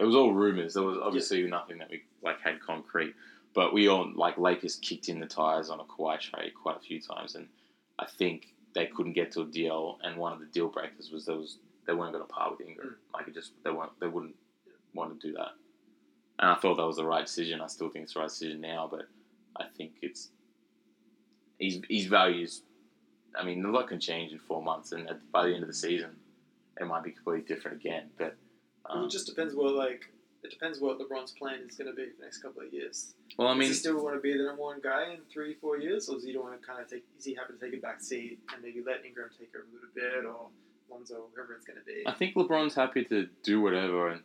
It 0.01 0.05
was 0.05 0.17
all 0.17 0.33
rumors. 0.33 0.75
There 0.75 0.83
was 0.83 0.99
obviously 0.99 1.49
nothing 1.49 1.79
that 1.79 1.91
we 1.91 2.03
like 2.25 2.41
had 2.41 2.61
concrete, 2.61 3.15
but 3.55 3.73
we 3.73 3.87
all 3.87 4.11
like 4.17 4.37
Lakers 4.37 4.75
kicked 4.75 5.09
in 5.09 5.21
the 5.21 5.27
tires 5.27 5.71
on 5.71 5.79
a 5.79 5.85
Kawhi 5.85 6.19
trade 6.19 6.55
quite 6.61 6.77
a 6.77 6.81
few 6.81 7.01
times, 7.01 7.37
and 7.37 7.47
I 8.01 8.07
think 8.19 8.53
they 8.75 8.87
couldn't 8.87 9.13
get 9.13 9.31
to 9.35 9.43
a 9.43 9.47
deal. 9.47 10.01
And 10.03 10.17
one 10.19 10.33
of 10.33 10.41
the 10.41 10.47
deal 10.47 10.67
breakers 10.69 11.13
was 11.13 11.27
there 11.27 11.37
was 11.37 11.59
they 11.87 11.95
weren't 11.95 12.13
going 12.13 12.27
to 12.27 12.33
part 12.33 12.53
with 12.53 12.67
Ingram. 12.67 12.97
Like 13.15 13.29
it 13.29 13.35
just 13.35 13.53
they 13.65 13.71
weren't 13.71 13.93
they 14.01 14.09
wouldn't 14.09 14.37
want 14.95 15.19
to 15.19 15.27
do 15.27 15.35
that. 15.35 15.51
And 16.39 16.51
I 16.51 16.55
thought 16.57 16.77
that 16.77 16.87
was 16.87 16.97
the 16.97 17.05
right 17.05 17.25
decision. 17.25 17.61
I 17.61 17.67
still 17.67 17.89
think 17.89 18.05
it's 18.05 18.15
the 18.15 18.21
right 18.21 18.29
decision 18.29 18.61
now, 18.61 18.89
but 18.91 19.09
I 19.57 19.65
think 19.77 19.93
it's 20.03 20.31
his 21.59 21.81
his 21.89 22.07
values. 22.07 22.63
I 23.39 23.45
mean, 23.45 23.65
a 23.65 23.71
lot 23.71 23.89
can 23.89 24.01
change 24.01 24.33
in 24.33 24.39
four 24.39 24.63
months, 24.63 24.93
and 24.93 25.09
at, 25.09 25.31
by 25.31 25.47
the 25.47 25.55
end 25.55 25.63
of 25.63 25.69
the 25.69 25.75
season, 25.75 26.17
it 26.81 26.87
might 26.87 27.05
be 27.05 27.13
completely 27.13 27.47
different 27.47 27.79
again. 27.79 28.11
But 28.19 28.37
um, 28.89 29.05
it 29.05 29.11
just 29.11 29.27
depends 29.27 29.55
what 29.55 29.75
like 29.75 30.13
it 30.43 30.51
depends 30.51 30.81
what 30.81 30.99
LeBron's 30.99 31.33
plan 31.33 31.61
is 31.69 31.77
going 31.77 31.91
to 31.91 31.97
be 31.97 32.07
for 32.11 32.17
the 32.19 32.25
next 32.25 32.39
couple 32.39 32.63
of 32.63 32.73
years. 32.73 33.15
well, 33.39 33.49
I 33.49 33.53
mean, 33.53 33.69
does 33.69 33.79
he 33.79 33.81
still 33.81 34.03
want 34.03 34.15
to 34.17 34.21
be 34.21 34.33
the 34.37 34.45
number 34.45 34.63
one 34.63 34.81
guy 34.83 35.13
in 35.13 35.19
three, 35.33 35.55
four 35.55 35.79
years, 35.79 36.09
or 36.09 36.15
does 36.15 36.25
he 36.25 36.37
want 36.37 36.61
to 36.61 36.67
kind 36.67 36.81
of 36.81 36.89
take? 36.89 37.05
Is 37.19 37.25
he 37.25 37.35
happy 37.35 37.55
to 37.55 37.59
take 37.59 37.79
a 37.79 37.81
back 37.81 38.01
seat 38.01 38.39
and 38.53 38.63
maybe 38.63 38.83
let 38.85 39.05
Ingram 39.05 39.31
take 39.39 39.51
over 39.57 39.67
a 39.67 39.73
little 39.75 39.93
bit, 39.95 40.25
or 40.25 40.49
Lonzo, 40.91 41.27
whoever 41.35 41.55
it's 41.55 41.65
going 41.65 41.79
to 41.79 41.85
be? 41.85 42.03
I 42.07 42.13
think 42.13 42.35
LeBron's 42.35 42.75
happy 42.75 43.05
to 43.05 43.29
do 43.43 43.61
whatever 43.61 44.21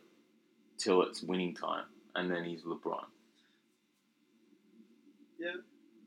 until 0.74 1.02
it's 1.02 1.22
winning 1.22 1.54
time, 1.54 1.84
and 2.14 2.30
then 2.30 2.44
he's 2.44 2.62
LeBron. 2.62 3.04
Yeah, 5.38 5.56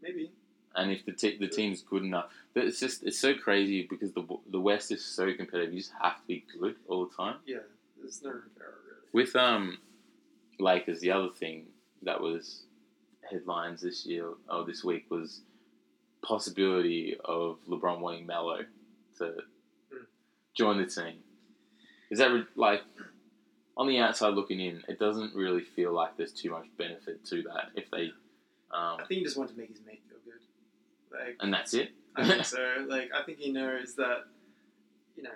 maybe. 0.02 0.32
And 0.76 0.92
if 0.92 1.06
the 1.06 1.14
te- 1.14 1.38
the 1.38 1.48
team's 1.48 1.82
good 1.82 2.04
enough, 2.04 2.26
but 2.54 2.66
it's 2.66 2.80
just 2.80 3.04
it's 3.04 3.18
so 3.18 3.34
crazy 3.34 3.88
because 3.90 4.12
the 4.14 4.26
the 4.50 4.60
West 4.60 4.92
is 4.92 5.04
so 5.04 5.34
competitive. 5.34 5.74
You 5.74 5.80
just 5.80 5.94
have 6.02 6.18
to 6.18 6.28
be 6.28 6.46
good 6.60 6.76
all 6.88 7.06
the 7.06 7.16
time. 7.16 7.38
Yeah, 7.46 7.60
there's 7.98 8.22
no 8.22 8.30
error 8.30 8.42
really. 8.86 9.10
With 9.14 9.36
um, 9.36 9.78
Lakers, 10.60 11.00
the 11.00 11.12
other 11.12 11.30
thing 11.30 11.68
that 12.04 12.20
was 12.20 12.64
headlines 13.30 13.82
this 13.82 14.06
year 14.06 14.28
or 14.50 14.66
this 14.66 14.84
week 14.84 15.06
was 15.10 15.42
possibility 16.22 17.16
of 17.24 17.58
LeBron 17.70 18.00
wanting 18.00 18.26
Melo 18.26 18.60
to. 19.20 19.36
Join 20.56 20.78
the 20.78 20.86
team. 20.86 21.20
Is 22.10 22.20
that 22.20 22.32
like 22.56 22.82
on 23.78 23.88
the 23.88 24.00
outside 24.00 24.34
looking 24.34 24.60
in? 24.60 24.84
It 24.88 25.00
doesn't 25.00 25.36
really 25.36 25.62
feel 25.62 25.92
like 25.94 26.18
there's 26.18 26.32
too 26.34 26.50
much 26.52 26.66
benefit 26.78 27.26
to 27.26 27.44
that 27.44 27.72
if 27.76 27.90
they, 27.92 28.06
um, 28.72 28.98
I 29.00 29.04
think 29.08 29.20
he 29.20 29.24
just 29.24 29.38
wanted 29.38 29.54
to 29.54 29.60
make 29.60 29.70
his 29.70 29.82
mate 29.86 30.02
feel 30.08 30.20
good. 30.24 30.42
Like 31.18 31.36
and 31.40 31.54
that's 31.54 31.74
it. 31.74 31.92
I 32.16 32.28
think 32.28 32.46
so. 32.56 32.86
Like 32.88 33.10
I 33.14 33.24
think 33.24 33.40
he 33.40 33.52
knows 33.52 33.96
that, 33.96 34.26
you 35.18 35.24
know, 35.24 35.30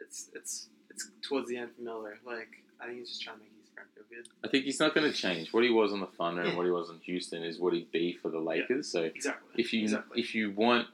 it's 0.00 0.30
it's 0.34 0.68
it's 0.90 1.08
towards 1.22 1.48
the 1.48 1.56
end 1.56 1.70
for 1.76 1.82
Melo. 1.82 2.04
Like 2.26 2.48
I 2.80 2.86
think 2.86 2.98
he's 3.00 3.08
just 3.08 3.22
trying 3.22 3.36
to 3.38 3.42
make 3.42 3.52
his 3.60 3.70
friend 3.74 3.88
feel 3.94 4.04
good. 4.08 4.28
I 4.44 4.48
think 4.48 4.64
he's 4.64 4.80
not 4.80 4.94
going 4.94 5.10
to 5.10 5.16
change. 5.16 5.52
What 5.52 5.64
he 5.64 5.70
was 5.70 5.92
on 5.92 6.00
the 6.00 6.06
Thunder 6.06 6.42
and 6.42 6.56
what 6.56 6.66
he 6.66 6.72
was 6.72 6.90
in 6.90 6.98
Houston 7.00 7.42
is 7.42 7.58
what 7.58 7.72
he'd 7.74 7.90
be 7.90 8.16
for 8.20 8.28
the 8.28 8.38
Lakers. 8.38 8.88
So 8.90 9.02
Exactly. 9.02 9.48
if 9.62 9.72
you 9.72 9.82
exactly. 9.82 10.20
if 10.20 10.34
you 10.34 10.50
want 10.52 10.86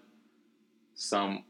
some, 0.95 1.45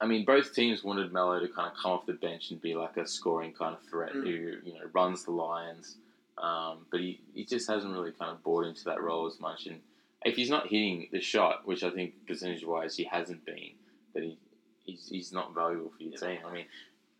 I 0.00 0.06
mean, 0.06 0.24
both 0.24 0.54
teams 0.54 0.84
wanted 0.84 1.12
Melo 1.12 1.40
to 1.40 1.48
kind 1.48 1.70
of 1.70 1.76
come 1.80 1.92
off 1.92 2.06
the 2.06 2.12
bench 2.12 2.50
and 2.50 2.60
be 2.60 2.74
like 2.74 2.96
a 2.98 3.06
scoring 3.06 3.52
kind 3.52 3.74
of 3.74 3.82
threat 3.88 4.12
Mm. 4.12 4.22
who 4.24 4.68
you 4.68 4.74
know 4.74 4.86
runs 4.92 5.24
the 5.24 5.30
Lions, 5.30 5.96
um, 6.38 6.86
but 6.90 7.00
he, 7.00 7.20
he 7.34 7.44
just 7.44 7.66
hasn't 7.68 7.92
really 7.92 8.12
kind 8.12 8.30
of 8.30 8.42
bought 8.42 8.66
into 8.66 8.84
that 8.84 9.00
role 9.02 9.26
as 9.26 9.40
much. 9.40 9.66
And 9.66 9.80
if 10.24 10.36
he's 10.36 10.50
not 10.50 10.66
hitting 10.68 11.08
the 11.12 11.20
shot, 11.20 11.66
which 11.66 11.82
I 11.82 11.90
think 11.90 12.26
percentage 12.26 12.64
wise 12.64 12.96
he 12.96 13.04
hasn't 13.04 13.44
been, 13.46 13.70
that 14.14 14.22
he 14.22 14.38
he's, 14.84 15.08
he's 15.08 15.32
not 15.32 15.54
valuable 15.54 15.90
for 15.96 16.02
your 16.02 16.12
Yeah. 16.12 16.18
team. 16.36 16.38
I 16.46 16.52
mean, 16.52 16.66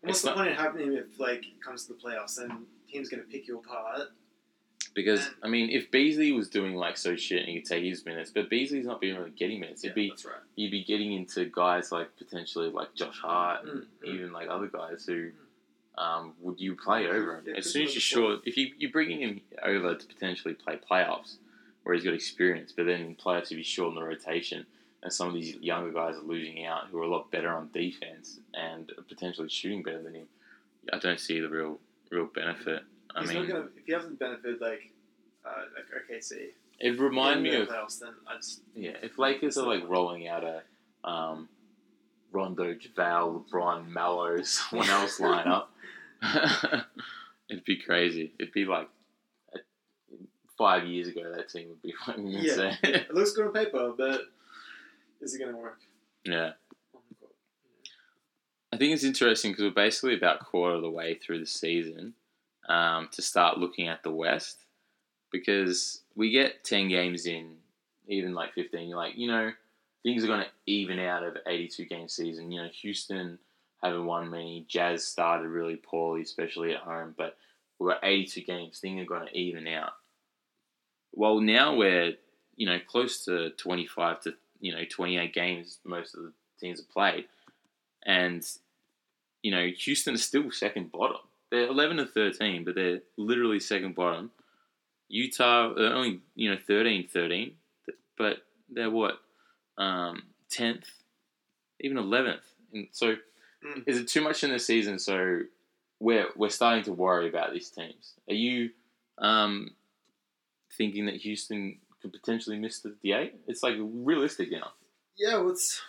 And 0.03 0.09
what's 0.09 0.19
it's 0.19 0.21
the 0.21 0.27
not- 0.29 0.37
point 0.37 0.49
in 0.51 0.55
having 0.55 0.87
him 0.87 0.97
if 0.97 1.19
like 1.19 1.45
it 1.47 1.61
comes 1.61 1.85
to 1.87 1.93
the 1.93 1.99
playoffs 1.99 2.37
and 2.37 2.65
team's 2.89 3.09
going 3.09 3.23
to 3.23 3.27
pick 3.29 3.47
you 3.47 3.57
apart? 3.57 4.09
Because 4.97 5.29
I 5.43 5.47
mean, 5.47 5.69
if 5.69 5.91
Beasley 5.91 6.31
was 6.31 6.49
doing 6.49 6.73
like 6.73 6.97
so 6.97 7.15
shit 7.15 7.41
and 7.41 7.47
he 7.49 7.59
could 7.59 7.69
take 7.69 7.83
his 7.83 8.03
minutes, 8.03 8.31
but 8.33 8.49
Beasley's 8.49 8.87
not 8.87 8.99
being 8.99 9.15
really 9.15 9.29
getting 9.29 9.59
minutes. 9.59 9.83
It'd 9.83 9.93
be 9.93 10.09
that's 10.09 10.25
right. 10.25 10.41
you'd 10.55 10.71
be 10.71 10.83
getting 10.83 11.13
into 11.13 11.45
guys 11.45 11.91
like 11.91 12.17
potentially 12.17 12.71
like 12.71 12.95
Josh 12.95 13.19
Hart, 13.19 13.63
and 13.63 13.81
Mm, 13.81 13.85
mm. 14.03 14.13
even 14.15 14.33
like 14.33 14.49
other 14.49 14.65
guys 14.65 15.05
who 15.05 15.29
um, 15.99 16.33
would 16.41 16.59
you 16.59 16.75
play 16.75 17.05
over 17.05 17.37
him 17.37 17.43
Yeah, 17.45 17.57
as 17.57 17.71
soon 17.71 17.83
as 17.83 17.93
you're 17.93 18.01
sure 18.01 18.39
if 18.43 18.57
you 18.57 18.71
you're 18.79 18.91
bringing 18.91 19.19
him 19.19 19.41
over 19.61 19.93
to 19.93 20.05
potentially 20.07 20.55
play 20.55 20.79
playoffs 20.89 21.35
where 21.83 21.93
he's 21.93 22.03
got 22.03 22.15
experience, 22.15 22.73
but 22.75 22.87
then 22.87 23.01
in 23.01 23.15
playoffs 23.15 23.51
if 23.51 23.57
he's 23.57 23.67
short 23.67 23.89
in 23.89 23.95
the 23.95 24.03
rotation. 24.03 24.65
And 25.03 25.13
some 25.13 25.27
of 25.27 25.35
these 25.35 25.55
younger 25.57 25.91
guys 25.91 26.15
are 26.15 26.23
losing 26.23 26.65
out 26.65 26.87
who 26.89 26.97
are 26.99 27.03
a 27.03 27.07
lot 27.07 27.29
better 27.29 27.49
on 27.49 27.69
defense 27.71 28.39
and 28.55 28.91
potentially 29.07 29.47
shooting 29.47 29.83
better 29.83 30.01
than 30.01 30.15
him. 30.15 30.27
I 30.91 30.97
don't 30.97 31.19
see 31.19 31.39
the 31.39 31.49
real 31.49 31.77
real 32.09 32.25
benefit. 32.25 32.81
I 33.17 33.21
He's 33.21 33.33
mean, 33.33 33.47
gonna 33.47 33.65
if 33.75 33.85
he 33.85 33.93
hasn't 33.93 34.19
benefited 34.19 34.61
like 34.61 34.91
uh, 35.45 35.49
like 35.75 36.19
OKC. 36.21 36.49
it 36.79 36.99
remind 36.99 37.41
me 37.43 37.55
of 37.55 37.67
playoffs. 37.67 37.99
Then 37.99 38.13
I 38.27 38.35
just 38.37 38.61
Yeah, 38.75 38.91
if 39.01 39.17
Lakers 39.17 39.57
are 39.57 39.65
like 39.67 39.87
rolling 39.89 40.27
out 40.27 40.43
a 40.43 40.61
um, 41.07 41.49
Rondo, 42.31 42.73
JaVale, 42.73 43.45
LeBron, 43.49 43.87
Melo, 43.87 44.41
someone 44.43 44.89
else 44.89 45.19
lineup, 45.19 45.65
it'd 47.49 47.65
be 47.65 47.77
crazy. 47.77 48.33
It'd 48.39 48.53
be 48.53 48.65
like 48.65 48.89
five 50.57 50.85
years 50.85 51.07
ago 51.07 51.33
that 51.35 51.49
team 51.49 51.69
would 51.69 51.81
be 51.81 51.93
fucking 52.05 52.27
Yeah. 52.27 52.39
insane. 52.51 52.77
it 52.83 53.13
looks 53.13 53.31
good 53.33 53.47
on 53.47 53.53
paper, 53.53 53.93
but 53.97 54.21
is 55.21 55.33
it 55.33 55.39
going 55.39 55.51
to 55.51 55.57
work? 55.57 55.79
yeah. 56.25 56.51
on 56.93 57.01
the 57.09 57.15
court? 57.19 57.31
I 58.73 58.77
think 58.77 58.93
it's 58.93 59.03
interesting 59.03 59.51
because 59.51 59.63
we're 59.63 59.71
basically 59.71 60.15
about 60.15 60.39
quarter 60.45 60.75
of 60.75 60.81
the 60.81 60.89
way 60.89 61.13
through 61.15 61.39
the 61.39 61.45
season 61.45 62.13
um, 62.67 63.09
to 63.11 63.21
start 63.21 63.57
looking 63.57 63.87
at 63.87 64.03
the 64.03 64.11
West 64.11 64.65
because 65.31 66.01
we 66.15 66.31
get 66.31 66.63
10 66.63 66.89
games 66.89 67.25
in, 67.25 67.55
even 68.07 68.33
like 68.33 68.53
15. 68.53 68.87
You're 68.87 68.97
like, 68.97 69.17
you 69.17 69.27
know, 69.27 69.51
things 70.03 70.23
are 70.23 70.27
going 70.27 70.41
to 70.41 70.47
even 70.65 70.99
out 70.99 71.23
of 71.23 71.37
82 71.45 71.85
game 71.85 72.07
season. 72.07 72.51
You 72.51 72.63
know, 72.63 72.69
Houston 72.81 73.39
haven't 73.83 74.05
won 74.05 74.29
many. 74.29 74.65
Jazz 74.67 75.05
started 75.05 75.47
really 75.47 75.75
poorly, 75.75 76.21
especially 76.21 76.73
at 76.73 76.81
home, 76.81 77.13
but 77.17 77.37
we've 77.79 77.89
got 77.89 78.03
82 78.03 78.41
games. 78.41 78.79
Things 78.79 79.01
are 79.01 79.05
going 79.05 79.27
to 79.27 79.37
even 79.37 79.67
out. 79.67 79.93
Well, 81.13 81.39
now 81.39 81.75
we're, 81.75 82.13
you 82.55 82.67
know, 82.67 82.79
close 82.87 83.25
to 83.25 83.51
25 83.51 84.21
to, 84.21 84.33
you 84.59 84.73
know, 84.73 84.83
28 84.89 85.33
games 85.33 85.79
most 85.83 86.15
of 86.15 86.23
the 86.23 86.33
teams 86.59 86.79
have 86.79 86.89
played 86.89 87.25
and 88.07 88.49
you 89.43 89.51
know 89.51 89.67
Houston 89.67 90.15
is 90.15 90.23
still 90.23 90.49
second 90.49 90.91
bottom. 90.91 91.21
They're 91.51 91.67
eleven 91.67 91.99
and 91.99 92.09
thirteen, 92.09 92.63
but 92.65 92.75
they're 92.75 93.01
literally 93.17 93.59
second 93.59 93.95
bottom. 93.95 94.31
Utah 95.09 95.71
are 95.73 95.93
only 95.93 96.19
you 96.35 96.49
know 96.51 96.57
13-13, 96.69 97.53
but 98.17 98.39
they're 98.69 98.89
what 98.91 99.19
um, 99.77 100.23
tenth, 100.49 100.89
even 101.79 101.97
eleventh. 101.97 102.43
And 102.73 102.87
so, 102.91 103.15
Mm. 103.65 103.83
is 103.87 103.97
it 103.97 104.07
too 104.07 104.21
much 104.21 104.43
in 104.43 104.51
the 104.51 104.59
season? 104.59 104.99
So 104.99 105.39
we're 105.99 106.27
we're 106.35 106.49
starting 106.49 106.83
to 106.83 106.93
worry 106.93 107.27
about 107.27 107.53
these 107.53 107.69
teams. 107.71 108.13
Are 108.29 108.35
you 108.35 108.69
um, 109.17 109.71
thinking 110.77 111.07
that 111.07 111.15
Houston 111.15 111.79
could 111.99 112.13
potentially 112.13 112.59
miss 112.59 112.81
the, 112.81 112.93
the 113.01 113.13
eight? 113.13 113.33
It's 113.47 113.63
like 113.63 113.75
realistic 113.79 114.51
now. 114.51 114.73
Yeah, 115.17 115.37
well, 115.39 115.49
it's, 115.49 115.81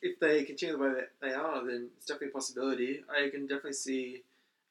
if 0.00 0.18
they 0.18 0.44
continue 0.44 0.78
the 0.78 0.82
way 0.82 0.92
that 0.94 1.10
they 1.20 1.34
are, 1.34 1.62
then 1.66 1.90
it's 1.96 2.06
definitely 2.06 2.28
a 2.28 2.30
possibility. 2.32 3.04
I 3.10 3.28
can 3.28 3.42
definitely 3.42 3.74
see 3.74 4.22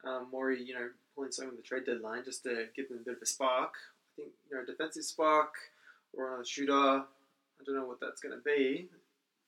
um, 0.04 0.28
Morey, 0.32 0.62
you 0.62 0.74
know, 0.74 0.90
pulling 1.16 1.32
some 1.32 1.50
of 1.50 1.56
the 1.56 1.62
trade 1.62 1.86
deadline 1.86 2.24
just 2.26 2.44
to 2.44 2.68
give 2.76 2.90
them 2.90 3.00
a 3.02 3.06
bit 3.06 3.18
of 3.18 3.22
a 3.22 3.26
spark. 3.26 3.74
I 4.18 4.22
think, 4.22 4.34
you 4.50 4.58
know, 4.58 4.66
defensive 4.66 5.04
spark 5.04 5.54
or 6.16 6.42
a 6.42 6.46
shooter. 6.46 6.74
I 6.74 7.64
don't 7.66 7.76
know 7.76 7.86
what 7.86 8.00
that's 8.00 8.22
going 8.22 8.36
to 8.36 8.44
be, 8.44 8.90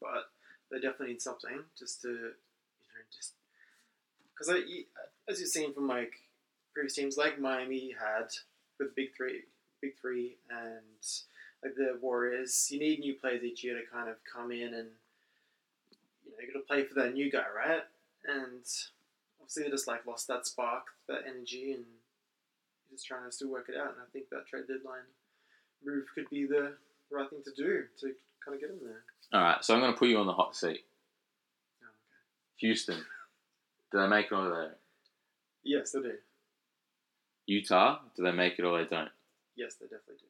but 0.01 0.29
they 0.71 0.77
definitely 0.77 1.13
need 1.13 1.21
something 1.21 1.59
just 1.77 2.01
to, 2.03 2.09
you 2.09 2.15
know, 2.15 3.03
just 3.15 3.33
because 4.33 4.49
I, 4.49 4.61
as 5.29 5.39
you've 5.39 5.49
seen 5.49 5.73
from 5.73 5.87
like 5.87 6.13
previous 6.73 6.95
teams, 6.95 7.17
like 7.17 7.39
Miami 7.39 7.95
had 7.99 8.27
with 8.79 8.95
Big 8.95 9.15
Three, 9.15 9.43
Big 9.81 9.97
Three, 9.99 10.37
and 10.49 10.81
like 11.63 11.75
the 11.75 11.97
Warriors, 12.01 12.67
you 12.71 12.79
need 12.79 12.99
new 12.99 13.15
players 13.15 13.43
each 13.43 13.63
year 13.63 13.75
to 13.75 13.85
kind 13.91 14.09
of 14.09 14.15
come 14.31 14.51
in 14.51 14.73
and 14.73 14.89
you 16.25 16.31
know 16.31 16.37
you 16.41 16.53
got 16.53 16.59
to 16.59 16.65
play 16.65 16.83
for 16.83 16.93
that 16.95 17.13
new 17.13 17.31
guy, 17.31 17.45
right? 17.55 17.83
And 18.27 18.65
obviously 19.45 19.63
they 19.63 19.69
just 19.69 19.87
like 19.87 20.05
lost 20.07 20.27
that 20.27 20.45
spark, 20.45 20.87
that 21.07 21.21
energy, 21.27 21.73
and 21.73 21.85
you're 22.89 22.97
just 22.97 23.05
trying 23.05 23.25
to 23.25 23.31
still 23.31 23.51
work 23.51 23.69
it 23.69 23.75
out. 23.79 23.89
And 23.89 24.01
I 24.01 24.09
think 24.11 24.29
that 24.31 24.47
trade 24.47 24.65
deadline 24.67 25.05
move 25.85 26.05
could 26.15 26.29
be 26.29 26.47
the 26.47 26.73
right 27.11 27.29
thing 27.29 27.43
to 27.45 27.51
do 27.51 27.83
to 28.01 28.13
kind 28.43 28.55
of 28.55 28.59
get 28.59 28.71
him 28.71 28.79
there. 28.83 29.03
All 29.33 29.41
right, 29.41 29.63
so 29.63 29.73
I'm 29.73 29.81
going 29.81 29.93
to 29.93 29.97
put 29.97 30.09
you 30.09 30.17
on 30.17 30.25
the 30.25 30.33
hot 30.33 30.55
seat. 30.55 30.81
Oh, 31.81 31.85
okay. 31.85 32.57
Houston, 32.57 32.97
do 33.91 33.99
they 33.99 34.07
make 34.07 34.27
it 34.27 34.33
or 34.33 34.43
they 34.49 34.55
don't? 34.55 34.71
Yes, 35.63 35.91
they 35.91 36.01
do. 36.01 36.13
Utah, 37.47 37.99
do 38.15 38.23
they 38.23 38.31
make 38.31 38.57
it 38.57 38.65
or 38.65 38.77
they 38.79 38.89
don't? 38.89 39.09
Yes, 39.55 39.75
they 39.75 39.85
definitely 39.85 40.15
do. 40.19 40.25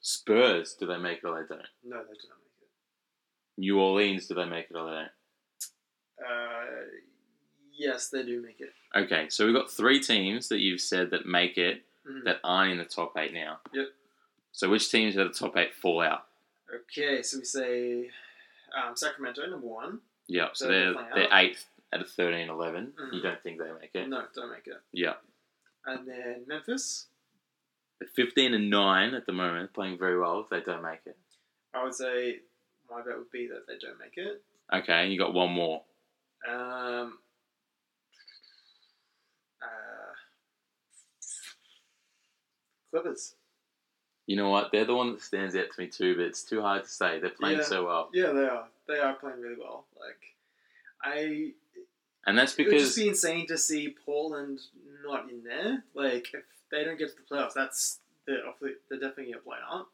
Spurs, 0.00 0.74
do 0.78 0.86
they 0.86 0.96
make 0.96 1.18
it 1.18 1.26
or 1.26 1.34
they 1.34 1.46
don't? 1.46 1.66
No, 1.84 1.98
they 1.98 2.14
do 2.14 2.28
not 2.28 2.38
make 2.40 2.62
it. 2.62 2.68
New 3.58 3.78
Orleans, 3.78 4.26
do 4.26 4.34
they 4.34 4.46
make 4.46 4.66
it 4.70 4.76
or 4.76 4.86
they 4.86 4.96
don't? 4.96 5.10
Uh, 6.18 6.86
yes, 7.76 8.08
they 8.08 8.22
do 8.24 8.40
make 8.42 8.60
it. 8.60 8.72
Okay, 8.94 9.28
so 9.28 9.44
we've 9.46 9.54
got 9.54 9.70
three 9.70 10.00
teams 10.00 10.48
that 10.48 10.58
you've 10.58 10.80
said 10.80 11.10
that 11.10 11.26
make 11.26 11.58
it 11.58 11.82
Mhm. 12.06 12.24
that 12.24 12.40
aren't 12.44 12.72
in 12.72 12.78
the 12.78 12.84
top 12.84 13.16
eight 13.18 13.32
now. 13.34 13.60
Yep. 13.72 13.88
So 14.52 14.68
which 14.70 14.90
teams 14.90 15.16
out 15.18 15.26
of 15.26 15.32
the 15.32 15.38
top 15.38 15.56
eight 15.56 15.74
fall 15.74 16.00
out? 16.00 16.26
Okay, 16.74 17.22
so 17.22 17.38
we 17.38 17.44
say 17.44 18.10
um, 18.74 18.94
Sacramento 18.96 19.46
number 19.46 19.66
one. 19.66 20.00
Yep. 20.28 20.56
So 20.56 20.64
So 20.66 20.70
they're 20.70 20.92
they're 21.14 21.32
out. 21.32 21.44
eighth 21.44 21.66
out 21.92 22.00
of 22.02 22.10
13, 22.10 22.48
11. 22.48 22.92
Mhm. 22.92 23.12
You 23.14 23.22
don't 23.22 23.40
think 23.42 23.58
they 23.58 23.70
make 23.72 23.94
it? 23.94 24.08
No, 24.08 24.26
don't 24.34 24.50
make 24.50 24.66
it. 24.66 24.80
Yeah. 24.92 25.14
And 25.84 26.06
then 26.06 26.44
Memphis, 26.46 27.06
They're 28.00 28.08
15 28.08 28.52
and 28.54 28.68
9 28.68 29.14
at 29.14 29.24
the 29.24 29.32
moment, 29.32 29.72
playing 29.72 29.96
very 29.98 30.18
well 30.18 30.40
if 30.40 30.48
they 30.50 30.60
don't 30.60 30.82
make 30.82 31.00
it. 31.06 31.16
I 31.72 31.82
would 31.84 31.94
say 31.94 32.40
my 32.90 33.00
bet 33.02 33.16
would 33.16 33.30
be 33.30 33.46
that 33.46 33.66
they 33.66 33.78
don't 33.78 33.98
make 33.98 34.18
it. 34.18 34.42
Okay, 34.72 34.92
and 35.04 35.10
you 35.12 35.18
got 35.18 35.32
one 35.32 35.52
more. 35.52 35.82
Um, 36.46 37.18
uh, 39.62 40.14
Clippers. 43.02 43.34
You 44.26 44.36
know 44.36 44.48
what? 44.50 44.72
They're 44.72 44.84
the 44.84 44.94
one 44.94 45.12
that 45.12 45.22
stands 45.22 45.54
out 45.54 45.66
to 45.72 45.80
me 45.80 45.86
too, 45.88 46.16
but 46.16 46.24
it's 46.26 46.42
too 46.42 46.60
hard 46.60 46.84
to 46.84 46.90
say. 46.90 47.20
They're 47.20 47.30
playing 47.30 47.58
Yeah. 47.58 47.64
so 47.64 47.86
well. 47.86 48.10
Yeah, 48.12 48.32
they 48.32 48.44
are. 48.44 48.66
They 48.88 48.98
are 48.98 49.14
playing 49.14 49.40
really 49.40 49.56
well. 49.60 49.84
Like, 50.00 50.34
I 51.02 51.52
And 52.26 52.36
that's 52.36 52.54
because 52.54 52.72
it 52.72 52.76
would 52.76 52.82
just 52.82 52.96
be 52.96 53.08
insane 53.08 53.46
to 53.48 53.58
see 53.58 53.94
Portland 54.04 54.60
not 55.04 55.30
in 55.30 55.44
there. 55.44 55.84
Like, 55.94 56.34
if 56.34 56.42
they 56.70 56.82
don't 56.84 56.98
get 56.98 57.10
to 57.10 57.16
the 57.16 57.34
playoffs, 57.34 57.54
that's 57.54 58.00
they're 58.26 58.42
they're 58.60 58.98
definitely 58.98 59.32
gonna 59.32 59.44
blown 59.44 59.58
out. 59.70 59.86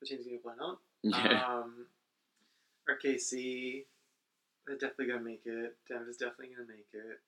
The 0.00 0.06
team's 0.06 0.24
gonna 0.26 0.38
blown 0.38 0.60
out. 0.62 0.78
yeah. 1.02 1.44
Um, 1.44 1.86
OKC, 2.88 3.84
they're 4.66 4.76
definitely 4.76 5.06
gonna 5.06 5.20
make 5.24 5.42
it. 5.46 5.76
Denver's 5.88 6.16
definitely 6.16 6.54
gonna 6.54 6.68
make 6.68 6.86
it. 6.92 7.20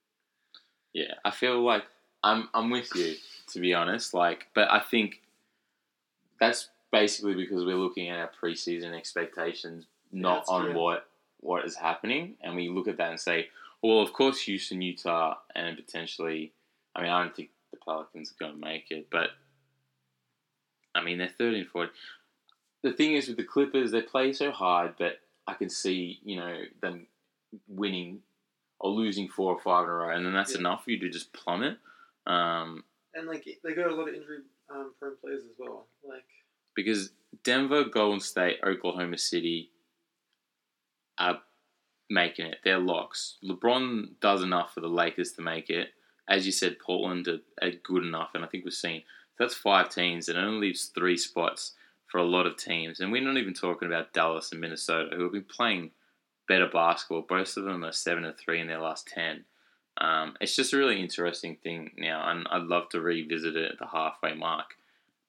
Yeah, 0.92 1.14
I 1.24 1.30
feel 1.32 1.60
like 1.60 1.84
I'm 2.22 2.48
I'm 2.54 2.70
with 2.70 2.90
you 2.94 3.14
to 3.48 3.60
be 3.60 3.74
honest. 3.74 4.14
Like, 4.14 4.46
but 4.54 4.70
I 4.70 4.80
think 4.80 5.20
that's 6.38 6.68
basically 6.92 7.34
because 7.34 7.64
we're 7.64 7.76
looking 7.76 8.08
at 8.08 8.18
our 8.18 8.30
preseason 8.42 8.96
expectations, 8.96 9.86
not 10.12 10.38
that's 10.40 10.48
on 10.50 10.64
true. 10.66 10.78
what 10.80 11.06
what 11.40 11.64
is 11.64 11.76
happening, 11.76 12.34
and 12.42 12.54
we 12.54 12.68
look 12.68 12.88
at 12.88 12.98
that 12.98 13.10
and 13.10 13.20
say, 13.20 13.48
well, 13.82 14.00
of 14.00 14.12
course, 14.12 14.42
Houston, 14.42 14.82
Utah, 14.82 15.36
and 15.54 15.74
potentially, 15.76 16.52
I 16.94 17.02
mean, 17.02 17.10
I 17.10 17.22
don't 17.22 17.34
think 17.34 17.48
the 17.70 17.78
Pelicans 17.78 18.30
are 18.32 18.44
going 18.44 18.60
to 18.60 18.64
make 18.66 18.90
it, 18.90 19.08
but 19.10 19.30
I 20.94 21.02
mean, 21.02 21.18
they're 21.18 21.28
13 21.28 21.64
40. 21.66 21.90
The 22.82 22.92
thing 22.92 23.14
is 23.14 23.28
with 23.28 23.36
the 23.36 23.44
Clippers, 23.44 23.90
they 23.90 24.02
play 24.02 24.32
so 24.32 24.50
hard, 24.50 24.94
but 24.98 25.20
I 25.46 25.54
can 25.54 25.70
see, 25.70 26.18
you 26.24 26.36
know, 26.36 26.62
them 26.82 27.06
winning 27.68 28.20
or 28.78 28.90
losing 28.90 29.28
four 29.28 29.52
or 29.54 29.60
five 29.60 29.84
in 29.84 29.90
a 29.90 29.94
row, 29.94 30.10
and 30.14 30.24
then 30.24 30.32
that's 30.32 30.52
Yeah. 30.54 30.60
enough 30.60 30.84
for 30.84 30.90
you 30.90 30.98
to 31.00 31.08
just 31.08 31.32
plummet. 31.32 31.78
Um, 32.26 32.84
And 33.14 33.26
like 33.26 33.44
they 33.64 33.74
got 33.74 33.90
a 33.90 33.94
lot 33.94 34.08
of 34.08 34.14
injury 34.14 34.38
um, 34.70 34.92
prone 34.98 35.16
players 35.20 35.42
as 35.44 35.56
well. 35.58 35.86
Like 36.06 36.24
because 36.76 37.10
Denver, 37.44 37.84
Golden 37.84 38.20
State, 38.20 38.58
Oklahoma 38.64 39.18
City 39.18 39.70
are 41.18 41.40
making 42.08 42.46
it. 42.46 42.58
They're 42.64 42.78
locks. 42.78 43.36
LeBron 43.44 44.20
does 44.20 44.42
enough 44.42 44.74
for 44.74 44.80
the 44.80 44.88
Lakers 44.88 45.32
to 45.32 45.42
make 45.42 45.70
it. 45.70 45.88
As 46.28 46.46
you 46.46 46.52
said, 46.52 46.78
Portland 46.78 47.26
are, 47.28 47.40
are 47.62 47.72
good 47.82 48.04
enough, 48.04 48.30
and 48.34 48.44
I 48.44 48.48
think 48.48 48.64
we've 48.64 48.72
seen 48.72 49.02
that's 49.38 49.54
five 49.54 49.88
teams, 49.88 50.28
and 50.28 50.38
it 50.38 50.42
only 50.42 50.68
leaves 50.68 50.92
three 50.94 51.16
spots 51.16 51.72
for 52.06 52.18
a 52.18 52.24
lot 52.24 52.46
of 52.46 52.56
teams. 52.56 53.00
And 53.00 53.10
we're 53.10 53.22
not 53.24 53.36
even 53.38 53.54
talking 53.54 53.88
about 53.88 54.12
Dallas 54.12 54.52
and 54.52 54.60
Minnesota, 54.60 55.16
who 55.16 55.22
have 55.22 55.32
been 55.32 55.44
playing 55.44 55.92
better 56.46 56.68
basketball. 56.72 57.24
Both 57.28 57.56
of 57.56 57.64
them 57.64 57.84
are 57.84 57.92
seven 57.92 58.24
and 58.24 58.36
three 58.36 58.60
in 58.60 58.66
their 58.66 58.80
last 58.80 59.08
ten. 59.08 59.44
Um, 60.00 60.36
it's 60.40 60.56
just 60.56 60.72
a 60.72 60.78
really 60.78 61.00
interesting 61.00 61.56
thing 61.56 61.90
now, 61.98 62.30
and 62.30 62.46
I'd 62.50 62.62
love 62.62 62.88
to 62.90 63.00
revisit 63.00 63.56
it 63.56 63.72
at 63.72 63.78
the 63.78 63.86
halfway 63.86 64.34
mark. 64.34 64.76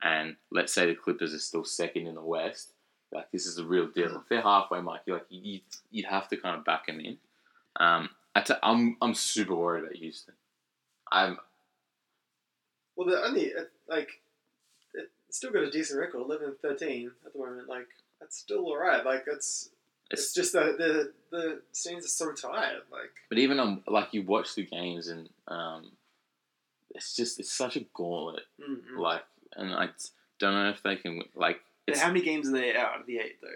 And 0.02 0.38
let's 0.50 0.74
say 0.74 0.86
the 0.86 0.96
Clippers 0.96 1.34
are 1.34 1.40
still 1.40 1.66
second 1.66 2.08
in 2.08 2.16
the 2.16 2.22
West, 2.22 2.74
like 3.12 3.32
this 3.32 3.46
is 3.46 3.58
a 3.58 3.66
real 3.66 3.88
deal. 3.88 4.16
If 4.16 4.30
they're 4.30 4.42
halfway 4.42 4.82
mark, 4.82 5.02
you're 5.06 5.18
like 5.18 5.26
you, 5.30 5.60
you'd 5.92 6.06
have 6.06 6.28
to 6.30 6.38
kind 6.38 6.58
of 6.58 6.66
back 6.66 6.88
them 6.88 7.00
in. 7.00 7.18
Um, 7.78 8.10
I 8.36 8.42
t- 8.42 8.54
I'm 8.64 8.98
I'm 9.02 9.14
super 9.14 9.56
worried 9.56 9.84
about 9.84 9.96
Houston. 9.96 10.34
I'm 11.12 11.38
well, 12.96 13.08
they're 13.08 13.24
only 13.24 13.54
uh, 13.54 13.64
like 13.90 14.22
it's 14.94 15.38
still 15.38 15.52
got 15.52 15.64
a 15.64 15.72
decent 15.72 16.00
record, 16.00 16.22
11 16.22 16.48
and 16.48 16.60
13 16.60 17.12
at 17.26 17.34
the 17.34 17.40
moment. 17.40 17.68
Like 17.68 17.88
that's 18.20 18.38
still 18.38 18.66
alright. 18.66 19.06
Like 19.06 19.26
it's 19.28 19.70
it's, 20.12 20.22
it's 20.24 20.34
just 20.34 20.54
that 20.54 20.78
the 20.78 21.12
the 21.32 21.62
stands 21.72 22.06
are 22.06 22.10
so 22.10 22.32
tired. 22.34 22.82
Like 22.92 23.12
But 23.30 23.38
even 23.38 23.60
on 23.60 23.84
like 23.88 24.14
you 24.14 24.24
watch 24.24 24.56
the 24.56 24.64
games 24.66 25.08
and 25.08 25.30
um, 25.48 25.92
it's 26.94 27.16
just 27.16 27.40
it's 27.40 27.52
such 27.52 27.76
a 27.78 27.82
gauntlet. 27.94 28.44
mm 28.60 28.98
Like, 28.98 29.24
and 29.56 29.74
I 29.74 29.90
don't 30.40 30.54
know 30.54 30.70
if 30.70 30.84
they 30.84 30.96
can 30.98 31.22
like. 31.36 31.62
It's, 31.88 32.00
how 32.00 32.08
many 32.10 32.22
games 32.22 32.48
are 32.50 32.52
they 32.54 32.76
out 32.76 33.00
of 33.00 33.06
the 33.06 33.18
eight 33.18 33.42
though? 33.42 33.48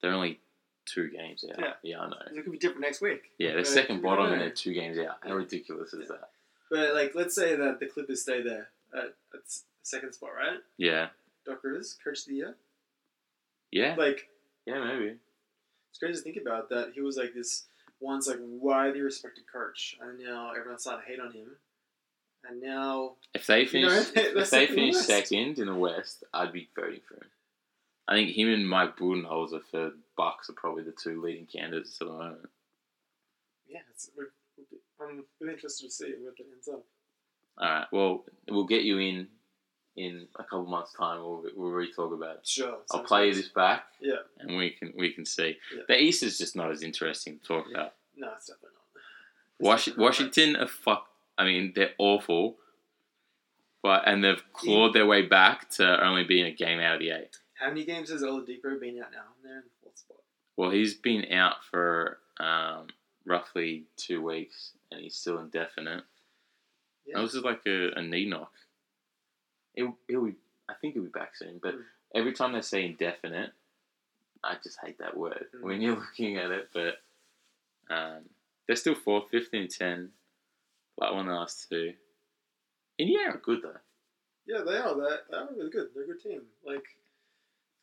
they're 0.00 0.12
only 0.12 0.38
two 0.86 1.08
games 1.10 1.44
out. 1.50 1.58
Yeah. 1.58 1.72
Yeah, 1.82 2.00
I 2.00 2.08
know. 2.08 2.16
It 2.32 2.42
could 2.44 2.52
be 2.52 2.58
different 2.58 2.82
next 2.82 3.00
week. 3.00 3.32
Yeah, 3.38 3.48
they're 3.48 3.58
But 3.58 3.66
second 3.66 4.02
bottom 4.02 4.32
and 4.32 4.40
they're 4.40 4.50
two 4.50 4.72
games 4.72 4.96
out. 4.98 5.16
How 5.22 5.34
ridiculous 5.34 5.92
is 5.92 6.08
Yeah. 6.08 6.16
that? 6.16 6.30
But 6.70 6.94
like, 6.94 7.14
let's 7.14 7.34
say 7.34 7.56
that 7.56 7.80
the 7.80 7.86
Clippers 7.86 8.22
stay 8.22 8.42
there 8.42 8.68
at, 8.94 9.14
at 9.34 9.40
second 9.82 10.12
spot, 10.12 10.30
right? 10.36 10.58
Yeah, 10.76 11.08
Doc 11.44 11.64
Rivers, 11.64 11.96
coach 12.04 12.20
of 12.20 12.26
the 12.26 12.34
year. 12.34 12.54
yeah, 13.72 13.94
Like 13.98 14.28
yeah, 14.66 14.84
maybe. 14.84 15.16
It's 15.98 15.98
crazy 15.98 16.18
to 16.18 16.22
think 16.22 16.36
about 16.46 16.68
that 16.70 16.92
he 16.94 17.00
was 17.00 17.16
like 17.16 17.34
this 17.34 17.66
once 18.00 18.28
like 18.28 18.38
widely 18.40 19.00
respected 19.00 19.44
coach, 19.52 19.96
and 20.00 20.18
now 20.20 20.52
everyone's 20.56 20.82
starting 20.82 21.04
to 21.04 21.10
hate 21.10 21.20
on 21.20 21.32
him. 21.32 21.56
And 22.48 22.60
now, 22.62 23.16
If 23.34 23.46
they 23.46 23.64
You 23.66 23.82
know, 23.82 24.02
finish, 24.02 24.12
if 24.16 24.34
they 24.34 24.44
second 24.44 24.68
in 24.68 24.74
the 24.74 24.80
finish 24.80 24.94
West. 24.94 25.06
second 25.08 25.58
in 25.58 25.66
the 25.66 25.74
West, 25.74 26.24
I'd 26.32 26.52
be 26.52 26.68
voting 26.76 27.00
for 27.08 27.14
him. 27.16 27.30
I 28.06 28.14
think 28.14 28.30
him 28.36 28.48
and 28.48 28.66
Mike 28.68 28.96
Budenholzer 28.96 29.60
for 29.70 29.90
Bucks 30.16 30.48
are 30.48 30.54
probably 30.54 30.84
the 30.84 30.92
two 30.92 31.20
leading 31.20 31.46
candidates 31.46 31.98
at 32.00 32.06
the 32.06 32.12
moment. 32.12 32.48
yeah, 33.68 33.80
it's, 33.90 34.10
we're, 34.16 34.28
we're, 34.56 35.08
I'm 35.10 35.24
really 35.40 35.54
interested 35.54 35.86
to 35.86 35.90
see 35.90 36.12
where 36.22 36.32
that 36.36 36.44
ends 36.52 36.68
up. 36.68 36.84
All 37.58 37.68
right, 37.68 37.86
well, 37.92 38.24
we'll 38.48 38.64
get 38.66 38.82
you 38.84 38.98
in 38.98 39.26
in 39.98 40.26
a 40.38 40.42
couple 40.44 40.66
months' 40.66 40.92
time. 40.94 41.20
We'll 41.20 41.44
we'll 41.56 41.70
re-talk 41.72 42.12
about 42.12 42.36
it. 42.36 42.46
Sure. 42.46 42.78
I'll 42.92 43.02
play 43.04 43.28
you 43.28 43.34
this 43.34 43.48
back, 43.48 43.84
Yeah. 44.00 44.16
and 44.38 44.56
we 44.56 44.70
can 44.70 44.92
we 44.96 45.12
can 45.12 45.24
see. 45.24 45.56
Yeah. 45.74 45.82
The 45.88 46.00
East 46.00 46.22
is 46.22 46.38
just 46.38 46.54
not 46.56 46.70
as 46.70 46.82
interesting 46.82 47.38
to 47.38 47.44
talk 47.44 47.66
about. 47.70 47.94
No, 48.16 48.28
it's 48.36 48.46
definitely 48.46 48.70
not. 48.74 49.02
It's 49.60 49.68
Washi- 49.68 49.84
definitely. 49.92 50.04
Washington 50.04 50.56
are 50.56 50.68
fuck. 50.68 51.08
I 51.36 51.44
mean, 51.44 51.72
they're 51.74 51.94
awful, 51.98 52.56
but 53.82 54.02
and 54.06 54.22
they've 54.24 54.42
clawed 54.52 54.92
their 54.94 55.06
way 55.06 55.22
back 55.22 55.70
to 55.70 56.04
only 56.04 56.24
being 56.24 56.46
a 56.46 56.50
game 56.54 56.80
out 56.80 56.94
of 56.94 57.00
the 57.00 57.10
eight. 57.10 57.36
How 57.54 57.68
many 57.68 57.84
games 57.84 58.10
has 58.10 58.22
Oladipo 58.22 58.78
been 58.80 59.00
out 59.02 59.10
now? 59.12 59.24
They're 59.42 59.56
in 59.58 59.62
the 59.64 59.70
fourth 59.82 59.98
spot. 59.98 60.18
Well, 60.56 60.70
he's 60.70 60.94
been 60.94 61.32
out 61.32 61.64
for 61.70 62.18
um, 62.40 62.86
roughly 63.24 63.84
two 63.96 64.22
weeks, 64.22 64.72
and 64.90 65.00
he's 65.00 65.14
still 65.16 65.38
indefinite. 65.38 66.04
Yeah. 67.06 67.14
That 67.16 67.22
was 67.22 67.32
just 67.32 67.44
like 67.44 67.62
a, 67.66 67.90
a 67.96 68.02
knee 68.02 68.28
knock. 68.28 68.52
He'll, 69.78 69.96
he'll 70.08 70.32
I 70.68 70.74
think 70.80 70.96
it'll 70.96 71.04
be 71.06 71.10
back 71.10 71.36
soon, 71.36 71.58
but 71.62 71.74
Mm. 71.74 71.84
every 72.14 72.32
time 72.32 72.52
they 72.52 72.60
say 72.60 72.84
indefinite, 72.84 73.52
I 74.42 74.56
just 74.62 74.78
hate 74.84 74.98
that 74.98 75.16
word 75.16 75.46
Mm. 75.54 75.60
when 75.62 75.80
you're 75.80 75.96
looking 76.00 76.36
at 76.36 76.50
it. 76.50 76.70
But 76.74 77.00
um, 77.94 78.28
they're 78.66 78.76
still 78.76 78.94
fourth, 78.94 79.30
15 79.30 79.62
and 79.62 79.70
10. 79.70 80.12
Like 80.98 81.12
one 81.12 81.20
of 81.28 81.32
the 81.32 81.38
last 81.38 81.68
two. 81.70 81.94
Indiana 82.98 83.34
are 83.34 83.38
good 83.38 83.62
though. 83.62 83.76
Yeah, 84.46 84.62
they 84.66 84.76
are. 84.78 84.94
They, 84.94 85.16
they 85.30 85.36
are 85.36 85.48
really 85.56 85.70
good. 85.70 85.88
They're 85.94 86.04
a 86.04 86.06
good 86.08 86.22
team. 86.22 86.42
Like, 86.66 86.84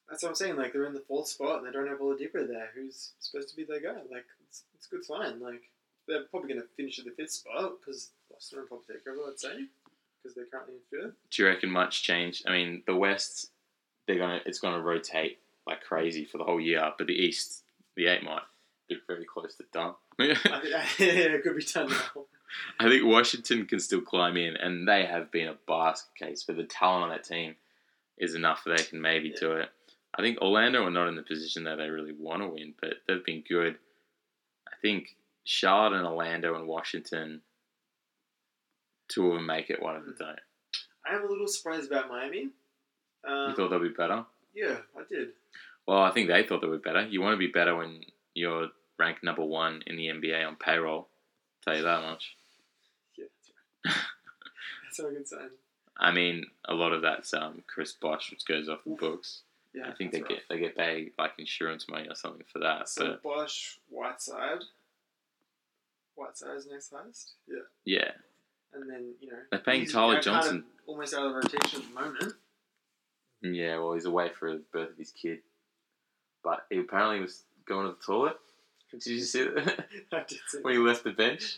that's 0.09 0.23
what 0.23 0.29
I'm 0.29 0.35
saying. 0.35 0.57
Like, 0.57 0.73
they're 0.73 0.85
in 0.87 0.93
the 0.93 0.99
fourth 1.07 1.27
spot 1.27 1.59
and 1.59 1.67
they 1.67 1.71
don't 1.71 1.87
have 1.87 1.99
Oladipo 1.99 2.47
there, 2.47 2.69
who's 2.75 3.11
supposed 3.19 3.49
to 3.49 3.55
be 3.55 3.63
their 3.63 3.79
guy. 3.79 3.99
Like, 4.11 4.25
it's, 4.47 4.63
it's 4.75 4.87
a 4.87 4.89
good 4.89 5.05
sign. 5.05 5.39
Like, 5.39 5.61
they're 6.07 6.23
probably 6.23 6.49
going 6.49 6.61
to 6.61 6.67
finish 6.75 6.99
at 6.99 7.05
the 7.05 7.11
fifth 7.11 7.31
spot 7.31 7.73
because 7.79 8.11
Boston 8.31 8.59
will 8.59 8.67
probably 8.67 8.95
take 8.95 9.07
over, 9.07 9.29
I'd 9.31 9.39
say, 9.39 9.65
because 10.25 10.35
they're 10.35 10.45
currently 10.45 10.75
in 10.75 10.99
fifth. 11.01 11.15
Do 11.31 11.43
you 11.43 11.49
reckon 11.49 11.69
much 11.69 12.03
change? 12.03 12.43
I 12.47 12.51
mean, 12.51 12.83
the 12.87 12.95
West, 12.95 13.51
they're 14.07 14.17
gonna 14.17 14.41
it's 14.45 14.59
gonna 14.59 14.81
rotate 14.81 15.39
like 15.67 15.81
crazy 15.83 16.25
for 16.25 16.37
the 16.37 16.43
whole 16.43 16.59
year, 16.59 16.91
but 16.97 17.07
the 17.07 17.13
East, 17.13 17.63
the 17.95 18.07
eight 18.07 18.23
might 18.23 18.41
be 18.89 18.97
very 19.07 19.25
close 19.25 19.55
to 19.55 19.63
done. 19.71 19.93
I 20.19 20.33
think 20.35 20.99
yeah, 20.99 21.33
it 21.35 21.43
could 21.43 21.55
be 21.57 21.63
done 21.63 21.89
now. 21.89 22.23
I 22.79 22.87
think 22.89 23.03
Washington 23.05 23.65
can 23.65 23.79
still 23.79 24.01
climb 24.01 24.37
in, 24.37 24.55
and 24.55 24.87
they 24.87 25.05
have 25.05 25.31
been 25.31 25.47
a 25.49 25.57
basket 25.67 26.15
case. 26.17 26.43
But 26.43 26.57
the 26.57 26.63
talent 26.63 27.03
on 27.03 27.09
that 27.09 27.23
team 27.25 27.55
is 28.17 28.33
enough 28.33 28.63
that 28.65 28.77
they 28.77 28.83
can 28.83 29.01
maybe 29.01 29.29
Yeah. 29.29 29.39
do 29.39 29.51
it. 29.53 29.69
I 30.17 30.21
think 30.21 30.39
Orlando 30.41 30.85
are 30.85 30.89
not 30.91 31.09
in 31.09 31.15
the 31.17 31.23
position 31.23 31.65
that 31.65 31.75
they 31.75 31.89
really 31.89 32.13
want 32.13 32.41
to 32.41 32.47
win, 32.47 32.73
but 32.79 32.93
they've 33.07 33.25
been 33.25 33.43
good. 33.47 33.77
I 34.65 34.71
think 34.81 35.17
Charlotte 35.43 35.97
and 35.97 36.07
Orlando 36.07 36.55
and 36.55 36.67
Washington, 36.67 37.41
two 39.07 39.27
of 39.27 39.33
them 39.35 39.45
make 39.45 39.69
it, 39.69 39.81
one 39.81 39.95
of 39.95 40.05
them 40.05 40.15
don't. 40.17 40.39
I 41.07 41.15
am 41.15 41.23
a 41.23 41.27
little 41.27 41.47
surprised 41.47 41.91
about 41.91 42.09
Miami. 42.09 42.49
Um, 43.27 43.49
You 43.49 43.55
thought 43.55 43.69
they'd 43.69 43.81
be 43.81 43.89
better? 43.89 44.25
yeah, 44.53 44.77
I 44.97 45.03
did. 45.09 45.29
Well, 45.87 45.99
I 46.01 46.11
think 46.11 46.27
they 46.29 46.43
thought 46.43 46.61
they 46.61 46.67
were 46.67 46.77
better. 46.79 47.05
You 47.05 47.21
want 47.21 47.33
to 47.33 47.37
be 47.37 47.47
better 47.51 47.75
when 47.75 48.01
you're 48.33 48.69
ranked 48.97 49.23
number 49.23 49.43
one 49.43 49.83
in 49.85 49.97
the 49.97 50.07
NBA 50.07 50.47
on 50.47 50.55
payroll. 50.55 51.07
Tell 51.63 51.75
you 51.75 51.83
that 51.83 52.01
much. 52.03 52.35
Yeah, 53.17 53.25
that's 53.83 53.95
right. 53.95 54.03
that's 54.83 54.99
not 54.99 55.09
a 55.09 55.13
good 55.13 55.27
sign. 55.27 55.49
I 55.97 56.11
mean, 56.11 56.45
a 56.67 56.73
lot 56.73 56.91
of 56.91 57.01
that's 57.01 57.33
um, 57.33 57.63
Chris 57.67 57.93
Bosh, 57.93 58.31
which 58.31 58.45
goes 58.45 58.67
off 58.67 58.79
the 58.85 58.95
books. 58.95 59.41
Yeah, 59.73 59.89
I 59.89 59.93
think 59.93 60.11
they 60.11 60.19
that's 60.19 60.29
get 60.29 60.39
they 60.49 60.59
get 60.59 60.75
paid 60.77 61.11
like 61.19 61.31
insurance 61.37 61.87
money 61.89 62.07
or 62.09 62.15
something 62.15 62.43
for 62.51 62.59
that. 62.59 62.89
So 62.89 63.07
but 63.07 63.23
Bosh, 63.23 63.77
Whiteside. 63.89 64.63
Whiteside 66.15 66.55
is 66.57 66.67
next 66.71 66.91
highest. 66.95 67.33
Yeah, 67.47 67.59
yeah, 67.85 68.11
and 68.75 68.89
then 68.89 69.13
you 69.21 69.29
know 69.31 69.37
They're 69.51 69.59
paying 69.59 69.85
Tyler 69.85 70.15
know, 70.15 70.21
kind 70.21 70.27
of 70.37 70.43
Johnson. 70.43 70.63
almost 70.87 71.13
out 71.13 71.25
of 71.27 71.33
the 71.33 71.35
rotation 71.39 71.81
at 71.81 71.87
the 71.87 72.01
moment. 72.01 72.33
yeah. 73.41 73.77
Well, 73.79 73.93
he's 73.93 74.05
away 74.05 74.29
for 74.29 74.51
the 74.51 74.61
birth 74.71 74.91
of 74.91 74.97
his 74.97 75.11
kid, 75.11 75.39
but 76.43 76.65
he 76.69 76.79
apparently 76.79 77.21
was 77.21 77.43
going 77.65 77.87
to 77.87 77.93
the 77.93 78.05
toilet. 78.05 78.37
Did 78.91 79.05
you 79.05 79.19
see 79.21 79.43
that 79.43 79.85
I 80.13 80.23
did 80.27 80.39
see. 80.47 80.59
when 80.61 80.73
he 80.73 80.79
left 80.79 81.03
the 81.03 81.11
bench? 81.11 81.57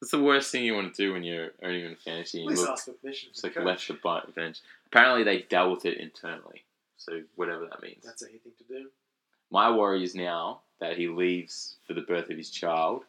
That's 0.00 0.10
the 0.10 0.22
worst 0.22 0.52
thing 0.52 0.64
you 0.64 0.74
want 0.74 0.94
to 0.94 1.02
do 1.02 1.12
when 1.14 1.24
you're 1.24 1.50
owning 1.62 1.84
in 1.84 1.96
fantasy. 1.96 2.40
You 2.40 2.48
least 2.48 2.62
look, 2.62 2.70
ask 2.70 2.84
for 2.84 2.92
permission. 2.92 3.30
it's 3.32 3.42
like 3.42 3.54
the 3.54 3.62
left 3.62 3.88
the 3.88 4.32
bench. 4.34 4.60
Apparently, 4.86 5.24
they 5.24 5.42
dealt 5.42 5.70
with 5.70 5.84
it 5.86 5.98
internally. 5.98 6.64
So 6.98 7.22
whatever 7.36 7.66
that 7.66 7.82
means. 7.82 8.04
That's 8.04 8.22
a 8.22 8.26
thing 8.26 8.40
to 8.58 8.64
do. 8.64 8.88
My 9.50 9.70
worry 9.70 10.02
is 10.04 10.14
now 10.14 10.60
that 10.80 10.96
he 10.98 11.08
leaves 11.08 11.76
for 11.86 11.94
the 11.94 12.00
birth 12.02 12.30
of 12.30 12.36
his 12.36 12.50
child. 12.50 13.04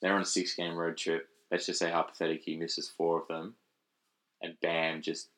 They're 0.00 0.14
on 0.14 0.22
a 0.22 0.26
six 0.26 0.54
game 0.54 0.74
road 0.74 0.96
trip. 0.96 1.28
Let's 1.50 1.66
just 1.66 1.78
say 1.78 1.90
hypothetically 1.90 2.52
he 2.54 2.58
misses 2.58 2.88
four 2.88 3.20
of 3.22 3.28
them, 3.28 3.54
and 4.42 4.60
Bam 4.60 5.02
just 5.02 5.28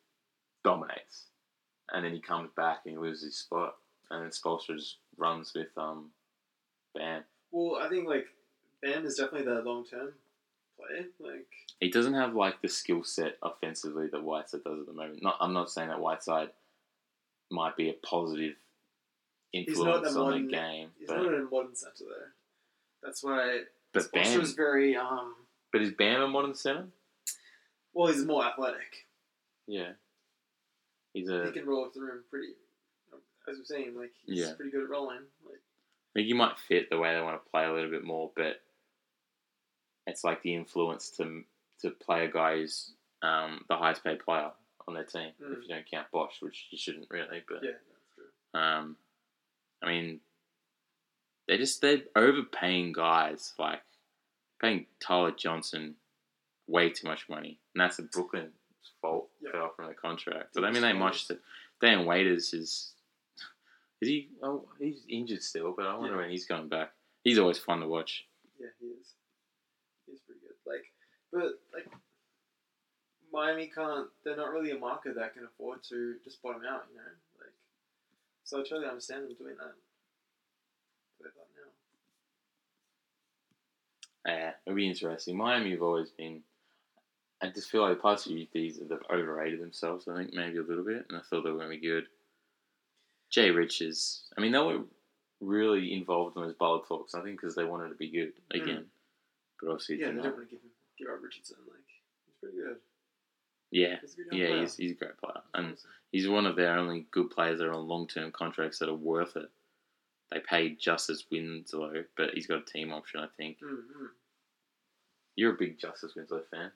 dominates. 0.64 1.26
And 1.92 2.04
then 2.04 2.12
he 2.12 2.20
comes 2.20 2.50
back 2.56 2.80
and 2.84 2.92
he 2.92 2.98
loses 2.98 3.24
his 3.24 3.36
spot, 3.36 3.74
and 4.10 4.22
then 4.22 4.30
Spoelstra 4.30 4.76
just 4.76 4.96
runs 5.16 5.52
with 5.54 5.68
um, 5.76 6.10
Bam. 6.94 7.22
Well, 7.52 7.80
I 7.82 7.88
think 7.88 8.08
like 8.08 8.26
Bam 8.82 9.04
is 9.04 9.16
definitely 9.16 9.52
the 9.52 9.62
long 9.62 9.84
term 9.84 10.12
play. 10.76 11.06
Like 11.20 11.46
He 11.80 11.90
doesn't 11.90 12.14
have 12.14 12.34
like 12.34 12.62
the 12.62 12.68
skill 12.68 13.04
set 13.04 13.36
offensively 13.42 14.08
that 14.08 14.22
Whiteside 14.22 14.64
does 14.64 14.80
at 14.80 14.86
the 14.86 14.92
moment. 14.92 15.22
Not, 15.22 15.36
I'm 15.40 15.52
not 15.52 15.70
saying 15.70 15.88
that 15.88 16.00
Whiteside 16.00 16.50
might 17.50 17.76
be 17.76 17.90
a 17.90 17.94
positive 17.94 18.54
influence 19.52 20.08
on 20.08 20.14
modern- 20.14 20.46
the 20.46 20.52
game, 20.52 20.88
he's 20.98 21.08
but 21.08 21.16
not 21.18 21.34
a 21.34 21.42
modern 21.50 21.74
center 21.74 22.04
though. 22.04 22.26
That's 23.02 23.22
why 23.24 23.62
but 23.92 24.12
Bam, 24.12 24.38
was 24.38 24.52
very 24.52 24.96
um. 24.96 25.34
But 25.72 25.82
is 25.82 25.92
Bam 25.92 26.22
a 26.22 26.28
modern 26.28 26.54
center? 26.54 26.86
Well, 27.92 28.12
he's 28.12 28.24
more 28.24 28.44
athletic. 28.44 29.06
Yeah, 29.66 29.92
he's 31.12 31.28
a. 31.28 31.46
he 31.46 31.52
can 31.52 31.66
roll 31.66 31.84
up 31.84 31.92
the 31.94 32.00
room 32.00 32.24
pretty. 32.30 32.48
As 33.48 33.56
we're 33.58 33.64
saying, 33.64 33.96
like 33.96 34.12
he's 34.26 34.40
Yeah. 34.40 34.54
pretty 34.54 34.70
good 34.70 34.84
at 34.84 34.90
rolling. 34.90 35.22
Like 35.44 35.56
I 35.56 36.10
think 36.14 36.26
he 36.26 36.34
might 36.34 36.58
fit 36.58 36.90
the 36.90 36.98
way 36.98 37.14
they 37.14 37.20
want 37.22 37.42
to 37.42 37.50
play 37.50 37.64
a 37.64 37.72
little 37.72 37.90
bit 37.90 38.04
more, 38.04 38.30
but 38.36 38.60
it's 40.06 40.24
like 40.24 40.42
the 40.42 40.54
influence 40.54 41.10
to 41.16 41.42
to 41.82 41.90
play 41.90 42.24
a 42.26 42.30
guy 42.30 42.56
who's 42.56 42.92
um, 43.22 43.64
the 43.68 43.76
highest 43.76 44.04
paid 44.04 44.20
player 44.24 44.50
on 44.86 44.94
their 44.94 45.04
team. 45.04 45.30
Mm. 45.42 45.56
If 45.56 45.62
you 45.62 45.68
don't 45.68 45.90
count 45.90 46.06
Bosh, 46.12 46.36
which 46.40 46.66
you 46.70 46.78
shouldn't 46.78 47.06
really, 47.10 47.42
but 47.48 47.60
yeah, 47.62 47.70
that's 47.70 48.14
true. 48.14 48.60
Um, 48.60 48.96
I 49.82 49.86
mean, 49.88 50.20
they 51.48 51.56
just 51.56 51.80
they're 51.80 52.02
overpaying 52.14 52.92
guys 52.92 53.52
like 53.58 53.80
paying 54.60 54.86
Tyler 55.00 55.32
Johnson 55.32 55.94
way 56.66 56.90
too 56.90 57.06
much 57.06 57.28
money, 57.28 57.58
and 57.74 57.80
that's 57.80 57.98
a 57.98 58.02
Brooklyn's 58.02 58.52
fault. 59.00 59.28
Yeah. 59.40 59.52
Fell 59.52 59.72
from 59.74 59.86
the 59.88 59.94
contract, 59.94 60.50
but 60.54 60.64
I 60.64 60.70
mean 60.70 60.82
they 60.82 60.92
mushed 60.92 61.30
it. 61.30 61.40
Dion 61.80 62.04
Waiters 62.06 62.52
is 62.52 62.92
is 64.00 64.08
he? 64.08 64.28
Oh, 64.42 64.64
he's 64.78 65.02
injured 65.08 65.42
still, 65.42 65.72
but 65.76 65.86
I 65.86 65.94
wonder 65.94 66.14
Yeah. 66.14 66.22
when 66.22 66.30
he's 66.30 66.46
coming 66.46 66.68
back. 66.68 66.92
He's 67.24 67.38
always 67.38 67.58
fun 67.58 67.80
to 67.80 67.86
watch. 67.88 68.24
Yeah, 68.58 68.68
he 68.78 68.86
is. 68.86 69.14
He's 70.06 70.20
pretty 70.20 70.40
good. 70.40 70.56
Like, 70.66 70.84
but 71.32 71.60
like, 71.74 71.86
Miami 73.32 73.66
can't. 73.74 74.08
They're 74.24 74.36
not 74.36 74.52
really 74.52 74.70
a 74.70 74.78
market 74.78 75.16
that 75.16 75.34
can 75.34 75.44
afford 75.44 75.82
to 75.90 76.16
just 76.24 76.42
bottom 76.42 76.62
out. 76.64 76.86
You 76.90 76.96
know, 76.96 77.02
like, 77.40 77.52
so 78.44 78.58
I 78.60 78.62
totally 78.62 78.86
understand 78.88 79.24
them 79.24 79.34
doing 79.38 79.56
that. 79.56 79.74
But 81.20 81.34
that 81.34 81.46
Yeah, 84.26 84.52
it'll 84.66 84.76
be 84.76 84.88
interesting. 84.88 85.36
Miami 85.36 85.72
have 85.72 85.82
always 85.82 86.10
been. 86.10 86.42
I 87.42 87.48
just 87.48 87.70
feel 87.70 87.82
like 87.82 87.96
the 87.96 88.02
past 88.02 88.24
few 88.24 88.46
years 88.52 88.78
they've 88.78 88.98
overrated 89.10 89.60
themselves. 89.60 90.06
I 90.06 90.16
think 90.16 90.34
maybe 90.34 90.58
a 90.58 90.62
little 90.62 90.84
bit, 90.84 91.06
and 91.08 91.18
I 91.18 91.22
thought 91.22 91.42
they 91.42 91.50
were 91.50 91.58
going 91.58 91.70
to 91.70 91.80
be 91.80 91.86
good. 91.86 92.04
Jay 93.30 93.50
Richards. 93.50 94.24
I 94.36 94.40
mean, 94.40 94.52
they 94.52 94.58
were 94.58 94.80
really 95.40 95.94
involved 95.94 96.36
in 96.36 96.42
those 96.42 96.54
ball 96.54 96.80
talks. 96.80 97.14
I 97.14 97.22
think 97.22 97.40
because 97.40 97.54
they 97.54 97.64
wanted 97.64 97.88
to 97.88 97.94
be 97.94 98.10
good 98.10 98.32
hmm. 98.52 98.60
again, 98.60 98.84
but 99.60 99.70
obviously 99.70 100.00
Yeah, 100.00 100.08
they 100.08 100.22
don't 100.22 100.36
want 100.36 100.48
to 100.48 100.54
give 100.54 100.62
him 100.62 100.70
give 100.98 101.08
up 101.08 101.22
Richardson. 101.22 101.56
Like, 101.66 101.80
he's 102.26 102.34
pretty 102.40 102.56
good. 102.56 102.76
Yeah, 103.70 103.96
He's 104.00 104.14
good 104.16 104.26
yeah, 104.32 104.48
player. 104.48 104.60
he's, 104.62 104.76
he's 104.76 104.90
a 104.92 104.94
great 104.94 105.16
player, 105.18 105.42
and 105.54 105.76
he's 106.10 106.28
one 106.28 106.44
of 106.44 106.56
their 106.56 106.76
only 106.76 107.06
good 107.12 107.30
players 107.30 107.60
that 107.60 107.68
are 107.68 107.72
on 107.72 107.86
long 107.86 108.08
term 108.08 108.32
contracts 108.32 108.80
that 108.80 108.88
are 108.88 108.94
worth 108.94 109.36
it. 109.36 109.48
They 110.32 110.40
paid 110.40 110.78
Justice 110.78 111.24
Winslow, 111.30 112.04
but 112.16 112.30
he's 112.34 112.46
got 112.46 112.58
a 112.62 112.64
team 112.64 112.92
option. 112.92 113.20
I 113.20 113.26
think 113.36 113.58
Mm-hmm. 113.60 114.06
you're 115.36 115.54
a 115.54 115.58
big 115.58 115.78
Justice 115.78 116.12
Winslow 116.16 116.42
fan. 116.50 116.70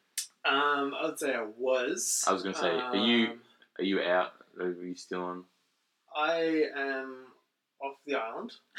Um, 0.44 0.92
I 1.00 1.06
would 1.06 1.18
say 1.18 1.34
I 1.34 1.46
was. 1.56 2.24
I 2.26 2.32
was 2.32 2.42
gonna 2.42 2.54
say, 2.54 2.70
are 2.70 2.96
you- 2.96 3.28
Um, 3.30 3.40
Are 3.78 3.84
you 3.84 4.00
out? 4.00 4.32
Are 4.60 4.70
you 4.70 4.94
still 4.94 5.22
on? 5.22 5.44
I 6.16 6.66
am 6.76 7.26
off 7.82 7.96
the 8.06 8.14
island. 8.14 8.52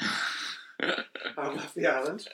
I'm 0.80 1.58
off 1.58 1.74
the 1.74 1.86
island. 1.86 2.26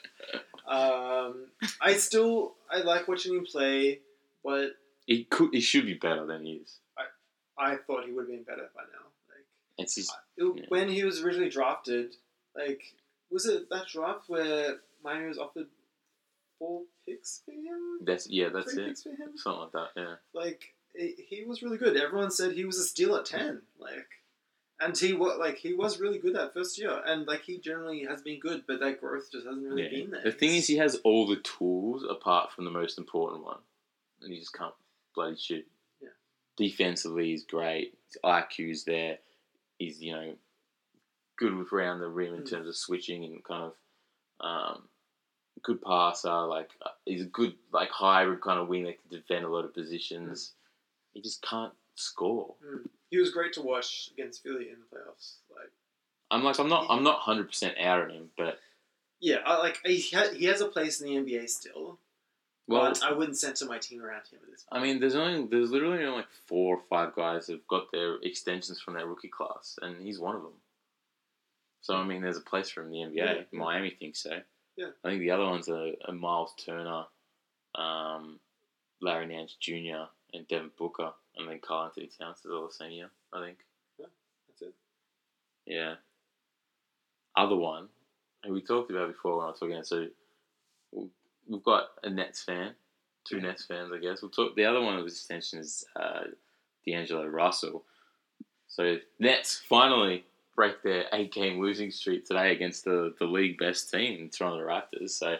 Um, 0.67 1.47
I 1.81 1.93
still 1.95 2.55
I 2.69 2.81
like 2.81 3.07
watching 3.07 3.35
him 3.35 3.45
play, 3.45 3.99
but 4.43 4.71
he 5.05 5.25
could. 5.25 5.49
He 5.53 5.59
should 5.61 5.85
be 5.85 5.93
better 5.95 6.25
than 6.25 6.45
he 6.45 6.53
is. 6.53 6.79
I 6.97 7.03
I 7.57 7.75
thought 7.77 8.05
he 8.05 8.11
would 8.13 8.21
have 8.23 8.29
been 8.29 8.43
better 8.43 8.69
by 8.75 8.81
now. 8.83 9.07
Like 9.29 9.45
It's 9.77 9.95
his. 9.95 10.09
it- 10.37 10.57
Yeah. 10.57 10.65
when 10.69 10.87
he 10.89 11.03
was 11.03 11.21
originally 11.21 11.49
drafted, 11.49 12.15
like 12.55 12.81
was 13.29 13.45
it 13.45 13.69
that 13.69 13.87
draft 13.87 14.29
where 14.29 14.77
Miami 15.03 15.27
was 15.27 15.37
offered 15.39 15.67
four 16.59 16.83
picks 17.05 17.41
for 17.45 17.51
him? 17.51 17.99
That's 18.05 18.29
yeah. 18.29 18.49
That's 18.53 18.73
Three 18.73 18.83
it. 18.83 18.87
picks 18.89 19.03
for 19.03 19.09
him. 19.09 19.31
Something 19.35 19.61
like 19.61 19.71
that. 19.73 19.87
Yeah. 19.97 20.15
Like 20.33 20.75
he 20.95 21.15
he 21.17 21.43
was 21.43 21.61
really 21.61 21.77
good. 21.77 21.97
Everyone 21.97 22.31
said 22.31 22.53
he 22.53 22.65
was 22.65 22.77
a 22.77 22.83
steal 22.83 23.15
at 23.15 23.25
ten. 23.25 23.61
Like. 23.79 24.07
And 24.79 24.97
he 24.97 25.13
was 25.13 25.37
like 25.39 25.57
he 25.57 25.73
was 25.73 26.01
really 26.01 26.17
good 26.17 26.35
that 26.35 26.53
first 26.53 26.77
year, 26.77 26.99
and 27.05 27.25
like 27.25 27.43
he 27.43 27.57
generally 27.57 28.05
has 28.09 28.21
been 28.21 28.39
good, 28.39 28.63
but 28.67 28.81
that 28.81 28.99
growth 28.99 29.31
just 29.31 29.45
hasn't 29.45 29.63
really 29.63 29.83
yeah. 29.83 29.89
been 29.89 30.11
there. 30.11 30.23
The 30.23 30.31
thing 30.31 30.55
is, 30.55 30.67
he 30.67 30.75
has 30.75 30.95
all 31.05 31.25
the 31.25 31.37
tools 31.37 32.03
apart 32.09 32.51
from 32.51 32.65
the 32.65 32.71
most 32.71 32.97
important 32.97 33.45
one, 33.45 33.59
and 34.21 34.33
he 34.33 34.39
just 34.39 34.53
can't 34.53 34.73
bloody 35.15 35.37
shoot. 35.37 35.65
Yeah. 36.01 36.09
Defensively, 36.57 37.27
he's 37.27 37.45
great. 37.45 37.93
His 38.07 38.17
IQ's 38.25 38.83
there. 38.83 39.19
He's 39.77 40.01
you 40.01 40.13
know 40.13 40.33
good 41.37 41.55
with 41.55 41.71
around 41.73 41.99
the 41.99 42.07
rim 42.07 42.33
in 42.35 42.41
Mm. 42.43 42.49
terms 42.49 42.67
of 42.67 42.75
switching 42.75 43.23
and 43.23 43.43
kind 43.43 43.63
of 43.63 43.73
um, 44.45 44.83
good 45.61 45.81
passer. 45.81 46.31
Like 46.45 46.69
uh, 46.85 46.89
he's 47.05 47.21
a 47.21 47.25
good 47.25 47.53
like 47.71 47.89
hybrid 47.89 48.41
kind 48.41 48.59
of 48.59 48.67
wing 48.67 48.83
that 48.83 48.99
can 49.01 49.09
defend 49.19 49.45
a 49.45 49.49
lot 49.49 49.65
of 49.65 49.73
positions. 49.73 50.53
He 51.13 51.21
just 51.21 51.41
can't 51.41 51.73
score. 51.95 52.55
Mm. 52.65 52.87
He 53.09 53.17
was 53.17 53.29
great 53.31 53.53
to 53.53 53.61
watch 53.61 54.09
against 54.13 54.41
Philly 54.43 54.69
in 54.69 54.77
the 54.79 54.95
playoffs. 54.97 55.35
Like, 55.55 55.69
I'm 56.31 56.43
like 56.43 56.59
I'm 56.59 56.69
not 56.69 56.87
I'm 56.89 57.03
not 57.03 57.19
hundred 57.19 57.47
percent 57.47 57.77
out 57.79 58.01
on 58.01 58.09
him, 58.09 58.29
but 58.37 58.59
yeah, 59.19 59.37
I, 59.45 59.57
like 59.59 59.79
he, 59.85 60.03
ha- 60.13 60.33
he 60.35 60.45
has 60.45 60.59
a 60.61 60.67
place 60.67 60.99
in 60.99 61.07
the 61.07 61.31
NBA 61.31 61.47
still. 61.49 61.97
well, 62.67 62.89
but 62.89 63.03
I 63.03 63.13
wouldn't 63.13 63.37
center 63.37 63.65
my 63.65 63.77
team 63.77 64.01
around 64.01 64.23
him 64.27 64.39
at 64.43 64.49
this 64.51 64.65
I 64.71 64.81
mean, 64.81 64.99
there's 64.99 65.15
only 65.15 65.45
there's 65.47 65.69
literally 65.71 66.03
only 66.03 66.17
like 66.17 66.29
four 66.47 66.75
or 66.77 66.81
five 66.89 67.15
guys 67.15 67.47
who've 67.47 67.65
got 67.67 67.91
their 67.91 68.15
extensions 68.23 68.81
from 68.81 68.95
their 68.95 69.05
rookie 69.05 69.27
class, 69.29 69.77
and 69.81 70.01
he's 70.01 70.19
one 70.19 70.35
of 70.35 70.41
them. 70.41 70.53
So 71.83 71.95
I 71.95 72.03
mean, 72.03 72.21
there's 72.21 72.37
a 72.37 72.41
place 72.41 72.69
for 72.69 72.81
him 72.81 72.93
in 72.93 73.13
the 73.13 73.21
NBA. 73.21 73.35
Yeah. 73.51 73.59
Miami 73.59 73.91
thinks 73.91 74.23
so. 74.23 74.39
Yeah. 74.77 74.87
I 75.03 75.09
think 75.09 75.19
the 75.19 75.31
other 75.31 75.43
ones 75.45 75.67
are, 75.69 75.91
are 76.07 76.13
Miles 76.13 76.53
Turner, 76.65 77.03
um, 77.75 78.39
Larry 79.01 79.27
Nance 79.27 79.55
Jr. 79.59 80.05
and 80.33 80.47
Devin 80.47 80.71
Booker, 80.79 81.11
and 81.37 81.47
then 81.47 81.59
Karl-Anthony 81.61 82.09
Towns 82.19 82.39
is 82.43 82.51
all 82.51 82.65
the 82.67 82.73
same 82.73 82.91
year. 82.91 83.09
I 83.33 83.45
think. 83.45 83.57
Yeah, 83.99 84.05
that's 84.47 84.61
it. 84.63 84.73
Yeah. 85.67 85.95
Other 87.35 87.55
one, 87.57 87.89
and 88.43 88.53
we 88.53 88.61
talked 88.61 88.89
about 88.89 89.09
before 89.09 89.37
when 89.37 89.45
I 89.45 89.49
was 89.49 89.59
talking. 89.59 89.83
So 89.83 90.07
we- 90.91 91.09
we've 91.47 91.63
got 91.63 91.89
a 92.03 92.09
Nets 92.09 92.43
fan, 92.43 92.75
two 93.25 93.37
Yeah. 93.37 93.43
Nets 93.43 93.65
fans, 93.65 93.91
I 93.91 93.97
guess. 93.97 94.21
We'll 94.21 94.31
talk. 94.31 94.55
The 94.55 94.65
other 94.65 94.81
one 94.81 94.97
of 94.97 95.03
his 95.03 95.15
extension 95.15 95.59
is 95.59 95.83
uh, 95.97 96.25
D'Angelo 96.85 97.25
Russell. 97.27 97.83
So 98.67 98.97
Nets 99.19 99.59
finally 99.59 100.25
break 100.55 100.81
their 100.83 101.05
eight 101.13 101.31
game 101.33 101.59
losing 101.59 101.91
streak 101.91 102.25
today 102.25 102.51
against 102.51 102.85
the, 102.85 103.13
the 103.19 103.25
league 103.25 103.57
best 103.57 103.91
team, 103.91 104.29
Toronto 104.29 104.65
Raptors. 104.65 105.11
So 105.11 105.35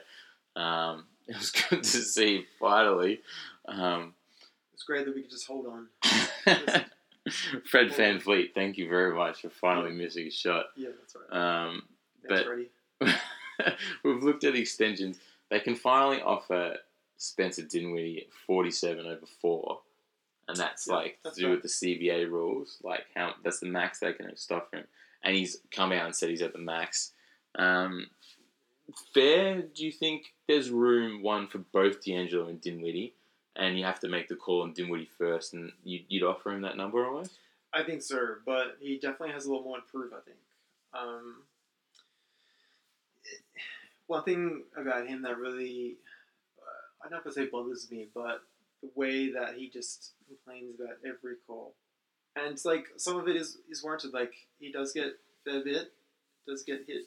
um, 0.59 1.05
it 1.27 1.37
was 1.37 1.51
good 1.51 1.83
to 1.83 1.97
see 2.01 2.45
finally. 2.59 3.21
Um, 3.67 4.13
It's 4.73 4.83
great 4.83 5.05
that 5.05 5.15
we 5.15 5.21
could 5.21 5.31
just 5.31 5.47
hold 5.47 5.65
on. 5.67 5.87
Fred 7.69 7.89
VanVleet, 7.91 8.53
thank 8.53 8.77
you 8.77 8.89
very 8.89 9.15
much 9.15 9.41
for 9.41 9.49
finally 9.49 9.91
missing 9.91 10.27
a 10.27 10.31
shot. 10.31 10.65
Yeah, 10.75 10.89
that's 10.99 11.15
right. 11.31 11.65
Um, 11.65 11.83
Thanks, 12.27 12.43
but- 12.99 13.15
we've 14.03 14.23
looked 14.23 14.43
at 14.43 14.55
extensions. 14.55 15.19
They 15.49 15.59
can 15.59 15.75
finally 15.75 16.21
offer 16.21 16.77
Spencer 17.17 17.61
Dinwiddie 17.63 18.27
47 18.47 19.05
over 19.05 19.25
4. 19.41 19.79
And 20.49 20.57
that's 20.57 20.87
Yeah, 20.87 20.95
like 20.95 21.19
that's 21.23 21.37
to 21.37 21.41
do 21.43 21.49
with 21.51 21.61
the 21.61 21.69
CBA 21.69 22.29
rules. 22.29 22.77
Like, 22.83 23.05
how 23.15 23.35
that's 23.43 23.59
the 23.59 23.67
max 23.67 23.99
they 23.99 24.11
can 24.11 24.35
stuff 24.35 24.63
him. 24.73 24.83
And 25.23 25.35
he's 25.35 25.57
come 25.71 25.91
out 25.91 26.05
and 26.05 26.15
said 26.15 26.29
he's 26.29 26.41
at 26.41 26.53
the 26.53 26.59
max. 26.59 27.11
Um, 27.55 28.07
fair, 29.13 29.61
do 29.61 29.85
you 29.85 29.91
think 29.91 30.33
there's 30.47 30.69
room, 30.69 31.21
one, 31.23 31.47
for 31.47 31.59
both 31.59 32.03
D'Angelo 32.03 32.47
and 32.47 32.59
Dinwiddie? 32.59 33.13
And 33.55 33.77
you 33.77 33.85
have 33.85 33.99
to 33.99 34.09
make 34.09 34.27
the 34.27 34.35
call 34.35 34.63
on 34.63 34.73
Dinwiddie 34.73 35.09
first, 35.17 35.53
and 35.53 35.71
you, 35.83 36.01
you'd 36.07 36.23
offer 36.23 36.51
him 36.51 36.61
that 36.63 36.75
number 36.75 37.05
almost? 37.05 37.31
I 37.73 37.83
think 37.83 38.01
so, 38.01 38.35
but 38.45 38.77
he 38.79 38.97
definitely 38.97 39.31
has 39.33 39.45
a 39.45 39.49
little 39.49 39.63
more 39.63 39.77
to 39.77 39.83
prove. 39.83 40.11
I 40.11 40.21
think. 40.25 40.37
Um, 40.93 41.43
one 44.07 44.23
thing 44.23 44.63
about 44.75 45.07
him 45.07 45.21
that 45.23 45.37
really, 45.37 45.95
uh, 46.59 47.05
I 47.05 47.09
don't 47.09 47.25
know 47.25 47.29
if 47.29 47.35
say 47.35 47.45
bothers 47.45 47.89
me, 47.89 48.07
but 48.13 48.41
the 48.81 48.89
way 48.95 49.31
that 49.31 49.55
he 49.55 49.69
just 49.69 50.11
complains 50.27 50.79
about 50.79 50.97
every 51.05 51.35
call, 51.47 51.73
and 52.35 52.59
like 52.65 52.87
some 52.97 53.17
of 53.17 53.27
it 53.27 53.35
is 53.35 53.57
is 53.69 53.83
warranted. 53.83 54.13
Like 54.13 54.33
he 54.59 54.71
does 54.71 54.91
get 54.93 55.19
fair 55.45 55.63
bit, 55.63 55.91
does 56.47 56.63
get 56.63 56.83
hit. 56.87 57.05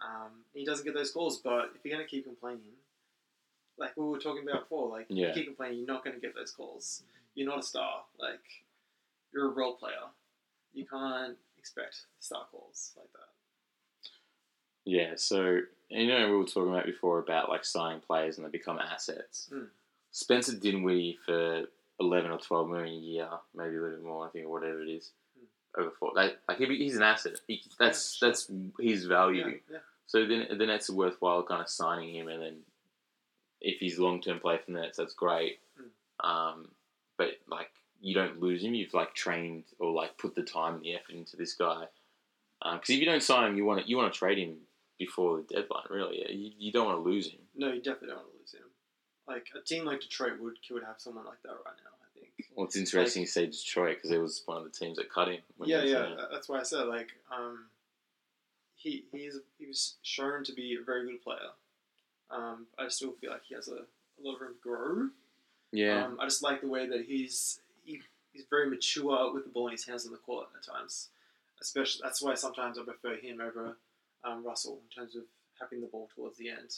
Um, 0.00 0.44
he 0.54 0.64
doesn't 0.64 0.84
get 0.84 0.94
those 0.94 1.10
calls, 1.10 1.38
but 1.38 1.70
if 1.74 1.84
you're 1.84 1.96
gonna 1.96 2.06
keep 2.08 2.24
complaining, 2.24 2.74
like 3.78 3.96
we 3.96 4.04
were 4.04 4.18
talking 4.18 4.42
about 4.48 4.62
before, 4.62 4.88
like 4.88 5.06
Yeah. 5.08 5.28
you 5.28 5.34
keep 5.34 5.46
complaining, 5.46 5.78
you're 5.78 5.86
not 5.86 6.04
gonna 6.04 6.18
get 6.18 6.34
those 6.34 6.50
calls. 6.50 7.02
You're 7.34 7.48
not 7.48 7.60
a 7.60 7.62
star. 7.62 8.04
Like 8.18 8.42
you're 9.32 9.46
a 9.46 9.54
role 9.54 9.74
player. 9.74 9.94
You 10.74 10.84
can't 10.86 11.36
expect 11.58 12.02
star 12.20 12.46
calls 12.50 12.92
like 12.96 13.10
that. 13.12 14.10
Yeah, 14.84 15.14
so 15.16 15.60
you 15.88 16.06
know 16.08 16.30
we 16.30 16.36
were 16.36 16.44
talking 16.44 16.72
about 16.72 16.86
before 16.86 17.18
about 17.18 17.48
like 17.48 17.64
signing 17.64 18.00
players 18.00 18.36
and 18.38 18.46
they 18.46 18.50
become 18.50 18.78
assets. 18.78 19.48
Mm. 19.52 19.68
Spencer 20.12 20.56
Dinwiddie 20.56 21.18
for 21.24 21.64
eleven 22.00 22.30
or 22.30 22.38
twelve 22.38 22.68
million 22.68 22.94
a 22.94 22.98
year, 22.98 23.28
maybe 23.54 23.76
a 23.76 23.80
little 23.80 23.96
bit 23.96 24.04
more, 24.04 24.26
I 24.26 24.30
think, 24.30 24.46
or 24.46 24.50
whatever 24.50 24.82
it 24.82 24.88
is, 24.88 25.10
over 25.76 25.90
four. 25.90 26.12
Like, 26.14 26.38
like 26.48 26.58
he, 26.58 26.66
he's 26.76 26.96
an 26.96 27.02
asset. 27.02 27.40
He, 27.46 27.62
that's 27.78 28.18
that's 28.20 28.50
his 28.80 29.04
value. 29.04 29.46
Yeah, 29.46 29.54
yeah. 29.72 29.78
So 30.06 30.26
then 30.26 30.46
the 30.56 30.66
Nets 30.66 30.90
are 30.90 30.94
worthwhile 30.94 31.42
kind 31.42 31.60
of 31.60 31.68
signing 31.68 32.14
him, 32.14 32.28
and 32.28 32.42
then 32.42 32.56
if 33.60 33.78
he's 33.80 33.98
long 33.98 34.20
term 34.20 34.40
play 34.40 34.58
for 34.58 34.72
the 34.72 34.80
Nets, 34.80 34.98
that's 34.98 35.14
great. 35.14 35.58
Mm. 35.80 36.28
Um, 36.28 36.68
but 37.18 37.30
like 37.48 37.70
you 38.00 38.14
don't 38.14 38.40
lose 38.40 38.62
him. 38.62 38.74
You've 38.74 38.94
like 38.94 39.14
trained 39.14 39.64
or 39.78 39.92
like 39.92 40.18
put 40.18 40.34
the 40.34 40.42
time 40.42 40.74
and 40.74 40.82
the 40.82 40.94
effort 40.94 41.14
into 41.14 41.36
this 41.36 41.54
guy. 41.54 41.84
Because 42.62 42.90
if 42.90 42.98
you 42.98 43.04
don't 43.04 43.22
sign 43.22 43.50
him, 43.50 43.56
you 43.56 43.64
want 43.64 43.82
to 43.82 43.88
you 43.88 43.96
want 43.96 44.12
to 44.12 44.18
trade 44.18 44.38
him 44.38 44.56
before 44.98 45.36
the 45.36 45.54
deadline. 45.54 45.84
Really, 45.90 46.24
you, 46.32 46.52
you 46.58 46.72
don't 46.72 46.86
want 46.86 46.98
to 46.98 47.02
lose 47.02 47.28
him. 47.28 47.40
No, 47.54 47.68
you 47.68 47.82
definitely 47.82 48.08
don't 48.08 48.18
want 48.18 48.32
to 48.32 48.38
lose 48.38 48.54
him. 48.54 48.68
Like 49.28 49.48
a 49.56 49.60
team 49.60 49.84
like 49.84 50.00
Detroit 50.00 50.40
would 50.40 50.58
would 50.70 50.84
have 50.84 50.96
someone 50.98 51.24
like 51.24 51.42
that 51.42 51.50
right 51.50 51.74
now. 51.84 51.90
I 52.00 52.18
think. 52.18 52.48
Well, 52.54 52.66
it's 52.66 52.76
interesting 52.76 53.22
you 53.22 53.26
say 53.26 53.46
Detroit 53.46 53.96
because 53.96 54.10
it 54.10 54.20
was 54.20 54.42
one 54.46 54.58
of 54.58 54.64
the 54.64 54.70
teams 54.70 54.98
that 54.98 55.12
cut 55.12 55.28
him. 55.28 55.40
when 55.56 55.68
Yeah, 55.68 55.82
yeah. 55.82 56.14
That's 56.30 56.48
why 56.48 56.60
I 56.60 56.62
said 56.62 56.86
like 56.86 57.08
um, 57.34 57.66
he 58.76 59.04
he's 59.12 59.40
he 59.58 59.66
was 59.66 59.94
shown 60.02 60.44
to 60.44 60.52
be 60.52 60.76
a 60.80 60.84
very 60.84 61.06
good 61.06 61.22
player. 61.22 61.50
Um, 62.30 62.66
I 62.78 62.88
still 62.88 63.12
feel 63.12 63.30
like 63.30 63.42
he 63.48 63.54
has 63.54 63.68
a, 63.68 63.72
a 63.74 64.20
lot 64.22 64.34
of 64.34 64.40
room 64.40 64.54
to 64.54 64.60
grow. 64.62 65.08
yeah. 65.72 66.04
Um, 66.04 66.18
I 66.20 66.24
just 66.24 66.42
like 66.42 66.60
the 66.60 66.68
way 66.68 66.86
that 66.86 67.04
he's 67.06 67.60
he, 67.84 68.00
he's 68.32 68.44
very 68.48 68.68
mature 68.68 69.32
with 69.32 69.44
the 69.44 69.50
ball 69.50 69.66
in 69.68 69.72
his 69.72 69.86
hands 69.86 70.06
on 70.06 70.12
the 70.12 70.18
court 70.18 70.48
at 70.56 70.64
times. 70.64 71.08
Especially 71.60 72.00
that's 72.04 72.22
why 72.22 72.34
sometimes 72.34 72.78
I 72.78 72.82
prefer 72.82 73.16
him 73.16 73.40
over 73.40 73.76
um, 74.24 74.44
Russell 74.44 74.78
in 74.82 75.02
terms 75.02 75.16
of 75.16 75.22
having 75.58 75.80
the 75.80 75.86
ball 75.86 76.08
towards 76.14 76.36
the 76.36 76.50
end. 76.50 76.76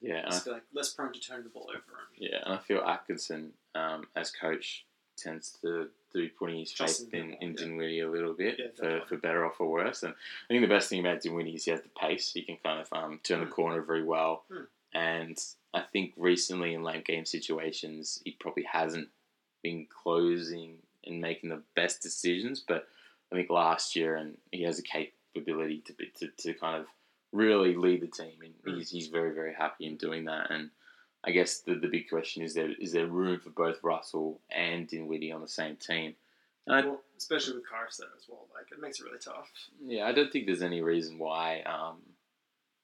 Yeah, 0.00 0.14
I 0.14 0.18
and 0.18 0.26
I 0.26 0.30
just 0.30 0.44
feel 0.44 0.52
like 0.54 0.62
less 0.74 0.90
prone 0.90 1.12
to 1.12 1.20
turn 1.20 1.42
the 1.42 1.48
ball 1.50 1.68
over. 1.70 1.82
Yeah, 2.16 2.38
and 2.44 2.54
I 2.54 2.58
feel 2.58 2.80
Atkinson, 2.80 3.52
um, 3.74 4.06
as 4.16 4.30
coach, 4.30 4.84
tends 5.16 5.58
to, 5.62 5.88
be 6.14 6.28
putting 6.28 6.58
his 6.58 6.72
faith 6.72 7.08
in 7.12 7.34
in, 7.40 7.50
yeah. 7.50 7.56
Dinwiddie 7.56 8.00
a 8.00 8.10
little 8.10 8.32
bit 8.34 8.56
Yeah, 8.58 8.66
for, 8.76 9.06
for 9.06 9.16
better 9.16 9.44
or 9.44 9.52
for 9.52 9.68
worse. 9.70 10.02
And 10.02 10.12
I 10.12 10.48
think 10.48 10.62
the 10.62 10.66
best 10.74 10.88
thing 10.88 11.00
about 11.00 11.20
Dinwiddie 11.20 11.54
is 11.54 11.64
he 11.66 11.70
has 11.70 11.82
the 11.82 11.88
pace. 11.90 12.32
He 12.32 12.42
can 12.42 12.56
kind 12.64 12.80
of 12.80 12.88
um, 12.92 13.20
turn 13.22 13.40
the 13.40 13.46
Mm. 13.46 13.50
corner 13.50 13.82
very 13.82 14.02
well. 14.02 14.44
Mm. 14.50 14.66
And 14.92 15.38
I 15.72 15.82
think 15.82 16.14
recently 16.16 16.74
in 16.74 16.82
late 16.82 17.04
game 17.04 17.24
situations, 17.24 18.20
he 18.24 18.32
probably 18.40 18.64
hasn't 18.64 19.08
been 19.62 19.86
closing 19.88 20.78
and 21.06 21.20
making 21.20 21.50
the 21.50 21.62
best 21.76 22.02
decisions. 22.02 22.64
But 22.66 22.88
I 23.30 23.36
think 23.36 23.50
last 23.50 23.94
year, 23.94 24.16
and 24.16 24.36
he 24.50 24.62
has 24.64 24.80
a 24.80 24.82
capability 24.82 25.82
to, 25.86 25.92
be, 25.92 26.10
to, 26.18 26.28
to 26.38 26.54
kind 26.54 26.76
of 26.80 26.86
really 27.32 27.74
lead 27.74 28.00
the 28.02 28.06
team. 28.08 28.38
And 28.42 28.54
Mm. 28.74 28.78
he's, 28.78 28.90
he's 28.90 29.06
very, 29.08 29.32
very 29.34 29.54
happy 29.54 29.86
in 29.86 29.96
doing 29.96 30.24
that. 30.26 30.50
And 30.50 30.70
I 31.24 31.30
guess 31.30 31.60
the, 31.60 31.74
the 31.74 31.88
big 31.88 32.08
question 32.08 32.42
is 32.42 32.54
there 32.54 32.72
is 32.80 32.92
there 32.92 33.06
room 33.06 33.40
for 33.40 33.50
both 33.50 33.82
Russell 33.82 34.40
and 34.50 34.86
Dinwiddie 34.88 35.32
on 35.32 35.40
the 35.40 35.48
same 35.48 35.76
team? 35.76 36.14
I, 36.68 36.82
Well, 36.82 37.00
especially 37.18 37.54
with 37.54 37.68
Caris 37.68 37.96
there 37.98 38.08
as 38.16 38.24
well. 38.28 38.46
Like 38.54 38.70
it 38.72 38.80
makes 38.80 39.00
it 39.00 39.04
really 39.04 39.18
tough. 39.18 39.48
yeah, 39.84 40.06
I 40.06 40.12
don't 40.12 40.30
think 40.32 40.46
there's 40.46 40.62
any 40.62 40.80
reason 40.82 41.18
why 41.18 41.60
um, 41.62 41.98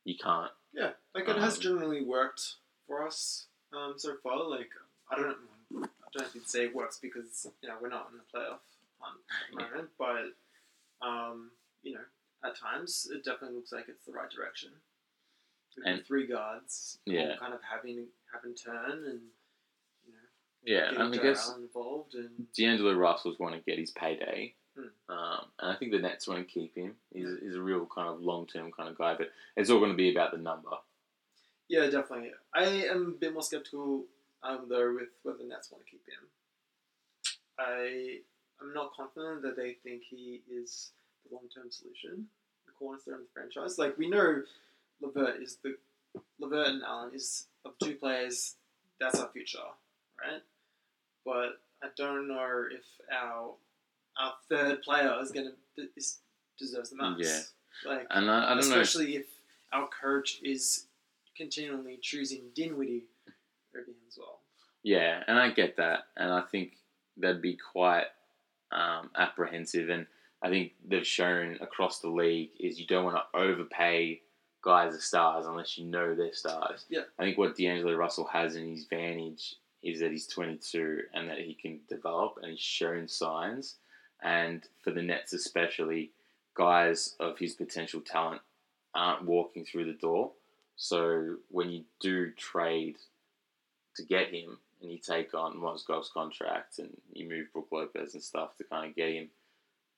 you 0.04 0.16
can't. 0.16 0.50
Yeah, 0.72 0.90
like 1.14 1.28
it 1.28 1.36
has 1.36 1.56
Um, 1.56 1.60
generally 1.62 2.02
worked 2.04 2.54
for 2.86 3.06
us 3.06 3.46
um, 3.72 3.94
so 3.96 4.16
far. 4.22 4.48
Like 4.48 4.70
I 5.10 5.16
don't, 5.16 5.36
I 5.82 5.86
don't 6.12 6.28
think 6.28 6.46
say 6.48 6.64
it 6.64 6.74
works 6.74 6.98
because 7.00 7.46
you 7.62 7.68
know 7.68 7.76
we're 7.80 7.88
not 7.88 8.10
in 8.12 8.18
the 8.18 8.38
playoff 8.38 8.58
hunt 8.98 9.20
at 9.52 9.70
the 9.70 9.76
Yeah. 9.76 9.82
but 11.00 11.06
um, 11.06 11.50
you 11.82 11.94
know 11.94 12.00
at 12.46 12.56
times 12.56 13.08
it 13.12 13.24
definitely 13.24 13.56
looks 13.56 13.72
like 13.72 13.88
it's 13.88 14.04
the 14.06 14.12
right 14.12 14.30
direction. 14.30 14.70
With 15.76 15.86
And- 15.86 16.06
three 16.06 16.26
guards, 16.26 16.98
all 17.06 17.12
Yeah. 17.14 17.36
kind 17.36 17.52
of 17.52 17.60
having 17.62 18.08
having 18.32 18.54
turn 18.54 19.04
and 19.04 19.20
you 20.06 20.12
know 20.12 20.18
Yeah, 20.62 20.88
and 20.90 21.14
I 21.14 21.18
guess 21.18 21.54
involved 21.54 22.14
and 22.14 22.50
D'Angelo 22.52 22.94
Russell's 22.94 23.38
want 23.38 23.54
to 23.54 23.60
get 23.60 23.78
his 23.78 23.90
payday. 23.92 24.54
Hmm. 24.74 24.88
Um, 25.08 25.50
and 25.58 25.70
I 25.72 25.76
think 25.76 25.92
the 25.92 25.98
Nets 25.98 26.26
want 26.28 26.46
to 26.46 26.52
keep 26.52 26.74
him. 26.74 26.96
He's, 27.12 27.28
he's 27.40 27.54
a 27.54 27.62
real 27.62 27.86
kind 27.86 28.08
of 28.08 28.20
long 28.20 28.46
term 28.46 28.70
kind 28.72 28.88
of 28.90 28.98
guy, 28.98 29.14
but 29.16 29.30
it's 29.56 29.70
all 29.70 29.78
going 29.78 29.90
to 29.92 29.96
be 29.96 30.10
about 30.10 30.32
the 30.32 30.38
number. 30.38 30.70
yeah, 31.68 31.86
definitely. 31.90 32.32
I 32.54 32.64
am 32.64 33.06
a 33.06 33.18
bit 33.18 33.32
more 33.32 33.42
skeptical 33.42 34.06
um, 34.42 34.66
though 34.68 34.92
with 34.94 35.08
whether 35.22 35.38
the 35.38 35.44
Nets 35.44 35.70
want 35.70 35.84
to 35.84 35.90
keep 35.90 36.04
him. 36.06 36.28
I 37.58 38.20
I'm 38.60 38.72
not 38.72 38.94
confident 38.94 39.42
that 39.42 39.56
they 39.56 39.74
think 39.82 40.02
he 40.04 40.42
is 40.50 40.92
long 41.32 41.48
term 41.54 41.70
solution, 41.70 42.26
the 42.66 42.72
cornerstone 42.78 43.14
of 43.14 43.20
the 43.20 43.26
franchise. 43.34 43.78
Like 43.78 43.96
we 43.98 44.08
know, 44.08 44.42
LeVert 45.00 45.42
is 45.42 45.58
the 45.62 45.76
LeVert 46.40 46.68
and 46.68 46.82
Allen 46.82 47.10
is 47.14 47.46
of 47.64 47.72
two 47.82 47.94
players. 47.96 48.56
That's 49.00 49.20
our 49.20 49.28
future, 49.32 49.58
right? 50.20 50.42
But 51.24 51.58
I 51.82 51.88
don't 51.96 52.28
know 52.28 52.64
if 52.70 52.84
our 53.12 53.54
our 54.18 54.32
third 54.48 54.82
player 54.82 55.14
is 55.20 55.30
gonna 55.32 55.50
is 55.96 56.18
deserves 56.58 56.90
the 56.90 56.96
max. 56.96 57.20
Yeah. 57.20 57.90
Like 57.92 58.06
And 58.10 58.30
I, 58.30 58.52
I 58.52 58.54
don't 58.54 58.68
know. 58.68 58.80
especially 58.80 59.16
if 59.16 59.26
our 59.72 59.88
coach 59.88 60.40
is 60.42 60.86
continually 61.36 61.98
choosing 62.00 62.44
Dinwiddie 62.54 63.04
over 63.74 63.84
him 63.84 63.94
as 64.08 64.16
well. 64.18 64.40
Yeah, 64.82 65.22
and 65.26 65.38
I 65.38 65.50
get 65.50 65.76
that, 65.76 66.04
and 66.16 66.32
I 66.32 66.42
think 66.42 66.76
that'd 67.18 67.42
be 67.42 67.56
quite 67.72 68.06
um, 68.72 69.10
apprehensive. 69.16 69.88
And 69.90 70.06
I 70.46 70.48
think 70.48 70.74
they've 70.86 71.04
shown 71.04 71.58
across 71.60 71.98
the 71.98 72.08
league 72.08 72.50
is 72.60 72.78
you 72.78 72.86
don't 72.86 73.04
want 73.04 73.16
to 73.16 73.36
overpay 73.36 74.20
guys 74.62 74.94
as 74.94 75.02
stars 75.02 75.44
unless 75.44 75.76
you 75.76 75.84
know 75.84 76.14
they're 76.14 76.32
stars. 76.32 76.84
Yeah. 76.88 77.00
I 77.18 77.24
think 77.24 77.36
what 77.36 77.56
D'Angelo 77.56 77.96
Russell 77.96 78.28
has 78.32 78.54
in 78.54 78.70
his 78.70 78.84
advantage 78.84 79.56
is 79.82 79.98
that 79.98 80.12
he's 80.12 80.28
22 80.28 81.00
and 81.14 81.28
that 81.28 81.38
he 81.38 81.54
can 81.54 81.80
develop, 81.88 82.38
and 82.40 82.52
he's 82.52 82.60
shown 82.60 83.08
signs. 83.08 83.74
And 84.22 84.62
for 84.84 84.92
the 84.92 85.02
Nets 85.02 85.32
especially, 85.32 86.12
guys 86.54 87.16
of 87.18 87.36
his 87.38 87.54
potential 87.54 88.00
talent 88.00 88.40
aren't 88.94 89.24
walking 89.24 89.64
through 89.64 89.86
the 89.86 89.98
door. 89.98 90.30
So 90.76 91.38
when 91.50 91.70
you 91.70 91.82
do 92.00 92.30
trade 92.30 92.98
to 93.96 94.04
get 94.04 94.32
him 94.32 94.58
and 94.80 94.92
you 94.92 94.98
take 94.98 95.34
on 95.34 95.56
Mozgov's 95.56 96.10
contract 96.10 96.78
and 96.78 96.96
you 97.12 97.28
move 97.28 97.52
Brook 97.52 97.66
Lopez 97.72 98.14
and 98.14 98.22
stuff 98.22 98.56
to 98.58 98.64
kind 98.64 98.88
of 98.88 98.94
get 98.94 99.12
him 99.12 99.28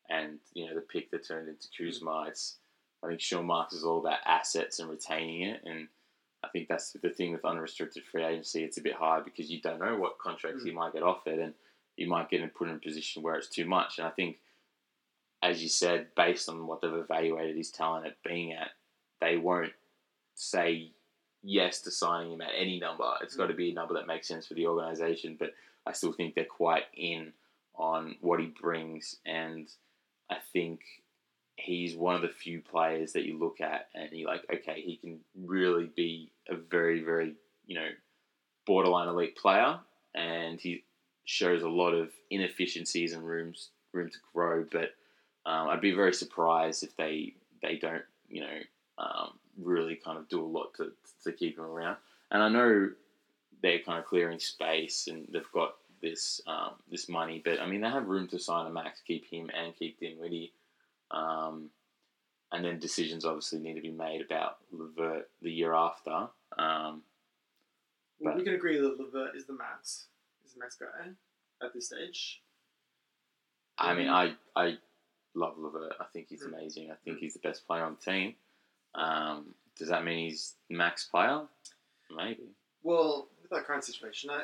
and, 0.09 0.39
you 0.55 0.67
know, 0.67 0.75
the 0.75 0.81
pick 0.81 1.11
that 1.11 1.27
turned 1.27 1.49
into 1.49 1.69
Kuzma, 1.77 2.27
it's, 2.29 2.57
I 3.03 3.09
think 3.09 3.21
Sean 3.21 3.47
Marks 3.47 3.75
is 3.75 3.85
all 3.85 4.01
about 4.01 4.19
assets 4.27 4.79
and 4.79 4.91
retaining 4.91 5.43
it. 5.43 5.63
And 5.65 5.89
I 6.43 6.49
think 6.49 6.69
that's 6.69 6.93
the 6.93 7.11
thing 7.11 7.33
with 7.33 7.45
unrestricted 7.45 8.05
free 8.05 8.25
agency. 8.25 8.65
It's 8.65 8.79
a 8.79 8.83
bit 8.83 8.95
hard 8.95 9.25
because 9.25 9.51
you 9.51 9.61
don't 9.61 9.81
know 9.81 9.97
what 9.97 10.19
contracts 10.19 10.63
Mm. 10.63 10.67
you 10.67 10.73
might 10.73 10.93
get 10.93 11.03
offered 11.03 11.39
and 11.39 11.55
you 11.97 12.09
might 12.09 12.31
get 12.31 12.55
put 12.55 12.69
in 12.69 12.75
a 12.75 12.79
position 12.79 13.23
where 13.23 13.35
it's 13.35 13.49
too 13.49 13.67
much. 13.67 13.99
And 13.99 14.07
I 14.07 14.11
think 14.11 14.39
as 15.43 15.63
you 15.63 15.69
said, 15.69 16.09
based 16.17 16.49
on 16.49 16.67
what 16.67 16.81
they've 16.81 16.93
evaluated 16.93 17.57
his 17.57 17.71
talent 17.71 18.07
at 18.07 18.23
being 18.25 18.53
at, 18.53 18.71
they 19.21 19.37
won't 19.37 19.73
say 20.35 20.91
yes 21.43 21.81
to 21.83 21.91
signing 21.91 22.33
him 22.33 22.41
at 22.41 22.51
any 22.57 22.81
number. 22.81 23.09
It's 23.23 23.37
got 23.37 23.47
to 23.47 23.55
be 23.55 23.71
a 23.71 23.75
number 23.75 23.95
that 23.95 24.07
makes 24.07 24.27
sense 24.27 24.47
for 24.47 24.55
the 24.55 24.67
organisation. 24.67 25.37
But 25.39 25.55
I 25.87 25.93
still 25.93 26.13
think 26.13 26.35
they're 26.35 26.45
quite 26.45 26.85
in 26.95 27.33
on 27.77 28.17
what 28.21 28.41
he 28.41 28.47
brings, 28.47 29.17
and 29.25 29.71
I 30.31 30.37
think 30.53 30.81
he's 31.57 31.97
one 31.97 32.15
of 32.15 32.23
the 32.23 32.29
few 32.29 32.61
players 32.61 33.13
that 33.13 33.25
you 33.25 33.39
look 33.39 33.61
at 33.61 33.89
and 33.95 34.09
you're 34.13 34.29
like, 34.29 34.45
okay, 34.53 34.81
he 34.81 34.97
can 34.97 35.21
really 35.37 35.91
be 35.97 36.31
a 36.49 36.57
very, 36.57 37.03
very, 37.03 37.35
you 37.67 37.75
know, 37.75 37.89
borderline 38.67 39.09
elite 39.09 39.37
player, 39.37 39.79
and 40.15 40.61
he 40.61 40.85
shows 41.25 41.63
a 41.63 41.69
lot 41.69 41.93
of 41.93 42.11
inefficiencies 42.31 43.13
and 43.13 43.27
rooms 43.27 43.71
room 43.93 44.11
to 44.11 44.19
grow. 44.33 44.65
But 44.71 44.95
um, 45.47 45.69
I'd 45.69 45.81
be 45.81 45.93
very 45.93 46.15
surprised 46.15 46.83
if 46.85 46.97
they 46.97 47.35
they 47.63 47.77
don't, 47.77 48.05
you 48.29 48.43
know, 48.43 48.59
um, 48.99 49.39
really 49.61 49.97
kind 49.97 50.19
of 50.19 50.29
do 50.29 50.45
a 50.45 50.47
lot 50.47 50.75
to 50.77 50.93
to 51.25 51.33
keep 51.33 51.59
him 51.59 51.65
around. 51.65 51.97
And 52.31 52.43
I 52.43 52.49
know 52.49 52.91
they're 53.63 53.81
kind 53.81 53.99
of 53.99 54.05
clearing 54.05 54.39
space 54.39 55.09
and 55.09 55.27
they've 55.33 55.53
got 55.53 55.75
this 56.01 56.41
um, 56.47 56.73
this 56.91 57.09
money, 57.09 57.41
but 57.45 57.61
I 57.61 57.67
mean 57.67 57.81
they 57.81 57.89
have 57.89 58.07
room 58.07 58.29
to 58.29 58.39
sign 58.39 58.67
a 58.67 58.71
max, 58.71 59.01
keep 59.07 59.25
him 59.31 59.51
and 59.55 59.75
keep 59.77 59.99
Dinwiddie. 60.01 60.53
Um, 61.11 61.71
and 62.53 62.65
then 62.65 62.79
decisions 62.79 63.25
obviously 63.25 63.59
need 63.59 63.75
to 63.75 63.81
be 63.83 63.91
made 63.91 64.23
about 64.23 64.59
LeVert 64.73 65.29
the 65.43 65.51
year 65.53 65.75
after. 65.75 66.29
Um, 66.59 67.03
Well, 68.21 68.35
we 68.37 68.43
can 68.43 68.55
agree 68.55 68.79
that 68.81 68.99
LeVert 68.99 69.37
is 69.37 69.47
the 69.47 69.53
max, 69.53 70.07
is 70.47 70.55
the 70.55 70.61
max 70.61 70.77
guy 70.77 71.11
at 71.63 71.73
this 71.75 71.87
stage. 71.87 72.41
I 73.79 73.95
mean, 73.95 74.09
I 74.09 74.35
I 74.57 74.79
love 75.35 75.57
LeVert. 75.59 75.95
I 76.01 76.05
think 76.13 76.29
he's 76.29 76.43
Mm. 76.43 76.49
amazing. 76.55 76.91
I 76.91 76.95
think 76.97 77.19
he's 77.19 77.35
the 77.35 77.41
best 77.41 77.67
player 77.67 77.85
on 77.85 77.97
the 77.97 78.11
team. 78.13 78.35
Um, 78.95 79.55
does 79.77 79.89
that 79.89 80.05
mean 80.05 80.29
he's 80.31 80.57
max 80.69 81.05
player? 81.05 81.47
Maybe. 82.11 82.49
Well, 82.83 83.29
with 83.43 83.51
that 83.51 83.65
current 83.67 83.85
situation, 83.85 84.31
I, 84.31 84.43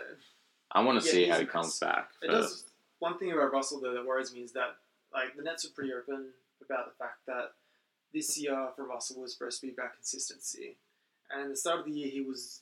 I 0.74 0.82
want 0.82 1.00
to 1.00 1.06
Yeah, 1.06 1.12
see 1.12 1.26
how 1.28 1.38
he 1.40 1.46
comes 1.46 1.78
back. 1.78 2.10
it 2.22 2.30
first. 2.30 2.50
does. 2.50 2.64
One 2.98 3.18
thing 3.18 3.32
about 3.32 3.52
Russell 3.52 3.80
though 3.80 3.94
that 3.94 4.04
worries 4.06 4.32
me 4.34 4.40
is 4.42 4.52
that 4.52 4.76
like 5.12 5.36
the 5.36 5.42
Nets 5.42 5.64
are 5.64 5.70
pretty 5.70 5.92
open 5.92 6.32
about 6.60 6.86
the 6.86 6.94
fact 7.04 7.24
that 7.26 7.52
this 8.12 8.36
year 8.38 8.68
for 8.76 8.84
Russell 8.84 9.20
was 9.20 9.32
supposed 9.36 9.60
to 9.60 9.66
be 9.66 9.72
about 9.72 9.94
consistency, 9.94 10.76
and 11.30 11.42
at 11.42 11.48
the 11.50 11.56
start 11.56 11.80
of 11.80 11.84
the 11.86 11.90
year 11.92 12.08
he 12.08 12.20
was, 12.20 12.60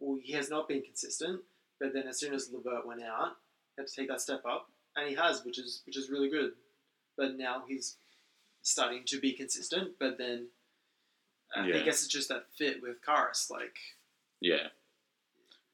well, 0.00 0.18
he 0.22 0.32
has 0.32 0.48
not 0.50 0.68
been 0.68 0.82
consistent. 0.82 1.40
But 1.80 1.92
then 1.92 2.06
as 2.06 2.18
soon 2.20 2.32
as 2.32 2.50
LeVert 2.52 2.86
went 2.86 3.02
out, 3.02 3.36
he 3.74 3.82
had 3.82 3.88
to 3.88 3.94
take 3.94 4.08
that 4.08 4.20
step 4.20 4.42
up, 4.46 4.68
and 4.96 5.08
he 5.08 5.14
has, 5.16 5.44
which 5.44 5.58
is 5.58 5.82
which 5.86 5.96
is 5.96 6.10
really 6.10 6.28
good. 6.28 6.52
But 7.16 7.36
now 7.36 7.64
he's 7.66 7.96
starting 8.62 9.02
to 9.06 9.18
be 9.20 9.32
consistent. 9.32 9.98
But 9.98 10.16
then 10.18 10.48
I 11.54 11.66
Yeah. 11.66 11.82
guess 11.82 12.02
it's 12.04 12.08
just 12.12 12.28
that 12.28 12.46
fit 12.56 12.80
with 12.82 13.02
Caris, 13.04 13.50
like. 13.50 13.76
Yeah. 14.40 14.68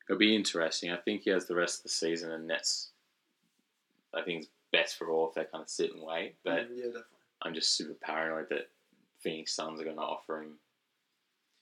It'll 0.09 0.19
be 0.19 0.35
interesting. 0.35 0.91
I 0.91 0.97
think 0.97 1.23
he 1.23 1.31
has 1.31 1.47
the 1.47 1.55
rest 1.55 1.79
of 1.81 1.83
the 1.85 1.89
season, 1.91 2.33
and 2.33 2.49
that's 2.49 2.89
I 4.15 4.23
think 4.23 4.41
it's 4.43 4.51
best 4.73 4.97
for 4.97 5.11
all 5.11 5.29
if 5.29 5.35
they 5.35 5.45
kind 5.45 5.63
of 5.63 5.69
sit 5.69 5.93
and 5.93 6.03
wait. 6.03 6.35
But 6.45 6.71
mm, 6.71 6.77
yeah, 6.77 6.85
definitely. 6.85 7.03
I'm 7.43 7.55
just 7.55 7.77
super 7.77 7.95
paranoid 7.95 8.49
that 8.51 8.69
Phoenix 9.21 9.53
Suns 9.55 9.81
are 9.81 9.85
going 9.85 9.97
to 9.97 10.03
offer 10.03 10.43
him 10.43 10.55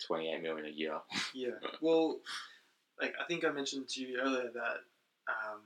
28 0.07 0.43
million 0.43 0.67
a 0.67 0.71
year. 0.71 0.99
Yeah. 1.35 1.51
Well, 1.81 2.19
like 3.01 3.15
I 3.21 3.25
think 3.27 3.45
I 3.45 3.51
mentioned 3.51 3.89
to 3.89 4.01
you 4.01 4.19
earlier 4.21 4.51
that 4.55 4.77
um, 5.29 5.61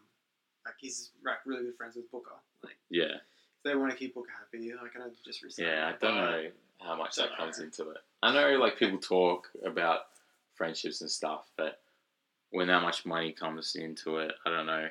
like 0.65 0.75
he's 0.81 1.11
like 1.25 1.37
really 1.47 1.65
good 1.65 1.77
friends 1.77 1.97
with 1.97 2.11
Booker. 2.11 2.31
Like 2.65 2.77
Yeah. 2.89 3.05
if 3.17 3.63
they 3.65 3.75
want 3.77 3.91
to 3.93 3.97
keep 3.97 4.15
Booker 4.15 4.31
happy, 4.37 4.73
like 4.83 4.93
I 4.97 5.01
know 5.01 5.11
just 5.25 5.43
recently. 5.43 5.71
Yeah, 5.71 5.89
I 5.95 6.05
don't 6.05 6.17
know 6.17 6.45
how 6.81 6.97
much 6.97 7.17
that 7.17 7.29
Don't 7.29 7.37
comes 7.39 7.59
know. 7.59 7.65
into 7.67 7.91
it. 7.91 7.99
I 8.23 8.33
know 8.33 8.59
like 8.59 8.79
people 8.79 8.99
talk 8.99 9.49
about 9.65 10.01
friendships 10.55 11.03
and 11.03 11.11
stuff, 11.11 11.47
but 11.57 11.81
when 12.51 12.69
that 12.69 12.83
much 12.83 13.07
money 13.07 13.33
comes 13.33 13.77
into 13.77 14.19
it, 14.19 14.33
I 14.47 14.51
don't 14.51 14.67
know. 14.67 14.89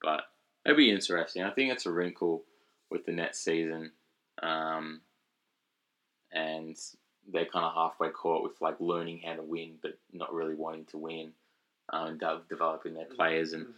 But 0.00 0.24
it'll 0.64 0.76
be 0.76 0.90
interesting. 0.90 1.42
I 1.42 1.50
think 1.50 1.72
it's 1.72 1.86
a 1.86 1.92
wrinkle 1.92 2.42
with 2.90 3.06
the 3.06 3.12
net 3.12 3.36
season. 3.36 3.92
Um, 4.42 5.00
and 6.32 6.76
they're 7.32 7.44
kind 7.46 7.64
of 7.64 7.74
halfway 7.74 8.08
caught 8.10 8.42
with 8.42 8.60
like 8.60 8.80
learning 8.80 9.20
how 9.24 9.34
to 9.34 9.42
win, 9.42 9.74
but 9.82 9.98
not 10.12 10.32
really 10.32 10.54
wanting 10.54 10.86
to 10.86 10.98
win, 10.98 11.32
um, 11.92 12.08
and 12.08 12.48
developing 12.48 12.94
their 12.94 13.04
players. 13.06 13.52
And 13.52 13.66
Mm. 13.66 13.74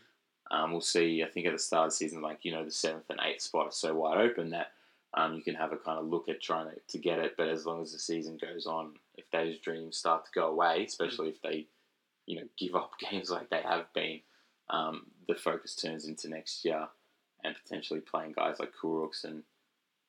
um, 0.50 0.72
we'll 0.72 0.80
see. 0.80 1.22
I 1.22 1.26
think 1.28 1.46
at 1.46 1.52
the 1.52 1.58
start 1.58 1.86
of 1.86 1.92
the 1.92 1.96
season, 1.96 2.22
like 2.22 2.44
you 2.44 2.52
know, 2.52 2.64
the 2.64 2.70
seventh 2.70 3.10
and 3.10 3.20
eighth 3.22 3.42
spot 3.42 3.66
are 3.66 3.72
so 3.72 3.94
wide 3.94 4.18
open 4.18 4.50
that 4.50 4.72
um, 5.14 5.34
you 5.34 5.42
can 5.42 5.54
have 5.54 5.72
a 5.72 5.76
kind 5.76 5.98
of 5.98 6.06
look 6.06 6.28
at 6.28 6.40
trying 6.40 6.70
to, 6.70 6.76
to 6.88 6.98
get 6.98 7.18
it. 7.18 7.36
But 7.36 7.48
as 7.48 7.66
long 7.66 7.82
as 7.82 7.92
the 7.92 7.98
season 7.98 8.36
goes 8.38 8.66
on, 8.66 8.94
if 9.16 9.30
those 9.30 9.58
dreams 9.58 9.96
start 9.96 10.24
to 10.24 10.30
go 10.34 10.48
away, 10.48 10.84
especially 10.84 11.28
if 11.28 11.40
they, 11.42 11.66
you 12.26 12.36
know, 12.40 12.46
give 12.58 12.74
up 12.74 12.92
games 13.10 13.30
like 13.30 13.50
they 13.50 13.62
have 13.62 13.92
been, 13.94 14.20
um, 14.70 15.06
the 15.28 15.34
focus 15.34 15.74
turns 15.76 16.06
into 16.06 16.28
next 16.28 16.64
year 16.64 16.86
and 17.42 17.54
potentially 17.62 18.00
playing 18.00 18.32
guys 18.32 18.56
like 18.58 18.72
Kurucs 18.82 19.24
and 19.24 19.42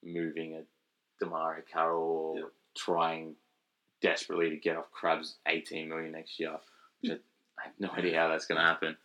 moving 0.03 0.55
a 0.55 1.23
DeMarre 1.23 1.61
Carroll 1.71 2.01
or 2.05 2.37
Yeah. 2.37 2.45
trying 2.77 3.35
desperately 4.01 4.49
to 4.49 4.55
get 4.57 4.77
off 4.77 4.91
Crabbe's 4.91 5.35
18 5.47 5.89
million 5.89 6.11
next 6.11 6.39
year. 6.39 6.55
Which 7.01 7.11
I, 7.11 7.15
I 7.15 7.63
have 7.65 7.73
no 7.79 7.89
idea 7.97 8.19
how 8.19 8.29
that's 8.29 8.45
going 8.45 8.59
to 8.59 8.65
happen. 8.65 8.95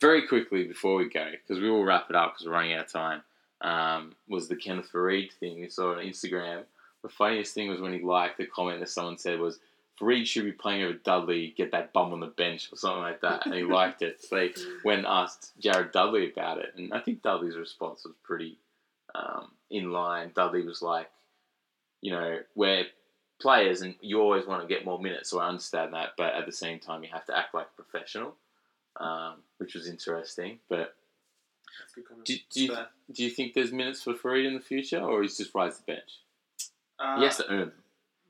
Very 0.00 0.26
quickly 0.26 0.64
before 0.64 0.96
we 0.96 1.08
go, 1.08 1.30
because 1.30 1.62
we 1.62 1.70
will 1.70 1.84
wrap 1.84 2.10
it 2.10 2.16
up 2.16 2.34
because 2.34 2.46
we're 2.46 2.52
running 2.52 2.74
out 2.74 2.86
of 2.86 2.92
time, 2.92 3.22
um, 3.60 4.14
was 4.28 4.48
the 4.48 4.56
Kenneth 4.56 4.90
Faried 4.92 5.32
thing 5.32 5.60
we 5.60 5.68
saw 5.68 5.92
on 5.92 5.98
Instagram. 6.04 6.64
The 7.02 7.08
funniest 7.08 7.54
thing 7.54 7.68
was 7.70 7.80
when 7.80 7.92
he 7.92 8.00
liked 8.00 8.38
the 8.38 8.46
comment 8.46 8.80
that 8.80 8.88
someone 8.88 9.18
said 9.18 9.38
was, 9.38 9.60
Faried 10.00 10.26
should 10.26 10.44
be 10.44 10.52
playing 10.52 10.82
over 10.82 10.94
Dudley, 10.94 11.54
get 11.56 11.70
that 11.72 11.92
bum 11.92 12.12
on 12.12 12.20
the 12.20 12.26
bench 12.26 12.68
or 12.72 12.76
something 12.76 13.02
like 13.02 13.20
that, 13.20 13.46
and 13.46 13.54
he 13.54 13.62
liked 13.62 14.02
it. 14.02 14.22
So 14.22 14.36
they 14.36 14.52
went 14.84 15.04
asked 15.06 15.52
Jared 15.58 15.92
Dudley 15.92 16.30
about 16.30 16.58
it, 16.58 16.72
and 16.76 16.92
I 16.92 17.00
think 17.00 17.22
Dudley's 17.22 17.56
response 17.56 18.04
was 18.04 18.14
pretty 18.22 18.58
um, 19.14 19.52
in 19.70 19.92
line. 19.92 20.32
Dudley 20.34 20.62
was 20.66 20.82
like, 20.82 21.10
you 22.00 22.10
know, 22.10 22.38
we're 22.54 22.86
players 23.40 23.82
and 23.82 23.94
you 24.00 24.20
always 24.20 24.46
want 24.46 24.62
to 24.62 24.68
get 24.68 24.84
more 24.84 24.98
minutes, 24.98 25.30
so 25.30 25.38
I 25.38 25.48
understand 25.48 25.94
that, 25.94 26.10
but 26.16 26.34
at 26.34 26.46
the 26.46 26.52
same 26.52 26.78
time, 26.78 27.02
you 27.04 27.10
have 27.12 27.26
to 27.26 27.36
act 27.36 27.54
like 27.54 27.66
a 27.66 27.82
professional, 27.82 28.34
um, 28.98 29.36
which 29.58 29.74
was 29.74 29.88
interesting. 29.88 30.58
But 30.68 30.94
That's 31.78 31.92
a 31.92 32.00
good 32.00 32.08
comment. 32.08 32.26
do, 32.26 32.36
do, 32.50 32.64
you, 32.64 32.76
do 33.12 33.24
you 33.24 33.30
think 33.30 33.54
there's 33.54 33.72
minutes 33.72 34.02
for 34.02 34.14
Faried 34.14 34.46
in 34.46 34.54
the 34.54 34.60
future, 34.60 35.00
or 35.00 35.22
he's 35.22 35.36
just 35.36 35.54
rise 35.54 35.78
the 35.78 35.84
bench? 35.84 36.20
Uh, 36.98 37.18
he 37.18 37.24
has 37.24 37.36
to 37.36 37.48
earn 37.48 37.60
them. 37.60 37.72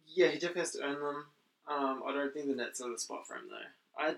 Yeah, 0.06 0.28
he 0.28 0.34
definitely 0.34 0.60
has 0.60 0.72
to 0.72 0.82
earn 0.82 1.00
them. 1.02 1.24
Um, 1.66 2.02
I 2.06 2.12
don't 2.12 2.32
think 2.32 2.46
the 2.46 2.54
Nets 2.54 2.80
are 2.80 2.90
the 2.90 2.98
spot 2.98 3.26
for 3.26 3.34
him 3.34 3.44
though. 3.48 4.02
I, 4.04 4.14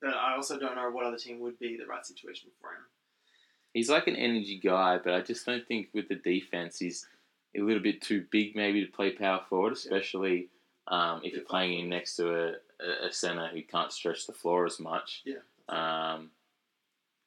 but 0.00 0.14
I 0.14 0.34
also 0.34 0.58
don't 0.58 0.74
know 0.76 0.90
what 0.90 1.04
other 1.06 1.16
team 1.16 1.38
would 1.40 1.58
be 1.58 1.76
the 1.76 1.86
right 1.86 2.04
situation 2.04 2.50
for 2.60 2.68
him. 2.70 2.82
He's 3.72 3.88
like 3.88 4.06
an 4.08 4.16
energy 4.16 4.58
guy, 4.62 4.98
but 5.02 5.14
I 5.14 5.20
just 5.20 5.46
don't 5.46 5.66
think 5.66 5.88
with 5.94 6.08
the 6.08 6.16
defense 6.16 6.78
he's 6.78 7.06
a 7.56 7.60
little 7.60 7.82
bit 7.82 8.02
too 8.02 8.26
big 8.30 8.56
maybe 8.56 8.84
to 8.84 8.90
play 8.90 9.10
power 9.12 9.40
forward, 9.48 9.74
especially 9.74 10.48
um, 10.88 11.20
if 11.22 11.32
you're 11.34 11.44
playing 11.44 11.78
him 11.78 11.88
next 11.88 12.16
to 12.16 12.28
a, 12.34 12.52
a- 13.06 13.12
center 13.12 13.48
who 13.48 13.62
can't 13.62 13.92
stretch 13.92 14.26
the 14.26 14.32
floor 14.32 14.66
as 14.66 14.80
much. 14.80 15.22
Yeah. 15.24 15.36
Um 15.68 16.30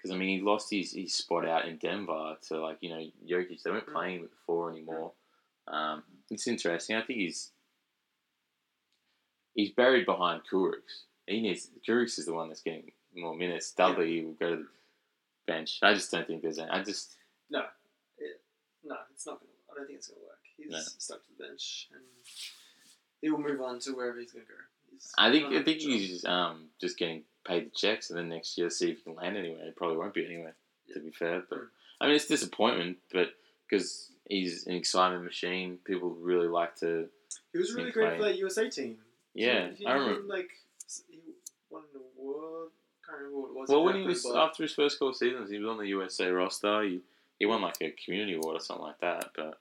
'cause 0.01 0.12
because 0.12 0.12
I 0.12 0.18
mean 0.20 0.38
he 0.39 0.45
lost 0.45 0.70
his, 0.70 0.91
his 0.93 1.14
spot 1.16 1.47
out 1.47 1.66
in 1.68 1.78
Denver 1.78 2.36
to 2.49 2.60
like 2.60 2.78
you 2.82 2.89
know 2.89 3.03
Jokic. 3.26 3.64
They 3.64 3.72
weren't 3.72 3.88
Mm. 3.88 3.93
playing 3.93 4.18
him 4.20 4.24
at 4.26 4.32
the 4.32 4.36
four 4.45 4.70
anymore. 4.70 5.14
Um, 5.68 6.03
it's 6.30 6.45
interesting. 6.47 6.95
I 6.97 7.01
think 7.01 7.20
he's 7.20 7.51
he's 9.56 9.72
buried 9.72 10.06
behind 10.06 10.41
Kurucs. 10.51 11.03
He 11.28 11.41
needs 11.41 11.70
Kurucs 11.88 12.20
is 12.20 12.26
the 12.28 12.34
one 12.34 12.49
that's 12.49 12.62
getting 12.62 12.91
more 13.16 13.36
minutes. 13.36 13.72
Dudley 13.72 14.24
will 14.24 14.34
go 14.34 14.49
to 14.51 14.56
the 14.58 14.68
bench. 15.47 15.80
I 15.82 15.93
just 15.95 16.12
don't 16.12 16.28
think 16.28 16.41
there's 16.43 16.60
any. 16.60 16.70
I 16.70 16.84
just 16.84 17.16
No, 17.49 17.64
no. 18.84 18.95
it's 19.12 19.26
not 19.26 19.39
going 19.39 19.49
to. 19.49 19.72
I 19.72 19.76
don't 19.78 19.88
think 19.88 19.97
it's 19.97 20.08
going 20.08 20.20
to 20.22 20.26
work. 20.26 20.39
He's 20.58 20.72
No. 20.72 20.80
stuck 20.99 21.22
to 21.24 21.28
the 21.38 21.43
bench, 21.47 21.89
and 21.93 22.01
he 23.22 23.30
will 23.30 23.39
move 23.39 23.62
on 23.62 23.80
to 23.80 23.91
wherever 23.91 24.20
he's 24.20 24.32
going 24.32 24.45
to 24.45 24.51
go. 24.51 24.58
He's 24.91 25.12
I 25.18 25.32
think 25.32 25.45
I 25.47 25.49
think 25.49 25.62
a 25.62 25.64
good 25.72 25.80
job. 25.80 25.89
he's 25.91 26.26
um, 26.26 26.66
just 26.80 26.97
getting 26.97 27.24
paid 27.45 27.66
the 27.68 27.76
checks, 27.76 28.10
and 28.10 28.20
then 28.20 28.30
next 28.30 28.58
year 28.58 28.70
see 28.70 28.91
if 28.91 28.97
he 28.99 29.03
can 29.03 29.16
land 29.16 29.38
anywhere. 29.38 29.66
It 29.68 29.76
probably 29.76 29.97
won't 29.97 30.14
be 30.14 30.26
anywhere, 30.26 30.56
to 30.93 30.99
be 30.99 31.12
fair. 31.12 31.43
But 31.49 31.60
Mm. 31.60 31.68
I 32.01 32.06
mean, 32.08 32.16
it's 32.18 32.28
disappointment, 32.28 32.97
but 33.14 33.30
because 33.70 34.12
he's 34.30 34.68
an 34.68 34.74
excitement 34.76 35.24
machine, 35.24 35.78
people 35.86 36.10
really 36.10 36.47
like 36.49 36.76
to. 36.78 37.08
He 37.53 37.58
was 37.58 37.74
really 37.74 37.91
great 37.91 38.18
for 38.18 38.24
that 38.24 38.38
USA 38.38 38.70
team. 38.70 38.97
Yeah, 39.36 39.69
you 39.77 39.88
I 39.88 39.93
remember. 39.93 40.21
Like 40.27 40.49
he 41.09 41.19
won 41.69 41.83
an 41.93 42.01
award. 42.17 42.69
Can't 43.05 43.17
remember 43.19 43.39
what 43.41 43.49
it 43.49 43.55
was. 43.55 43.69
Well, 43.69 43.83
when 43.83 43.95
he 43.95 44.03
was 44.03 44.23
but- 44.23 44.38
after 44.38 44.63
his 44.63 44.73
first 44.73 44.95
couple 44.97 45.09
of 45.09 45.15
seasons, 45.17 45.51
he 45.51 45.59
was 45.59 45.69
on 45.69 45.77
the 45.77 45.88
USA 45.88 46.29
roster. 46.29 46.81
He 46.83 47.01
he 47.38 47.45
won 47.45 47.61
like 47.61 47.77
a 47.81 47.91
community 47.91 48.36
award 48.36 48.55
or 48.55 48.59
something 48.61 48.86
like 48.86 48.99
that. 49.01 49.31
But 49.36 49.59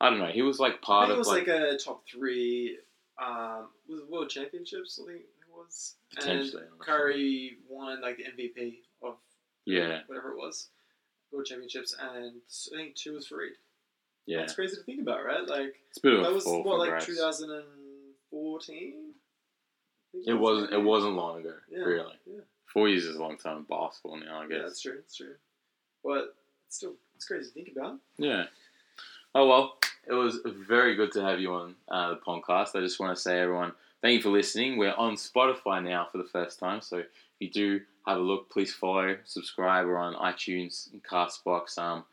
I 0.00 0.08
don't 0.08 0.20
know. 0.20 0.28
He 0.28 0.42
was 0.42 0.58
like 0.60 0.74
I 0.74 0.86
part 0.86 1.08
think 1.08 1.10
it 1.10 1.12
of 1.12 1.18
was 1.18 1.28
like, 1.28 1.46
like, 1.48 1.56
a 1.56 1.76
top 1.76 2.04
three. 2.08 2.78
Um, 3.20 3.68
was 3.88 4.00
it 4.00 4.10
World 4.10 4.30
Championships? 4.30 5.00
I 5.02 5.06
think 5.06 5.20
it 5.22 5.26
was. 5.50 5.94
Potentially, 6.14 6.62
And 6.70 6.78
Curry 6.78 7.56
won 7.68 8.00
like 8.00 8.18
the 8.18 8.24
MVP 8.24 8.76
of 9.02 9.16
yeah. 9.64 10.00
whatever 10.06 10.30
it 10.32 10.38
was, 10.38 10.68
World 11.32 11.46
Championships, 11.46 11.94
and 11.98 12.36
I 12.72 12.76
think 12.76 12.94
two 12.94 13.14
was 13.14 13.28
Faried. 13.28 13.56
Yeah, 14.26 14.38
That's 14.38 14.54
crazy 14.54 14.76
to 14.76 14.82
think 14.82 15.00
about, 15.00 15.24
right? 15.24 15.46
Like 15.46 15.74
it's 15.88 15.98
a 15.98 16.02
bit 16.02 16.14
of 16.14 16.22
that 16.22 16.30
a 16.30 16.34
was 16.34 16.44
what, 16.44 16.62
for 16.64 16.78
like 16.78 16.90
Bryce. 16.90 17.06
2014. 18.36 19.12
It 20.26 20.34
wasn't. 20.34 20.72
It 20.72 20.82
wasn't 20.82 21.14
long 21.14 21.40
ago, 21.40 21.54
Yeah, 21.70 21.78
really. 21.80 22.14
yeah. 22.26 22.40
Four 22.66 22.88
years 22.88 23.04
is 23.04 23.16
a 23.16 23.22
long 23.22 23.36
time 23.36 23.58
in 23.58 23.62
basketball 23.64 24.18
now, 24.18 24.40
I 24.40 24.46
guess 24.46 24.56
Yeah, 24.56 24.62
that's 24.62 24.80
true. 24.80 24.94
That's 24.96 25.16
true. 25.16 25.34
But 26.04 26.34
it's 26.66 26.76
still, 26.76 26.94
it's 27.14 27.26
crazy 27.26 27.48
to 27.48 27.52
think 27.52 27.76
about. 27.76 27.98
Yeah. 28.18 28.44
Oh 29.34 29.46
well, 29.48 29.78
it 30.06 30.14
was 30.14 30.38
very 30.44 30.94
good 30.94 31.12
to 31.12 31.22
have 31.22 31.40
you 31.40 31.52
on 31.52 31.74
uh, 31.88 32.10
the 32.10 32.16
podcast. 32.16 32.74
I 32.74 32.80
just 32.80 32.98
want 32.98 33.14
to 33.14 33.20
say, 33.20 33.38
everyone, 33.40 33.72
thank 34.00 34.16
you 34.16 34.22
for 34.22 34.30
listening. 34.30 34.78
We're 34.78 34.94
on 34.94 35.14
Spotify 35.16 35.82
now 35.84 36.06
for 36.10 36.18
the 36.18 36.24
first 36.24 36.58
time, 36.58 36.80
so 36.80 36.98
if 36.98 37.06
you 37.40 37.50
do 37.50 37.80
have 38.06 38.16
a 38.18 38.20
look, 38.20 38.50
please 38.50 38.72
follow, 38.72 39.16
subscribe. 39.24 39.86
We're 39.86 39.98
on 39.98 40.14
iTunes 40.14 40.90
and 40.92 41.02
Castbox. 41.04 41.76
Um, 41.76 42.04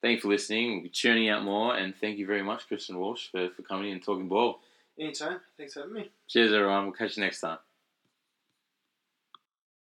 thank 0.00 0.16
you 0.16 0.20
for 0.22 0.28
listening. 0.28 0.72
We'll 0.72 0.82
be 0.84 0.88
churning 0.88 1.28
out 1.28 1.44
more, 1.44 1.76
and 1.76 1.94
thank 1.94 2.18
you 2.18 2.26
very 2.26 2.42
much, 2.42 2.66
Christian 2.66 2.98
Walsh, 2.98 3.28
for, 3.30 3.48
for 3.50 3.62
coming 3.62 3.88
in 3.88 3.92
and 3.94 4.02
talking 4.02 4.28
ball. 4.28 4.60
Anytime. 4.98 5.40
Thanks 5.56 5.74
for 5.74 5.80
having 5.80 5.94
me. 5.94 6.10
Cheers, 6.28 6.52
everyone. 6.52 6.84
We'll 6.84 6.92
catch 6.94 7.16
you 7.16 7.22
next 7.22 7.40
time. 7.40 7.58